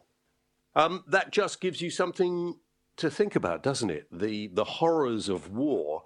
Um, 0.73 1.03
that 1.07 1.31
just 1.31 1.59
gives 1.59 1.81
you 1.81 1.89
something 1.89 2.55
to 3.01 3.11
think 3.11 3.35
about, 3.35 3.63
doesn't 3.63 3.89
it? 3.89 4.07
The, 4.11 4.47
the 4.47 4.63
horrors 4.63 5.29
of 5.29 5.51
war. 5.51 6.03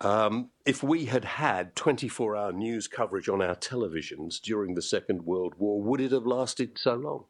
Um, 0.00 0.50
if 0.66 0.82
we 0.82 1.06
had 1.06 1.24
had 1.24 1.74
24 1.74 2.36
hour 2.36 2.52
news 2.52 2.86
coverage 2.86 3.28
on 3.28 3.40
our 3.40 3.54
televisions 3.54 4.40
during 4.40 4.74
the 4.74 4.82
Second 4.82 5.24
World 5.24 5.54
War, 5.56 5.80
would 5.80 6.00
it 6.00 6.12
have 6.12 6.26
lasted 6.26 6.76
so 6.78 6.94
long? 6.94 7.24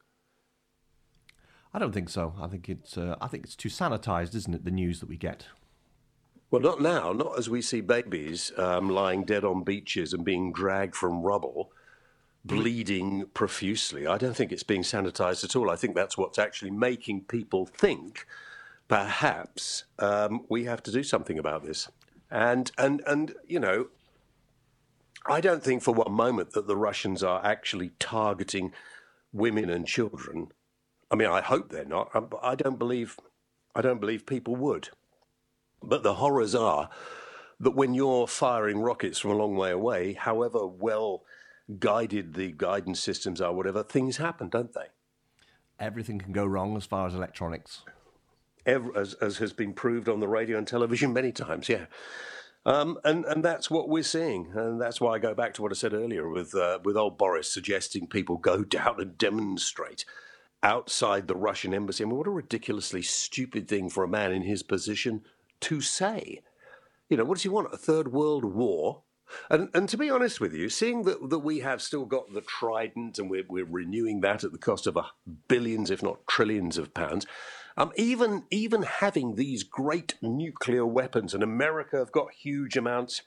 I 1.73 1.79
don't 1.79 1.93
think 1.93 2.09
so. 2.09 2.35
I 2.41 2.49
think 2.49 2.69
it's 2.69 2.97
uh, 2.97 3.17
I 3.21 3.29
think 3.29 3.45
it's 3.45 3.55
too 3.55 3.69
sanitized, 3.69 4.35
isn't 4.35 4.55
it? 4.55 4.65
The 4.65 4.71
news 4.71 5.01
that 5.01 5.09
we 5.09 5.17
get. 5.17 5.47
Well, 6.51 6.63
not 6.63 6.81
now, 6.81 7.13
not 7.13 7.39
as 7.39 7.51
we 7.51 7.61
see 7.61 7.81
babies 7.81 8.51
um, 8.57 8.89
lying 8.89 9.25
dead 9.25 9.45
on 9.45 9.63
beaches 9.63 10.13
and 10.13 10.25
being 10.25 10.53
dragged 10.53 10.95
from 10.95 11.23
rubble, 11.23 11.73
bleeding 12.45 13.27
profusely. 13.35 14.07
I 14.07 14.17
don't 14.17 14.35
think 14.35 14.53
it's 14.53 14.63
being 14.63 14.83
sanitized 14.83 15.45
at 15.45 15.57
all. 15.57 15.71
I 15.71 15.77
think 15.77 15.95
that's 15.95 16.17
what's 16.17 16.39
actually 16.39 16.71
making 16.71 17.23
people 17.23 17.67
think 17.67 18.27
perhaps 18.89 19.85
um, 19.99 20.45
we 20.49 20.65
have 20.65 20.83
to 20.85 20.93
do 20.93 21.03
something 21.03 21.39
about 21.39 21.65
this. 21.65 21.89
And, 22.31 22.71
and, 22.77 23.03
and, 23.07 23.35
you 23.47 23.61
know, 23.61 23.89
I 25.27 25.41
don't 25.41 25.63
think 25.63 25.83
for 25.83 25.93
one 25.93 26.13
moment 26.13 26.53
that 26.53 26.67
the 26.67 26.77
Russians 26.77 27.23
are 27.23 27.45
actually 27.45 27.91
targeting 27.99 28.73
women 29.33 29.71
and 29.71 29.87
children. 29.87 30.49
I 31.11 31.17
mean, 31.17 31.29
I 31.29 31.41
hope 31.41 31.71
they're 31.71 31.85
not. 31.85 32.11
I 32.43 32.55
don't 32.55 32.79
believe, 32.79 33.19
I 33.75 33.83
don't 33.83 34.01
believe 34.01 34.27
people 34.27 34.57
would. 34.57 34.91
But 35.83 36.03
the 36.03 36.15
horrors 36.15 36.55
are 36.55 36.89
that 37.61 37.73
when 37.73 37.95
you're 37.95 38.27
firing 38.27 38.81
rockets 38.81 39.19
from 39.19 39.31
a 39.31 39.37
long 39.37 39.57
way 39.57 39.71
away, 39.71 40.13
however 40.15 40.67
well 40.67 41.23
guided 41.79 42.35
the 42.35 42.53
guidance 42.53 43.01
systems 43.01 43.41
are, 43.41 43.53
whatever, 43.53 43.83
things 43.83 44.19
happen, 44.19 44.49
don't 44.49 44.73
they? 44.73 44.89
Everything 45.79 46.19
can 46.19 46.33
go 46.33 46.45
wrong 46.45 46.77
as 46.77 46.87
far 46.87 47.07
as 47.07 47.15
electronics. 47.15 47.83
Every, 48.67 48.91
as, 48.97 49.15
as 49.15 49.39
has 49.39 49.53
been 49.53 49.73
proved 49.73 50.09
on 50.09 50.21
the 50.21 50.29
radio 50.29 50.59
and 50.59 50.67
television 50.67 51.13
many 51.13 51.33
times, 51.33 51.69
yeah. 51.69 51.87
Um, 52.67 52.99
and 53.05 53.25
and 53.25 53.45
that's 53.45 53.71
what 53.71 53.89
we're 53.89 54.03
seeing, 54.03 54.51
and 54.55 54.81
that's 54.81 55.01
why 55.01 55.15
I 55.15 55.19
go 55.21 55.35
back 55.35 55.55
to 55.55 55.63
what 55.63 55.71
I 55.71 55.77
said 55.77 55.95
earlier 55.95 56.29
with 56.29 56.53
uh, 56.55 56.81
with 56.85 56.97
old 56.97 57.17
Boris 57.17 57.53
suggesting 57.53 58.09
people 58.09 58.39
go 58.39 58.65
down 58.65 59.01
and 59.01 59.17
demonstrate 59.17 60.05
outside 60.65 61.29
the 61.29 61.37
Russian 61.37 61.73
embassy. 61.73 62.03
I 62.03 62.09
mean, 62.09 62.17
what 62.17 62.27
a 62.27 62.31
ridiculously 62.31 63.03
stupid 63.03 63.69
thing 63.69 63.89
for 63.89 64.03
a 64.03 64.09
man 64.09 64.33
in 64.33 64.43
his 64.43 64.65
position 64.65 65.23
to 65.61 65.81
say. 65.81 66.43
You 67.09 67.17
know, 67.17 67.25
what 67.25 67.37
does 67.37 67.45
he 67.45 67.49
want? 67.49 67.73
A 67.73 67.77
third 67.77 68.13
world 68.13 68.45
war? 68.45 69.03
And, 69.51 69.69
and 69.75 69.89
to 69.89 69.97
be 69.97 70.11
honest 70.11 70.41
with 70.41 70.55
you, 70.55 70.69
seeing 70.69 71.03
that, 71.03 71.31
that 71.31 71.41
we 71.41 71.61
have 71.61 71.83
still 71.83 72.05
got 72.05 72.33
the 72.33 72.41
Trident 72.41 73.19
and 73.19 73.29
we're, 73.31 73.45
we're 73.49 73.65
renewing 73.65 74.21
that 74.21 74.45
at 74.45 74.53
the 74.53 74.59
cost 74.59 74.87
of 74.87 74.97
a 74.97 75.07
billions, 75.49 75.91
if 75.91 76.03
not 76.03 76.27
trillions 76.27 76.79
of 76.79 76.95
pounds, 76.95 77.27
um, 77.77 77.93
even, 77.97 78.45
even 78.51 78.83
having 78.83 79.35
these 79.35 79.63
great 79.63 80.15
nuclear 80.23 80.87
weapons, 80.87 81.35
and 81.35 81.43
America 81.43 81.99
have 81.99 82.13
got 82.13 82.33
huge 82.33 82.77
amounts, 82.77 83.23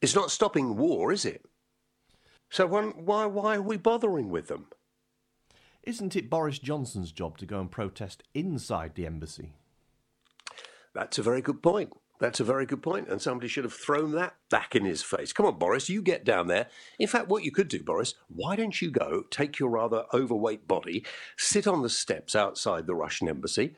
it's 0.00 0.14
not 0.14 0.30
stopping 0.30 0.76
war, 0.76 1.12
is 1.12 1.24
it? 1.24 1.44
So 2.50 2.66
why, 2.66 3.26
why 3.26 3.56
are 3.56 3.62
we 3.62 3.78
bothering 3.78 4.28
with 4.28 4.48
them? 4.48 4.66
Isn't 5.82 6.14
it 6.14 6.30
Boris 6.30 6.58
Johnson's 6.58 7.10
job 7.10 7.38
to 7.38 7.46
go 7.46 7.60
and 7.60 7.70
protest 7.70 8.22
inside 8.34 8.94
the 8.94 9.06
embassy? 9.06 9.54
That's 10.94 11.18
a 11.18 11.22
very 11.22 11.40
good 11.40 11.62
point. 11.62 11.92
That's 12.22 12.38
a 12.38 12.44
very 12.44 12.66
good 12.66 12.84
point, 12.84 13.08
and 13.08 13.20
somebody 13.20 13.48
should 13.48 13.64
have 13.64 13.72
thrown 13.72 14.12
that 14.12 14.36
back 14.48 14.76
in 14.76 14.84
his 14.84 15.02
face. 15.02 15.32
Come 15.32 15.44
on, 15.44 15.58
Boris, 15.58 15.88
you 15.88 16.00
get 16.00 16.24
down 16.24 16.46
there. 16.46 16.68
In 17.00 17.08
fact, 17.08 17.26
what 17.26 17.42
you 17.42 17.50
could 17.50 17.66
do, 17.66 17.82
Boris, 17.82 18.14
why 18.28 18.54
don't 18.54 18.80
you 18.80 18.92
go, 18.92 19.24
take 19.28 19.58
your 19.58 19.70
rather 19.70 20.04
overweight 20.14 20.68
body, 20.68 21.04
sit 21.36 21.66
on 21.66 21.82
the 21.82 21.88
steps 21.88 22.36
outside 22.36 22.86
the 22.86 22.94
Russian 22.94 23.28
embassy, 23.28 23.74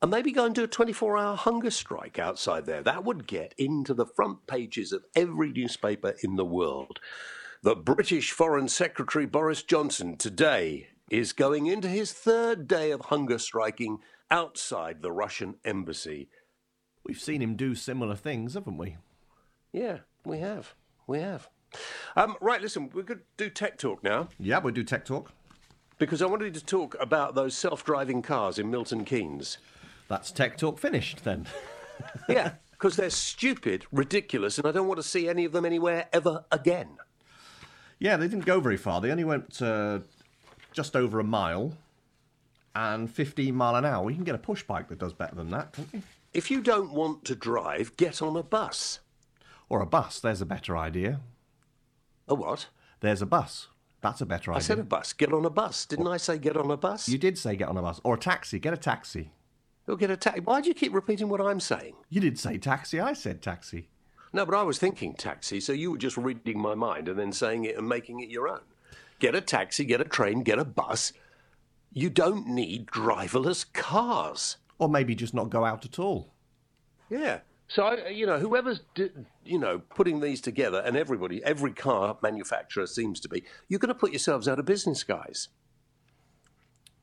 and 0.00 0.12
maybe 0.12 0.30
go 0.30 0.44
and 0.44 0.54
do 0.54 0.62
a 0.62 0.68
24 0.68 1.18
hour 1.18 1.34
hunger 1.34 1.72
strike 1.72 2.20
outside 2.20 2.66
there? 2.66 2.84
That 2.84 3.04
would 3.04 3.26
get 3.26 3.52
into 3.58 3.94
the 3.94 4.06
front 4.06 4.46
pages 4.46 4.92
of 4.92 5.02
every 5.16 5.50
newspaper 5.50 6.14
in 6.22 6.36
the 6.36 6.44
world. 6.44 7.00
The 7.64 7.74
British 7.74 8.30
Foreign 8.30 8.68
Secretary 8.68 9.26
Boris 9.26 9.64
Johnson 9.64 10.16
today 10.16 10.86
is 11.10 11.32
going 11.32 11.66
into 11.66 11.88
his 11.88 12.12
third 12.12 12.68
day 12.68 12.92
of 12.92 13.06
hunger 13.06 13.38
striking 13.38 13.98
outside 14.30 15.02
the 15.02 15.10
Russian 15.10 15.56
embassy. 15.64 16.28
We've 17.04 17.20
seen 17.20 17.42
him 17.42 17.56
do 17.56 17.74
similar 17.74 18.14
things, 18.14 18.54
haven't 18.54 18.78
we? 18.78 18.96
Yeah, 19.72 19.98
we 20.24 20.38
have. 20.38 20.74
We 21.06 21.20
have. 21.20 21.48
Um, 22.16 22.36
right, 22.40 22.60
listen, 22.60 22.90
we're 22.92 23.02
going 23.02 23.20
to 23.20 23.24
do 23.36 23.50
tech 23.50 23.78
talk 23.78 24.04
now. 24.04 24.28
Yeah, 24.38 24.58
we'll 24.58 24.74
do 24.74 24.84
tech 24.84 25.04
talk. 25.04 25.32
Because 25.98 26.22
I 26.22 26.26
wanted 26.26 26.54
to 26.54 26.64
talk 26.64 26.96
about 27.00 27.34
those 27.34 27.56
self 27.56 27.84
driving 27.84 28.22
cars 28.22 28.58
in 28.58 28.70
Milton 28.70 29.04
Keynes. 29.04 29.58
That's 30.08 30.30
tech 30.30 30.56
talk 30.58 30.78
finished 30.78 31.24
then. 31.24 31.46
yeah, 32.28 32.52
because 32.72 32.96
they're 32.96 33.10
stupid, 33.10 33.86
ridiculous, 33.92 34.58
and 34.58 34.66
I 34.66 34.72
don't 34.72 34.88
want 34.88 34.98
to 34.98 35.06
see 35.06 35.28
any 35.28 35.44
of 35.44 35.52
them 35.52 35.64
anywhere 35.64 36.08
ever 36.12 36.44
again. 36.50 36.98
Yeah, 37.98 38.16
they 38.16 38.26
didn't 38.28 38.44
go 38.46 38.60
very 38.60 38.76
far. 38.76 39.00
They 39.00 39.10
only 39.10 39.24
went 39.24 39.62
uh, 39.62 40.00
just 40.72 40.96
over 40.96 41.20
a 41.20 41.24
mile 41.24 41.72
and 42.74 43.10
15 43.10 43.54
mile 43.54 43.76
an 43.76 43.84
hour. 43.84 44.10
You 44.10 44.16
can 44.16 44.24
get 44.24 44.34
a 44.34 44.38
push 44.38 44.62
bike 44.62 44.88
that 44.88 44.98
does 44.98 45.12
better 45.12 45.34
than 45.34 45.50
that, 45.50 45.72
can't 45.72 45.88
you? 45.92 46.02
If 46.32 46.50
you 46.50 46.60
don't 46.60 46.92
want 46.92 47.24
to 47.26 47.34
drive, 47.34 47.96
get 47.96 48.22
on 48.22 48.36
a 48.36 48.42
bus. 48.42 49.00
Or 49.68 49.80
a 49.80 49.86
bus, 49.86 50.18
there's 50.20 50.40
a 50.40 50.46
better 50.46 50.76
idea. 50.76 51.20
A 52.28 52.34
what? 52.34 52.68
There's 53.00 53.22
a 53.22 53.26
bus. 53.26 53.68
That's 54.00 54.20
a 54.20 54.26
better 54.26 54.52
idea. 54.52 54.58
I 54.58 54.60
said 54.60 54.78
a 54.78 54.84
bus. 54.84 55.12
Get 55.12 55.32
on 55.32 55.44
a 55.44 55.50
bus. 55.50 55.86
Didn't 55.86 56.08
I 56.08 56.16
say 56.16 56.38
get 56.38 56.56
on 56.56 56.70
a 56.70 56.76
bus? 56.76 57.08
You 57.08 57.18
did 57.18 57.38
say 57.38 57.56
get 57.56 57.68
on 57.68 57.76
a 57.76 57.82
bus. 57.82 58.00
Or 58.02 58.14
a 58.14 58.18
taxi. 58.18 58.58
Get 58.58 58.72
a 58.72 58.76
taxi. 58.76 59.32
Or 59.86 59.96
get 59.96 60.10
a 60.10 60.16
taxi. 60.16 60.40
Why 60.40 60.60
do 60.60 60.68
you 60.68 60.74
keep 60.74 60.94
repeating 60.94 61.28
what 61.28 61.40
I'm 61.40 61.60
saying? 61.60 61.94
You 62.08 62.20
did 62.20 62.38
say 62.38 62.58
taxi. 62.58 63.00
I 63.00 63.12
said 63.12 63.42
taxi. 63.42 63.88
No, 64.32 64.46
but 64.46 64.54
I 64.54 64.62
was 64.62 64.78
thinking 64.78 65.14
taxi, 65.14 65.60
so 65.60 65.72
you 65.74 65.90
were 65.90 65.98
just 65.98 66.16
reading 66.16 66.58
my 66.58 66.74
mind 66.74 67.08
and 67.08 67.18
then 67.18 67.32
saying 67.32 67.64
it 67.64 67.76
and 67.76 67.86
making 67.86 68.20
it 68.20 68.30
your 68.30 68.48
own. 68.48 68.60
Get 69.18 69.34
a 69.34 69.42
taxi, 69.42 69.84
get 69.84 70.00
a 70.00 70.04
train, 70.04 70.42
get 70.42 70.58
a 70.58 70.64
bus. 70.64 71.12
You 71.92 72.08
don't 72.08 72.48
need 72.48 72.86
driverless 72.86 73.70
cars. 73.74 74.56
Or 74.78 74.88
maybe 74.88 75.14
just 75.14 75.34
not 75.34 75.50
go 75.50 75.64
out 75.64 75.84
at 75.84 75.98
all. 75.98 76.32
Yeah. 77.08 77.40
So, 77.68 77.84
I, 77.84 78.08
you 78.08 78.26
know, 78.26 78.38
whoever's, 78.38 78.80
you 79.44 79.58
know, 79.58 79.80
putting 79.94 80.20
these 80.20 80.40
together, 80.40 80.82
and 80.84 80.96
everybody, 80.96 81.42
every 81.44 81.72
car 81.72 82.18
manufacturer 82.22 82.86
seems 82.86 83.20
to 83.20 83.28
be, 83.28 83.44
you're 83.68 83.78
going 83.78 83.88
to 83.88 83.94
put 83.94 84.10
yourselves 84.10 84.48
out 84.48 84.58
of 84.58 84.66
business, 84.66 85.04
guys. 85.04 85.48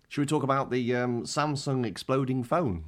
Should 0.10 0.22
we 0.22 0.26
talk 0.26 0.44
about 0.44 0.70
the 0.70 0.96
um, 0.96 1.24
Samsung 1.24 1.86
exploding 1.86 2.44
phone? 2.44 2.86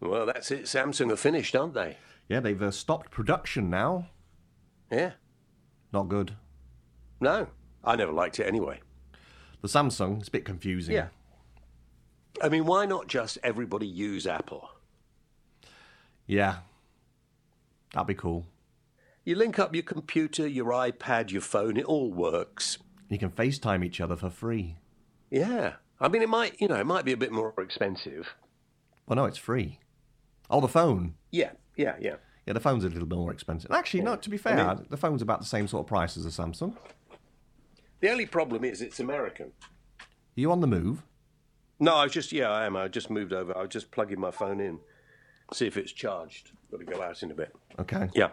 Well, 0.00 0.26
that's 0.26 0.50
it. 0.50 0.64
Samsung 0.64 1.10
are 1.10 1.16
finished, 1.16 1.56
aren't 1.56 1.74
they? 1.74 1.96
Yeah, 2.28 2.40
they've 2.40 2.60
uh, 2.60 2.70
stopped 2.70 3.10
production 3.10 3.70
now. 3.70 4.08
Yeah. 4.90 5.12
Not 5.92 6.08
good. 6.08 6.36
No, 7.20 7.48
I 7.82 7.96
never 7.96 8.12
liked 8.12 8.38
it 8.38 8.46
anyway. 8.46 8.80
The 9.62 9.68
Samsung, 9.68 10.18
it's 10.18 10.28
a 10.28 10.32
bit 10.32 10.44
confusing. 10.44 10.94
Yeah. 10.94 11.08
I 12.42 12.48
mean, 12.48 12.66
why 12.66 12.86
not 12.86 13.06
just 13.08 13.38
everybody 13.42 13.86
use 13.86 14.26
Apple? 14.26 14.70
Yeah. 16.26 16.56
That'd 17.92 18.06
be 18.06 18.14
cool. 18.14 18.46
You 19.24 19.36
link 19.36 19.58
up 19.58 19.74
your 19.74 19.82
computer, 19.82 20.46
your 20.46 20.70
iPad, 20.70 21.30
your 21.30 21.40
phone, 21.40 21.76
it 21.76 21.84
all 21.84 22.12
works. 22.12 22.78
You 23.08 23.18
can 23.18 23.30
FaceTime 23.30 23.84
each 23.84 24.00
other 24.00 24.16
for 24.16 24.30
free. 24.30 24.76
Yeah. 25.30 25.74
I 26.00 26.08
mean, 26.08 26.22
it 26.22 26.28
might, 26.28 26.60
you 26.60 26.68
know, 26.68 26.76
it 26.76 26.86
might 26.86 27.04
be 27.04 27.12
a 27.12 27.16
bit 27.16 27.32
more 27.32 27.54
expensive. 27.58 28.34
Well, 29.06 29.16
no, 29.16 29.24
it's 29.24 29.38
free. 29.38 29.80
Oh, 30.50 30.60
the 30.60 30.68
phone. 30.68 31.14
Yeah, 31.30 31.52
yeah, 31.76 31.96
yeah. 32.00 32.16
Yeah, 32.46 32.52
the 32.52 32.60
phone's 32.60 32.84
a 32.84 32.88
little 32.88 33.06
bit 33.06 33.18
more 33.18 33.32
expensive. 33.32 33.72
Actually, 33.72 34.02
no, 34.02 34.14
to 34.16 34.30
be 34.30 34.36
fair, 34.36 34.58
I 34.58 34.74
mean, 34.74 34.86
the 34.88 34.96
phone's 34.96 35.22
about 35.22 35.40
the 35.40 35.46
same 35.46 35.66
sort 35.66 35.84
of 35.84 35.88
price 35.88 36.16
as 36.16 36.24
a 36.24 36.28
Samsung. 36.28 36.76
The 38.00 38.10
only 38.10 38.26
problem 38.26 38.62
is 38.62 38.82
it's 38.82 39.00
American. 39.00 39.52
Are 40.00 40.06
you 40.40 40.52
on 40.52 40.60
the 40.60 40.66
move? 40.66 41.02
No, 41.78 41.94
I 41.94 42.04
was 42.04 42.12
just 42.12 42.32
yeah, 42.32 42.50
I 42.50 42.66
am. 42.66 42.76
I 42.76 42.88
just 42.88 43.10
moved 43.10 43.32
over. 43.32 43.56
I 43.56 43.62
was 43.62 43.70
just 43.70 43.90
plugging 43.90 44.20
my 44.20 44.30
phone 44.30 44.60
in, 44.60 44.80
see 45.52 45.66
if 45.66 45.76
it's 45.76 45.92
charged. 45.92 46.52
Got 46.70 46.80
to 46.80 46.84
go 46.86 47.02
out 47.02 47.22
in 47.22 47.30
a 47.30 47.34
bit. 47.34 47.54
Okay. 47.78 48.08
Yeah. 48.14 48.30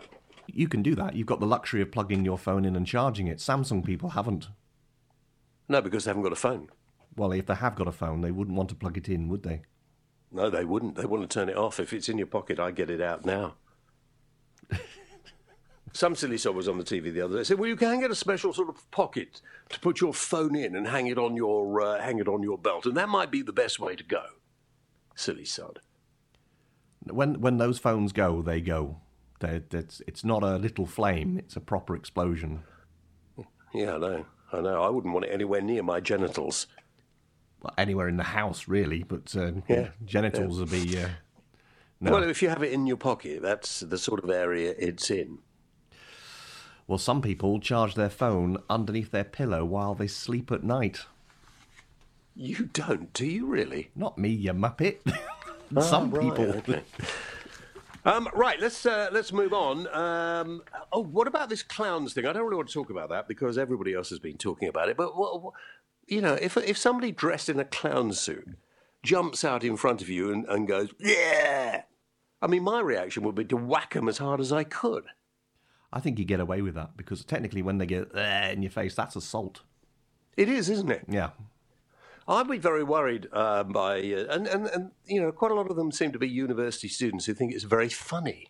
You 0.48 0.68
can 0.68 0.82
do 0.82 0.96
that. 0.96 1.16
You've 1.16 1.28
got 1.28 1.40
the 1.40 1.46
luxury 1.46 1.82
of 1.82 1.92
plugging 1.92 2.26
your 2.26 2.38
phone 2.38 2.66
in 2.66 2.76
and 2.76 2.86
charging 2.86 3.28
it. 3.28 3.38
Samsung 3.38 3.84
people 3.86 4.10
haven't. 4.10 4.50
No, 5.70 5.82
because 5.82 6.04
they 6.04 6.10
haven't 6.10 6.24
got 6.24 6.34
a 6.34 6.38
phone. 6.38 6.70
Well, 7.16 7.32
if 7.32 7.46
they 7.46 7.56
have 7.56 7.76
got 7.76 7.88
a 7.88 7.92
phone, 7.92 8.22
they 8.22 8.32
wouldn't 8.32 8.58
want 8.58 8.70
to 8.70 8.76
plug 8.76 8.98
it 8.98 9.08
in, 9.08 9.30
would 9.30 9.44
they? 9.44 9.62
No, 10.32 10.50
they 10.50 10.66
wouldn't. 10.66 10.96
They 10.96 11.06
want 11.06 11.30
to 11.30 11.34
turn 11.34 11.48
it 11.48 11.58
off. 11.58 11.80
If 11.80 11.94
it's 11.94 12.10
in 12.10 12.18
your 12.18 12.28
pocket, 12.28 12.60
I 12.60 12.72
get 12.72 12.90
it 12.90 13.02
out 13.02 13.24
now. 13.24 13.56
Some 15.96 16.16
silly 16.16 16.40
sod 16.40 16.56
was 16.56 16.68
on 16.68 16.80
the 16.80 16.84
TV 16.84 17.14
the 17.14 17.22
other 17.22 17.38
day. 17.38 17.44
Said, 17.44 17.60
"Well, 17.60 17.70
you 17.70 17.76
can 17.76 18.00
get 18.00 18.10
a 18.10 18.16
special 18.16 18.52
sort 18.52 18.70
of 18.70 18.90
pocket 18.90 19.42
to 19.70 19.80
put 19.80 20.02
your 20.02 20.14
phone 20.14 20.56
in 20.56 20.76
and 20.76 20.88
hang 20.88 21.06
it 21.08 21.20
on 21.20 21.36
your 21.36 21.82
uh, 21.82 22.02
hang 22.02 22.18
it 22.20 22.28
on 22.28 22.42
your 22.42 22.58
belt, 22.58 22.86
and 22.88 22.98
that 22.98 23.10
might 23.10 23.30
be 23.30 23.44
the 23.44 23.54
best 23.54 23.80
way 23.80 23.96
to 23.96 24.04
go." 24.04 24.24
Silly 25.16 25.46
sod. 25.46 25.80
When 27.06 27.40
when 27.42 27.58
those 27.58 27.78
phones 27.78 28.12
go, 28.12 28.42
they 28.42 28.60
go. 28.60 29.02
They're, 29.40 29.62
it's 29.72 30.02
it's 30.08 30.24
not 30.24 30.42
a 30.42 30.58
little 30.58 30.88
flame; 30.88 31.38
it's 31.38 31.56
a 31.56 31.62
proper 31.62 31.96
explosion. 31.96 32.64
Yeah, 33.74 33.96
I 33.96 33.98
know. 34.00 34.26
I 34.52 34.62
know. 34.62 34.82
I 34.82 34.90
wouldn't 34.90 35.14
want 35.14 35.26
it 35.26 35.32
anywhere 35.32 35.62
near 35.62 35.84
my 35.84 36.00
genitals. 36.00 36.66
Well, 37.62 37.74
anywhere 37.78 38.08
in 38.08 38.18
the 38.18 38.24
house, 38.24 38.68
really, 38.68 39.04
but 39.04 39.36
uh, 39.36 39.52
Yeah. 39.70 39.90
genitals 40.06 40.60
would 40.60 40.72
be. 40.72 40.98
Uh, 40.98 41.10
no. 42.00 42.12
Well, 42.12 42.24
if 42.24 42.42
you 42.42 42.50
have 42.50 42.64
it 42.64 42.72
in 42.74 42.86
your 42.88 42.98
pocket, 42.98 43.42
that's 43.42 43.80
the 43.82 43.98
sort 43.98 44.24
of 44.24 44.30
area 44.30 44.74
it's 44.78 45.10
in. 45.12 45.40
Well, 46.88 46.98
some 46.98 47.22
people 47.22 47.60
charge 47.60 47.96
their 47.96 48.10
phone 48.10 48.58
underneath 48.70 49.12
their 49.12 49.24
pillow 49.24 49.64
while 49.64 49.96
they 49.96 50.08
sleep 50.08 50.52
at 50.52 50.64
night. 50.64 51.06
You 52.36 52.70
don't, 52.74 53.14
do 53.14 53.26
you 53.26 53.46
really? 53.46 53.90
Not 53.96 54.18
me, 54.18 54.30
you 54.30 54.52
muppet. 54.54 54.98
some 55.82 56.14
Ah, 56.14 56.18
right, 56.18 56.22
people. 56.36 56.46
okay. 56.58 56.84
Um, 58.06 58.28
right, 58.34 58.60
let's 58.60 58.86
uh, 58.86 59.08
let's 59.14 59.32
move 59.32 59.54
on. 59.54 59.88
Um, 59.96 60.62
oh, 60.92 61.04
what 61.04 61.26
about 61.28 61.48
this 61.50 61.64
clowns 61.64 62.14
thing? 62.14 62.26
I 62.26 62.34
don't 62.34 62.44
really 62.44 62.58
want 62.58 62.68
to 62.68 62.74
talk 62.74 62.90
about 62.90 63.10
that 63.10 63.30
because 63.30 63.58
everybody 63.58 63.94
else 63.94 64.10
has 64.10 64.20
been 64.20 64.38
talking 64.38 64.68
about 64.68 64.90
it. 64.90 64.98
But 64.98 65.18
what, 65.18 65.42
what, 65.42 65.54
you 66.08 66.20
know, 66.20 66.34
if 66.34 66.58
if 66.58 66.78
somebody 66.78 67.14
dressed 67.14 67.48
in 67.48 67.60
a 67.62 67.66
clown 67.66 68.12
suit 68.12 68.58
jumps 69.04 69.46
out 69.46 69.64
in 69.64 69.78
front 69.78 70.02
of 70.02 70.10
you 70.10 70.34
and, 70.34 70.46
and 70.50 70.68
goes, 70.68 70.90
"Yeah," 71.00 71.84
I 72.42 72.48
mean, 72.48 72.64
my 72.64 72.82
reaction 72.82 73.24
would 73.24 73.36
be 73.36 73.46
to 73.46 73.56
whack 73.56 73.94
them 73.94 74.10
as 74.10 74.18
hard 74.18 74.42
as 74.42 74.52
I 74.52 74.66
could. 74.66 75.06
I 75.94 76.00
think 76.00 76.18
you 76.20 76.26
get 76.26 76.40
away 76.40 76.62
with 76.64 76.74
that 76.76 76.98
because 76.98 77.24
technically, 77.24 77.62
when 77.62 77.78
they 77.78 77.86
get 77.86 78.12
in 78.16 78.64
your 78.64 78.72
face, 78.72 78.96
that's 78.96 79.16
assault. 79.16 79.62
It 80.36 80.50
is, 80.50 80.68
isn't 80.70 80.90
it? 80.92 81.06
Yeah. 81.08 81.30
I'd 82.28 82.48
be 82.50 82.58
very 82.58 82.84
worried 82.84 83.28
uh, 83.32 83.64
by, 83.64 83.98
uh, 84.00 84.26
and, 84.34 84.48
and, 84.48 84.66
and, 84.68 84.92
you 85.06 85.22
know, 85.22 85.32
quite 85.32 85.52
a 85.52 85.54
lot 85.56 85.70
of 85.70 85.76
them 85.76 85.92
seem 85.92 86.12
to 86.14 86.20
be 86.20 86.28
university 86.28 86.88
students 86.88 87.26
who 87.26 87.34
think 87.34 87.54
it's 87.54 87.66
very 87.66 87.90
funny. 87.90 88.48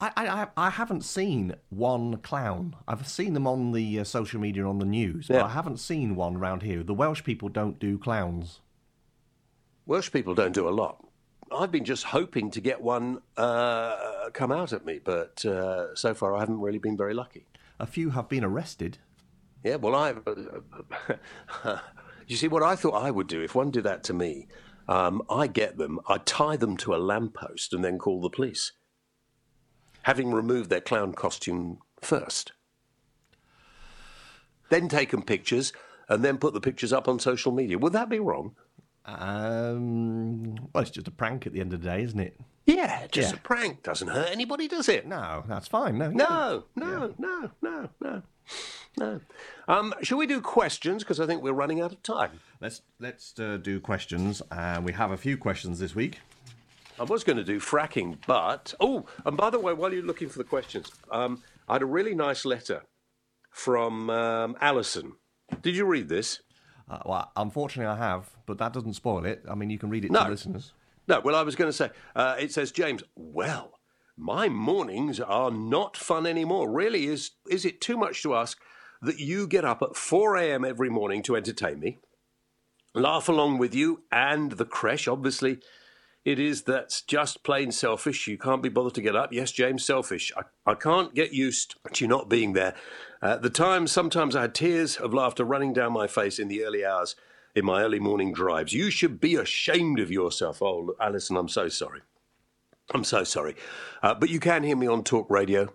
I, 0.00 0.12
I, 0.16 0.28
I- 0.42 0.48
I 0.56 0.70
haven't 0.70 1.02
seen 1.04 1.54
one 1.70 2.18
clown. 2.18 2.76
I've 2.86 3.08
seen 3.08 3.34
them 3.34 3.46
on 3.46 3.72
the 3.72 4.00
uh, 4.00 4.04
social 4.04 4.40
media 4.40 4.62
and 4.62 4.70
on 4.70 4.78
the 4.78 4.84
news, 4.84 5.26
but 5.28 5.34
Yeah. 5.34 5.44
I 5.44 5.48
haven't 5.48 5.78
seen 5.78 6.14
one 6.14 6.36
around 6.36 6.62
here. 6.62 6.82
The 6.84 6.94
Welsh 6.94 7.24
people 7.24 7.48
don't 7.48 7.78
do 7.80 7.98
clowns. 7.98 8.60
Welsh 9.84 10.12
people 10.12 10.34
don't 10.36 10.54
do 10.54 10.68
a 10.68 10.70
lot. 10.70 11.04
I've 11.52 11.70
been 11.70 11.84
just 11.84 12.04
hoping 12.04 12.50
to 12.52 12.60
get 12.60 12.80
one 12.80 13.22
uh, 13.36 14.30
come 14.32 14.52
out 14.52 14.72
at 14.72 14.84
me, 14.84 15.00
but 15.02 15.44
uh, 15.44 15.94
so 15.94 16.14
far 16.14 16.34
I 16.34 16.40
haven't 16.40 16.60
really 16.60 16.78
been 16.78 16.96
very 16.96 17.14
lucky. 17.14 17.46
A 17.80 17.86
few 17.86 18.10
have 18.10 18.28
been 18.28 18.44
arrested. 18.44 18.98
Yeah, 19.64 19.76
well, 19.76 19.94
I. 19.94 20.14
you 22.26 22.36
see, 22.36 22.48
what 22.48 22.62
I 22.62 22.76
thought 22.76 22.94
I 22.94 23.10
would 23.10 23.26
do 23.26 23.42
if 23.42 23.54
one 23.54 23.70
did 23.70 23.84
that 23.84 24.04
to 24.04 24.14
me, 24.14 24.46
um, 24.88 25.22
I 25.28 25.46
get 25.46 25.78
them, 25.78 26.00
I 26.08 26.18
tie 26.18 26.56
them 26.56 26.76
to 26.78 26.94
a 26.94 26.96
lamppost, 26.96 27.72
and 27.72 27.84
then 27.84 27.98
call 27.98 28.20
the 28.20 28.30
police, 28.30 28.72
having 30.02 30.32
removed 30.32 30.70
their 30.70 30.80
clown 30.80 31.12
costume 31.12 31.78
first. 32.00 32.52
Then 34.70 34.88
take 34.88 35.10
them 35.10 35.22
pictures, 35.22 35.72
and 36.08 36.24
then 36.24 36.38
put 36.38 36.54
the 36.54 36.60
pictures 36.60 36.92
up 36.92 37.08
on 37.08 37.18
social 37.18 37.52
media. 37.52 37.78
Would 37.78 37.92
that 37.92 38.08
be 38.08 38.18
wrong? 38.18 38.54
Um, 39.08 40.54
well, 40.72 40.82
it's 40.82 40.90
just 40.90 41.08
a 41.08 41.10
prank 41.10 41.46
at 41.46 41.52
the 41.52 41.60
end 41.60 41.72
of 41.72 41.80
the 41.82 41.88
day, 41.88 42.02
isn't 42.02 42.20
it? 42.20 42.38
Yeah, 42.66 43.06
just 43.10 43.30
Yeah. 43.32 43.36
a 43.38 43.40
prank 43.40 43.82
doesn't 43.82 44.08
hurt 44.08 44.28
anybody, 44.30 44.68
does 44.68 44.88
it? 44.88 45.06
No, 45.06 45.42
that's 45.48 45.66
fine. 45.66 45.96
No, 45.96 46.10
No, 46.10 46.64
no, 46.76 47.14
no, 47.18 47.50
no, 47.62 47.88
no, 48.00 48.22
no. 48.98 49.20
Um, 49.66 49.94
shall 50.02 50.18
we 50.18 50.26
do 50.26 50.40
questions? 50.42 51.02
Because 51.02 51.18
I 51.20 51.26
think 51.26 51.42
we're 51.42 51.52
running 51.54 51.80
out 51.80 51.92
of 51.92 52.02
time. 52.02 52.40
Let's 52.60 52.82
let's 53.00 53.38
uh, 53.38 53.56
do 53.56 53.80
questions, 53.80 54.42
and 54.50 54.84
we 54.84 54.92
have 54.92 55.10
a 55.10 55.16
few 55.16 55.38
questions 55.38 55.78
this 55.78 55.94
week. 55.94 56.18
I 57.00 57.04
was 57.04 57.24
going 57.24 57.38
to 57.38 57.44
do 57.44 57.60
fracking, 57.60 58.18
but 58.26 58.74
oh, 58.80 59.06
and 59.24 59.36
by 59.36 59.48
the 59.50 59.58
way, 59.60 59.72
while 59.72 59.92
you're 59.92 60.02
looking 60.04 60.28
for 60.28 60.38
the 60.38 60.44
questions, 60.44 60.90
um, 61.10 61.42
I 61.68 61.74
had 61.74 61.82
a 61.82 61.86
really 61.86 62.14
nice 62.14 62.44
letter 62.44 62.82
from 63.50 64.10
um, 64.10 64.56
Alison. 64.60 65.12
Did 65.62 65.74
you 65.76 65.86
read 65.86 66.08
this? 66.08 66.40
Uh, 66.90 66.98
well, 67.04 67.30
unfortunately, 67.36 67.90
I 67.92 67.96
have, 67.96 68.30
but 68.46 68.58
that 68.58 68.72
doesn't 68.72 68.94
spoil 68.94 69.24
it. 69.26 69.44
I 69.50 69.54
mean, 69.54 69.70
you 69.70 69.78
can 69.78 69.90
read 69.90 70.04
it 70.04 70.10
No. 70.10 70.24
to 70.24 70.30
listeners. 70.30 70.72
No. 71.06 71.20
Well, 71.20 71.34
I 71.36 71.42
was 71.42 71.54
going 71.56 71.68
to 71.68 71.76
say 71.76 71.90
uh, 72.16 72.36
it 72.38 72.52
says 72.52 72.70
James. 72.72 73.02
Well, 73.16 73.72
my 74.16 74.48
mornings 74.48 75.20
are 75.20 75.50
not 75.50 75.96
fun 75.96 76.26
anymore. 76.26 76.70
Really, 76.70 77.06
is 77.06 77.32
is 77.50 77.64
it 77.64 77.80
too 77.80 77.96
much 77.96 78.22
to 78.22 78.34
ask 78.34 78.58
that 79.02 79.18
you 79.20 79.46
get 79.46 79.64
up 79.64 79.80
at 79.82 79.94
4 79.96 80.36
a.m. 80.36 80.64
every 80.64 80.90
morning 80.90 81.22
to 81.22 81.36
entertain 81.36 81.78
me, 81.78 81.98
laugh 82.94 83.28
along 83.28 83.58
with 83.58 83.74
you 83.74 84.02
and 84.10 84.52
the 84.52 84.64
creche? 84.64 85.06
Obviously, 85.06 85.58
it 86.28 86.38
is 86.38 86.64
that's 86.64 87.00
just 87.00 87.42
plain 87.42 87.72
selfish. 87.72 88.28
You 88.28 88.36
can't 88.36 88.62
be 88.62 88.68
bothered 88.68 88.92
to 88.96 89.00
get 89.00 89.16
up. 89.16 89.32
Yes, 89.32 89.50
James, 89.50 89.82
selfish. 89.82 90.30
I, 90.36 90.42
I 90.70 90.74
can't 90.74 91.14
get 91.14 91.32
used 91.32 91.76
to 91.90 92.04
you 92.04 92.08
not 92.08 92.28
being 92.28 92.52
there. 92.52 92.74
At 93.22 93.40
the 93.40 93.48
time, 93.48 93.86
sometimes 93.86 94.36
I 94.36 94.42
had 94.42 94.54
tears 94.54 94.98
of 94.98 95.14
laughter 95.14 95.42
running 95.42 95.72
down 95.72 95.94
my 95.94 96.06
face 96.06 96.38
in 96.38 96.48
the 96.48 96.64
early 96.64 96.84
hours 96.84 97.16
in 97.54 97.64
my 97.64 97.82
early 97.82 97.98
morning 97.98 98.34
drives. 98.34 98.74
You 98.74 98.90
should 98.90 99.20
be 99.20 99.36
ashamed 99.36 100.00
of 100.00 100.10
yourself. 100.10 100.60
Oh, 100.60 100.94
Alison, 101.00 101.38
I'm 101.38 101.48
so 101.48 101.70
sorry. 101.70 102.02
I'm 102.92 103.04
so 103.04 103.24
sorry. 103.24 103.56
Uh, 104.02 104.12
but 104.12 104.28
you 104.28 104.38
can 104.38 104.64
hear 104.64 104.76
me 104.76 104.86
on 104.86 105.04
Talk 105.04 105.30
Radio 105.30 105.72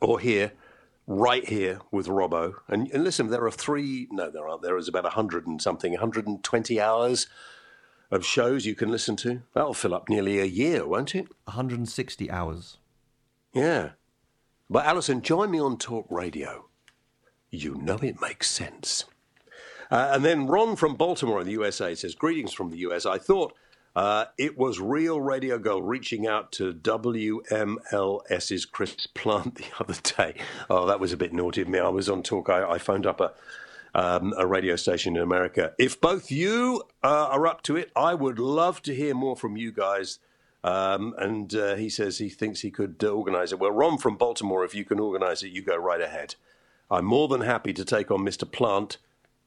or 0.00 0.18
here, 0.18 0.54
right 1.06 1.48
here 1.48 1.78
with 1.92 2.08
Robbo. 2.08 2.54
And, 2.66 2.90
and 2.90 3.04
listen, 3.04 3.28
there 3.28 3.44
are 3.44 3.50
three, 3.52 4.08
no, 4.10 4.28
there 4.28 4.48
aren't. 4.48 4.62
There 4.62 4.76
is 4.76 4.88
about 4.88 5.04
100 5.04 5.46
and 5.46 5.62
something, 5.62 5.92
120 5.92 6.80
hours 6.80 7.28
of 8.14 8.24
shows 8.24 8.64
you 8.64 8.74
can 8.74 8.90
listen 8.90 9.16
to. 9.16 9.42
That'll 9.54 9.74
fill 9.74 9.94
up 9.94 10.08
nearly 10.08 10.38
a 10.38 10.44
year, 10.44 10.86
won't 10.86 11.14
it? 11.14 11.26
160 11.44 12.30
hours. 12.30 12.78
Yeah. 13.52 13.90
But 14.70 14.86
Alison, 14.86 15.20
join 15.20 15.50
me 15.50 15.60
on 15.60 15.76
Talk 15.76 16.06
Radio. 16.08 16.66
You 17.50 17.74
know 17.74 17.98
it 18.02 18.20
makes 18.20 18.50
sense. 18.50 19.04
Uh, 19.90 20.12
and 20.12 20.24
then 20.24 20.46
Ron 20.46 20.76
from 20.76 20.94
Baltimore 20.94 21.40
in 21.40 21.46
the 21.46 21.52
USA 21.52 21.94
says, 21.94 22.14
Greetings 22.14 22.52
from 22.52 22.70
the 22.70 22.78
US. 22.78 23.04
I 23.04 23.18
thought 23.18 23.52
uh, 23.96 24.26
it 24.38 24.56
was 24.56 24.80
Real 24.80 25.20
Radio 25.20 25.58
Girl 25.58 25.82
reaching 25.82 26.26
out 26.26 26.52
to 26.52 26.72
WMLS's 26.72 28.64
Chris 28.64 29.06
Plant 29.14 29.54
the 29.56 29.66
other 29.80 30.00
day. 30.02 30.34
Oh, 30.70 30.86
that 30.86 31.00
was 31.00 31.12
a 31.12 31.16
bit 31.16 31.32
naughty 31.32 31.62
of 31.62 31.68
me. 31.68 31.80
I 31.80 31.88
was 31.88 32.08
on 32.08 32.22
talk. 32.22 32.48
I, 32.48 32.70
I 32.70 32.78
phoned 32.78 33.06
up 33.06 33.20
a, 33.20 33.32
um, 33.94 34.34
a 34.36 34.46
radio 34.46 34.76
station 34.76 35.16
in 35.16 35.22
America. 35.22 35.72
If 35.78 36.00
both 36.00 36.30
you 36.30 36.82
uh, 37.02 37.28
are 37.30 37.46
up 37.46 37.62
to 37.62 37.76
it, 37.76 37.90
I 37.94 38.14
would 38.14 38.38
love 38.38 38.82
to 38.82 38.94
hear 38.94 39.14
more 39.14 39.36
from 39.36 39.56
you 39.56 39.72
guys. 39.72 40.18
Um, 40.64 41.14
and 41.18 41.54
uh, 41.54 41.74
he 41.76 41.90
says 41.90 42.18
he 42.18 42.30
thinks 42.30 42.60
he 42.60 42.70
could 42.70 42.96
uh, 43.04 43.08
organize 43.08 43.52
it. 43.52 43.58
Well, 43.58 43.70
Ron 43.70 43.98
from 43.98 44.16
Baltimore, 44.16 44.64
if 44.64 44.74
you 44.74 44.84
can 44.84 44.98
organize 44.98 45.42
it, 45.42 45.52
you 45.52 45.62
go 45.62 45.76
right 45.76 46.00
ahead. 46.00 46.36
I'm 46.90 47.04
more 47.04 47.28
than 47.28 47.42
happy 47.42 47.72
to 47.74 47.84
take 47.84 48.10
on 48.10 48.20
Mr. 48.20 48.50
Plant 48.50 48.96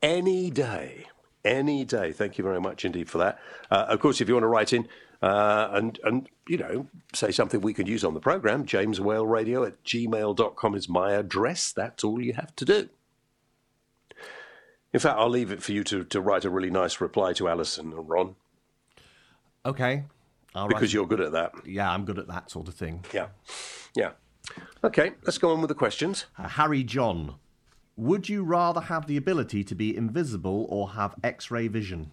any 0.01 0.51
day. 0.51 1.07
Any 1.43 1.85
day. 1.85 2.11
Thank 2.11 2.37
you 2.37 2.43
very 2.43 2.61
much 2.61 2.85
indeed 2.85 3.09
for 3.09 3.17
that. 3.17 3.39
Uh, 3.71 3.85
of 3.89 3.99
course, 3.99 4.21
if 4.21 4.27
you 4.27 4.35
want 4.35 4.43
to 4.43 4.47
write 4.47 4.73
in 4.73 4.87
uh, 5.21 5.69
and, 5.71 5.99
and, 6.03 6.29
you 6.47 6.57
know, 6.57 6.87
say 7.13 7.31
something 7.31 7.61
we 7.61 7.73
could 7.73 7.87
use 7.87 8.03
on 8.03 8.13
the 8.13 8.19
program, 8.19 8.65
jameswhaleradio 8.65 9.65
at 9.65 9.83
gmail.com 9.83 10.75
is 10.75 10.87
my 10.87 11.13
address. 11.13 11.71
That's 11.71 12.03
all 12.03 12.21
you 12.21 12.33
have 12.33 12.55
to 12.57 12.65
do. 12.65 12.89
In 14.93 14.99
fact, 14.99 15.19
I'll 15.19 15.29
leave 15.29 15.51
it 15.51 15.61
for 15.61 15.73
you 15.73 15.83
to, 15.85 16.03
to 16.05 16.21
write 16.21 16.45
a 16.45 16.49
really 16.49 16.69
nice 16.69 17.01
reply 17.01 17.33
to 17.33 17.47
Alison 17.47 17.93
and 17.93 18.09
Ron 18.09 18.35
Okay. 19.67 20.05
All 20.55 20.69
because 20.69 20.93
you're 20.93 21.05
good 21.05 21.19
at 21.19 21.33
that. 21.33 21.51
Yeah, 21.65 21.91
I'm 21.91 22.05
good 22.05 22.17
at 22.17 22.27
that 22.29 22.49
sort 22.49 22.69
of 22.69 22.73
thing. 22.73 23.03
Yeah. 23.13 23.27
Yeah. 23.95 24.11
Okay, 24.81 25.11
let's 25.23 25.37
go 25.37 25.51
on 25.51 25.59
with 25.59 25.67
the 25.67 25.75
questions. 25.75 26.25
Uh, 26.37 26.47
Harry 26.47 26.83
John, 26.83 27.35
would 27.97 28.29
you 28.29 28.43
rather 28.43 28.79
have 28.79 29.07
the 29.07 29.17
ability 29.17 29.65
to 29.65 29.75
be 29.75 29.95
invisible 29.95 30.65
or 30.69 30.91
have 30.91 31.15
X-ray 31.21 31.67
vision? 31.67 32.11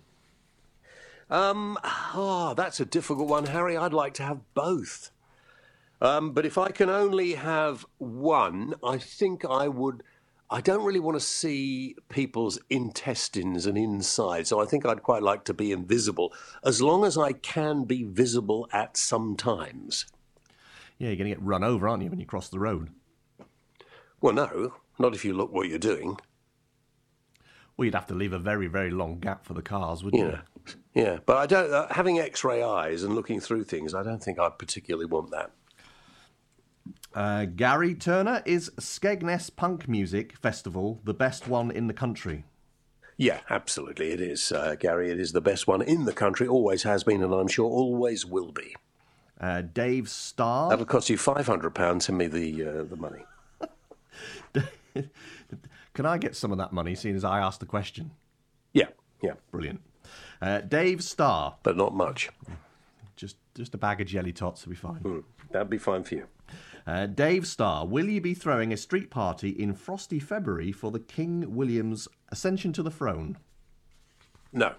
Um, 1.30 1.78
oh, 1.84 2.54
that's 2.56 2.80
a 2.80 2.84
difficult 2.84 3.28
one, 3.28 3.46
Harry. 3.46 3.76
I'd 3.76 3.92
like 3.92 4.14
to 4.14 4.24
have 4.24 4.40
both. 4.54 5.12
Um, 6.00 6.32
but 6.32 6.44
if 6.44 6.58
I 6.58 6.70
can 6.70 6.90
only 6.90 7.34
have 7.34 7.86
one, 7.98 8.74
I 8.82 8.98
think 8.98 9.44
I 9.44 9.68
would. 9.68 10.02
I 10.54 10.60
don't 10.60 10.84
really 10.84 11.00
want 11.00 11.16
to 11.16 11.20
see 11.20 11.96
people's 12.08 12.60
intestines 12.70 13.66
and 13.66 13.76
inside. 13.76 14.46
So 14.46 14.60
I 14.60 14.66
think 14.66 14.86
I'd 14.86 15.02
quite 15.02 15.24
like 15.24 15.42
to 15.46 15.52
be 15.52 15.72
invisible 15.72 16.32
as 16.62 16.80
long 16.80 17.04
as 17.04 17.18
I 17.18 17.32
can 17.32 17.82
be 17.82 18.04
visible 18.04 18.68
at 18.72 18.96
some 18.96 19.34
times. 19.36 20.06
Yeah, 20.96 21.08
you're 21.08 21.16
going 21.16 21.28
to 21.28 21.34
get 21.34 21.42
run 21.42 21.64
over, 21.64 21.88
aren't 21.88 22.04
you, 22.04 22.08
when 22.10 22.20
you 22.20 22.24
cross 22.24 22.50
the 22.50 22.60
road? 22.60 22.90
Well, 24.20 24.32
no, 24.32 24.74
not 24.96 25.12
if 25.12 25.24
you 25.24 25.34
look 25.34 25.52
what 25.52 25.68
you're 25.68 25.76
doing. 25.80 26.18
Well, 27.76 27.86
you'd 27.86 27.96
have 27.96 28.06
to 28.06 28.14
leave 28.14 28.32
a 28.32 28.38
very, 28.38 28.68
very 28.68 28.92
long 28.92 29.18
gap 29.18 29.44
for 29.44 29.54
the 29.54 29.62
cars, 29.62 30.04
wouldn't 30.04 30.22
you? 30.22 30.38
Yeah, 30.94 31.02
yeah. 31.02 31.18
But 31.26 31.38
I 31.38 31.46
don't. 31.46 31.72
Uh, 31.72 31.88
having 31.90 32.20
X-ray 32.20 32.62
eyes 32.62 33.02
and 33.02 33.16
looking 33.16 33.40
through 33.40 33.64
things, 33.64 33.92
I 33.92 34.04
don't 34.04 34.22
think 34.22 34.38
I 34.38 34.50
particularly 34.50 35.06
want 35.06 35.32
that. 35.32 35.50
Uh, 37.14 37.44
Gary 37.44 37.94
Turner 37.94 38.42
is 38.44 38.70
Skegness 38.70 39.54
Punk 39.54 39.88
Music 39.88 40.36
Festival 40.36 41.00
the 41.04 41.14
best 41.14 41.46
one 41.46 41.70
in 41.70 41.86
the 41.86 41.94
country? 41.94 42.44
Yeah, 43.16 43.40
absolutely, 43.48 44.10
it 44.10 44.20
is, 44.20 44.50
uh, 44.50 44.74
Gary. 44.74 45.12
It 45.12 45.20
is 45.20 45.30
the 45.30 45.40
best 45.40 45.68
one 45.68 45.82
in 45.82 46.04
the 46.04 46.12
country. 46.12 46.48
Always 46.48 46.82
has 46.82 47.04
been, 47.04 47.22
and 47.22 47.32
I'm 47.32 47.46
sure 47.46 47.70
always 47.70 48.26
will 48.26 48.50
be. 48.50 48.74
Uh, 49.40 49.62
Dave 49.62 50.08
Starr. 50.08 50.70
That'll 50.70 50.84
cost 50.84 51.08
you 51.08 51.16
five 51.16 51.46
hundred 51.46 51.70
pounds. 51.76 52.06
Send 52.06 52.18
me 52.18 52.26
the 52.26 52.64
uh, 52.64 52.82
the 52.84 52.96
money. 52.96 53.24
Can 55.94 56.06
I 56.06 56.18
get 56.18 56.34
some 56.34 56.50
of 56.50 56.58
that 56.58 56.72
money, 56.72 56.96
seeing 56.96 57.14
as 57.14 57.22
I 57.24 57.38
asked 57.38 57.60
the 57.60 57.66
question? 57.66 58.10
Yeah, 58.72 58.88
yeah, 59.22 59.34
Brilliant. 59.52 59.80
Uh, 60.42 60.60
Dave 60.60 61.02
Starr. 61.04 61.54
but 61.62 61.76
not 61.76 61.94
much. 61.94 62.28
Just, 63.14 63.36
just 63.54 63.74
a 63.74 63.78
bag 63.78 64.00
of 64.00 64.08
jelly 64.08 64.32
tots 64.32 64.64
will 64.66 64.70
be 64.70 64.76
fine. 64.76 65.00
Mm, 65.00 65.22
that'd 65.52 65.70
be 65.70 65.78
fine 65.78 66.02
for 66.02 66.16
you. 66.16 66.26
Uh, 66.86 67.06
Dave 67.06 67.46
Starr, 67.46 67.86
will 67.86 68.08
you 68.08 68.20
be 68.20 68.34
throwing 68.34 68.72
a 68.72 68.76
street 68.76 69.10
party 69.10 69.48
in 69.50 69.72
frosty 69.74 70.18
February 70.20 70.70
for 70.70 70.90
the 70.90 70.98
King 71.00 71.54
William's 71.54 72.08
ascension 72.30 72.72
to 72.74 72.82
the 72.82 72.90
throne? 72.90 73.38
No, 74.52 74.74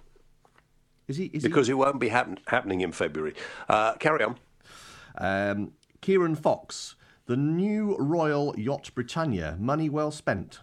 Is 1.07 1.17
he? 1.17 1.25
Is 1.33 1.43
because 1.43 1.67
it 1.67 1.73
won't 1.77 1.99
be 1.99 2.09
happen- 2.09 2.37
happening 2.47 2.81
in 2.81 2.91
February. 2.91 3.33
Uh, 3.67 3.93
carry 3.95 4.23
on. 4.23 4.37
Um, 5.17 5.71
Kieran 6.01 6.35
Fox, 6.35 6.95
the 7.25 7.35
new 7.35 7.97
Royal 7.97 8.53
Yacht 8.57 8.91
Britannia, 8.93 9.57
money 9.59 9.89
well 9.89 10.11
spent. 10.11 10.59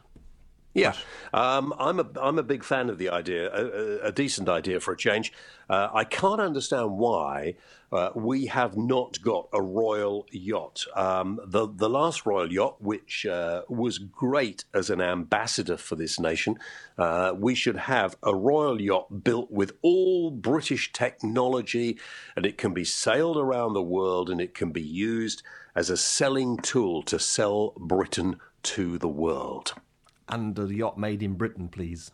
Yeah, 0.75 0.95
um, 1.35 1.75
I'm 1.79 2.01
a 2.01 2.07
I'm 2.18 2.39
a 2.39 2.43
big 2.43 2.64
fan 2.64 2.89
of 2.89 2.97
the 2.97 3.11
idea, 3.11 3.53
a, 3.53 4.07
a, 4.07 4.12
decent 4.12 4.49
idea 4.49 4.81
for 4.81 4.93
a 4.93 4.97
change. 4.97 5.31
Uh, 5.68 5.89
I 5.93 6.05
can't 6.05 6.41
understand 6.41 6.93
why 6.93 7.57
uh, 7.93 8.09
we 8.14 8.47
have 8.47 8.75
not 8.75 9.20
got 9.20 9.49
a 9.53 9.61
royal 9.61 10.27
yacht. 10.31 10.87
Um, 10.97 11.39
the 11.45 11.68
the 11.68 11.91
last 11.91 12.25
royal 12.25 12.51
yacht, 12.51 12.81
which 12.81 13.27
uh, 13.27 13.62
was 13.68 13.99
great 13.99 14.64
as 14.73 14.89
an 14.89 15.03
ambassador 15.03 15.77
for 15.77 15.95
this 15.95 16.18
nation, 16.18 16.59
uh, 16.97 17.35
we 17.37 17.55
should 17.55 17.77
have 17.77 18.16
a 18.23 18.35
royal 18.35 18.81
yacht 18.81 19.23
built 19.23 19.51
with 19.51 19.73
all 19.83 20.31
British 20.31 20.91
technology, 20.93 21.99
and 22.35 22.47
it 22.47 22.57
can 22.57 22.73
be 22.73 22.85
sailed 22.85 23.37
around 23.37 23.75
the 23.75 23.83
world, 23.83 24.31
and 24.31 24.41
it 24.41 24.55
can 24.55 24.73
be 24.73 24.81
used 24.81 25.43
as 25.75 25.91
a 25.91 25.99
selling 25.99 26.57
tool 26.57 27.03
to 27.03 27.18
sell 27.18 27.75
Britain 27.77 28.41
to 28.62 28.97
the 28.97 29.09
world. 29.09 29.75
And 30.29 30.59
a 30.59 30.73
yacht 30.73 30.99
made 30.99 31.23
in 31.23 31.35
Britain, 31.35 31.68
please. 31.68 32.11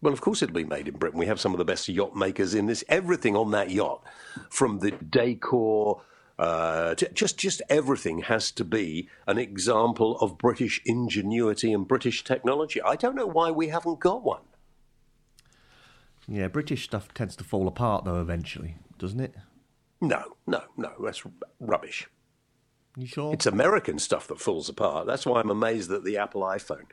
Well, 0.00 0.12
of 0.12 0.20
course 0.20 0.42
it'll 0.42 0.54
be 0.54 0.64
made 0.64 0.88
in 0.88 0.96
Britain. 0.96 1.18
We 1.18 1.26
have 1.26 1.40
some 1.40 1.52
of 1.52 1.58
the 1.58 1.64
best 1.64 1.88
yacht 1.88 2.14
makers 2.14 2.54
in 2.54 2.66
this. 2.66 2.84
Everything 2.88 3.34
on 3.36 3.50
that 3.50 3.70
yacht, 3.70 4.02
from 4.48 4.78
the 4.78 4.92
decor, 4.92 6.02
uh, 6.38 6.94
just 6.94 7.36
just 7.36 7.62
everything 7.68 8.20
has 8.20 8.52
to 8.52 8.64
be 8.64 9.08
an 9.26 9.38
example 9.38 10.16
of 10.20 10.38
British 10.38 10.80
ingenuity 10.86 11.72
and 11.72 11.88
British 11.88 12.22
technology. 12.22 12.80
I 12.80 12.94
don't 12.94 13.16
know 13.16 13.26
why 13.26 13.50
we 13.50 13.68
haven't 13.68 13.98
got 13.98 14.22
one. 14.22 14.42
Yeah, 16.28 16.46
British 16.46 16.84
stuff 16.84 17.12
tends 17.12 17.34
to 17.36 17.44
fall 17.44 17.66
apart 17.66 18.04
though 18.04 18.20
eventually, 18.20 18.76
doesn't 18.98 19.20
it? 19.20 19.34
No, 20.00 20.36
no, 20.46 20.62
no. 20.76 20.92
That's 21.02 21.26
r- 21.26 21.32
rubbish. 21.58 22.06
You 22.96 23.06
sure? 23.06 23.32
It's 23.32 23.46
American 23.46 23.98
stuff 23.98 24.28
that 24.28 24.40
falls 24.40 24.68
apart. 24.68 25.06
That's 25.06 25.26
why 25.26 25.40
I'm 25.40 25.50
amazed 25.50 25.88
that 25.90 26.04
the 26.04 26.18
Apple 26.18 26.42
iPhone 26.42 26.84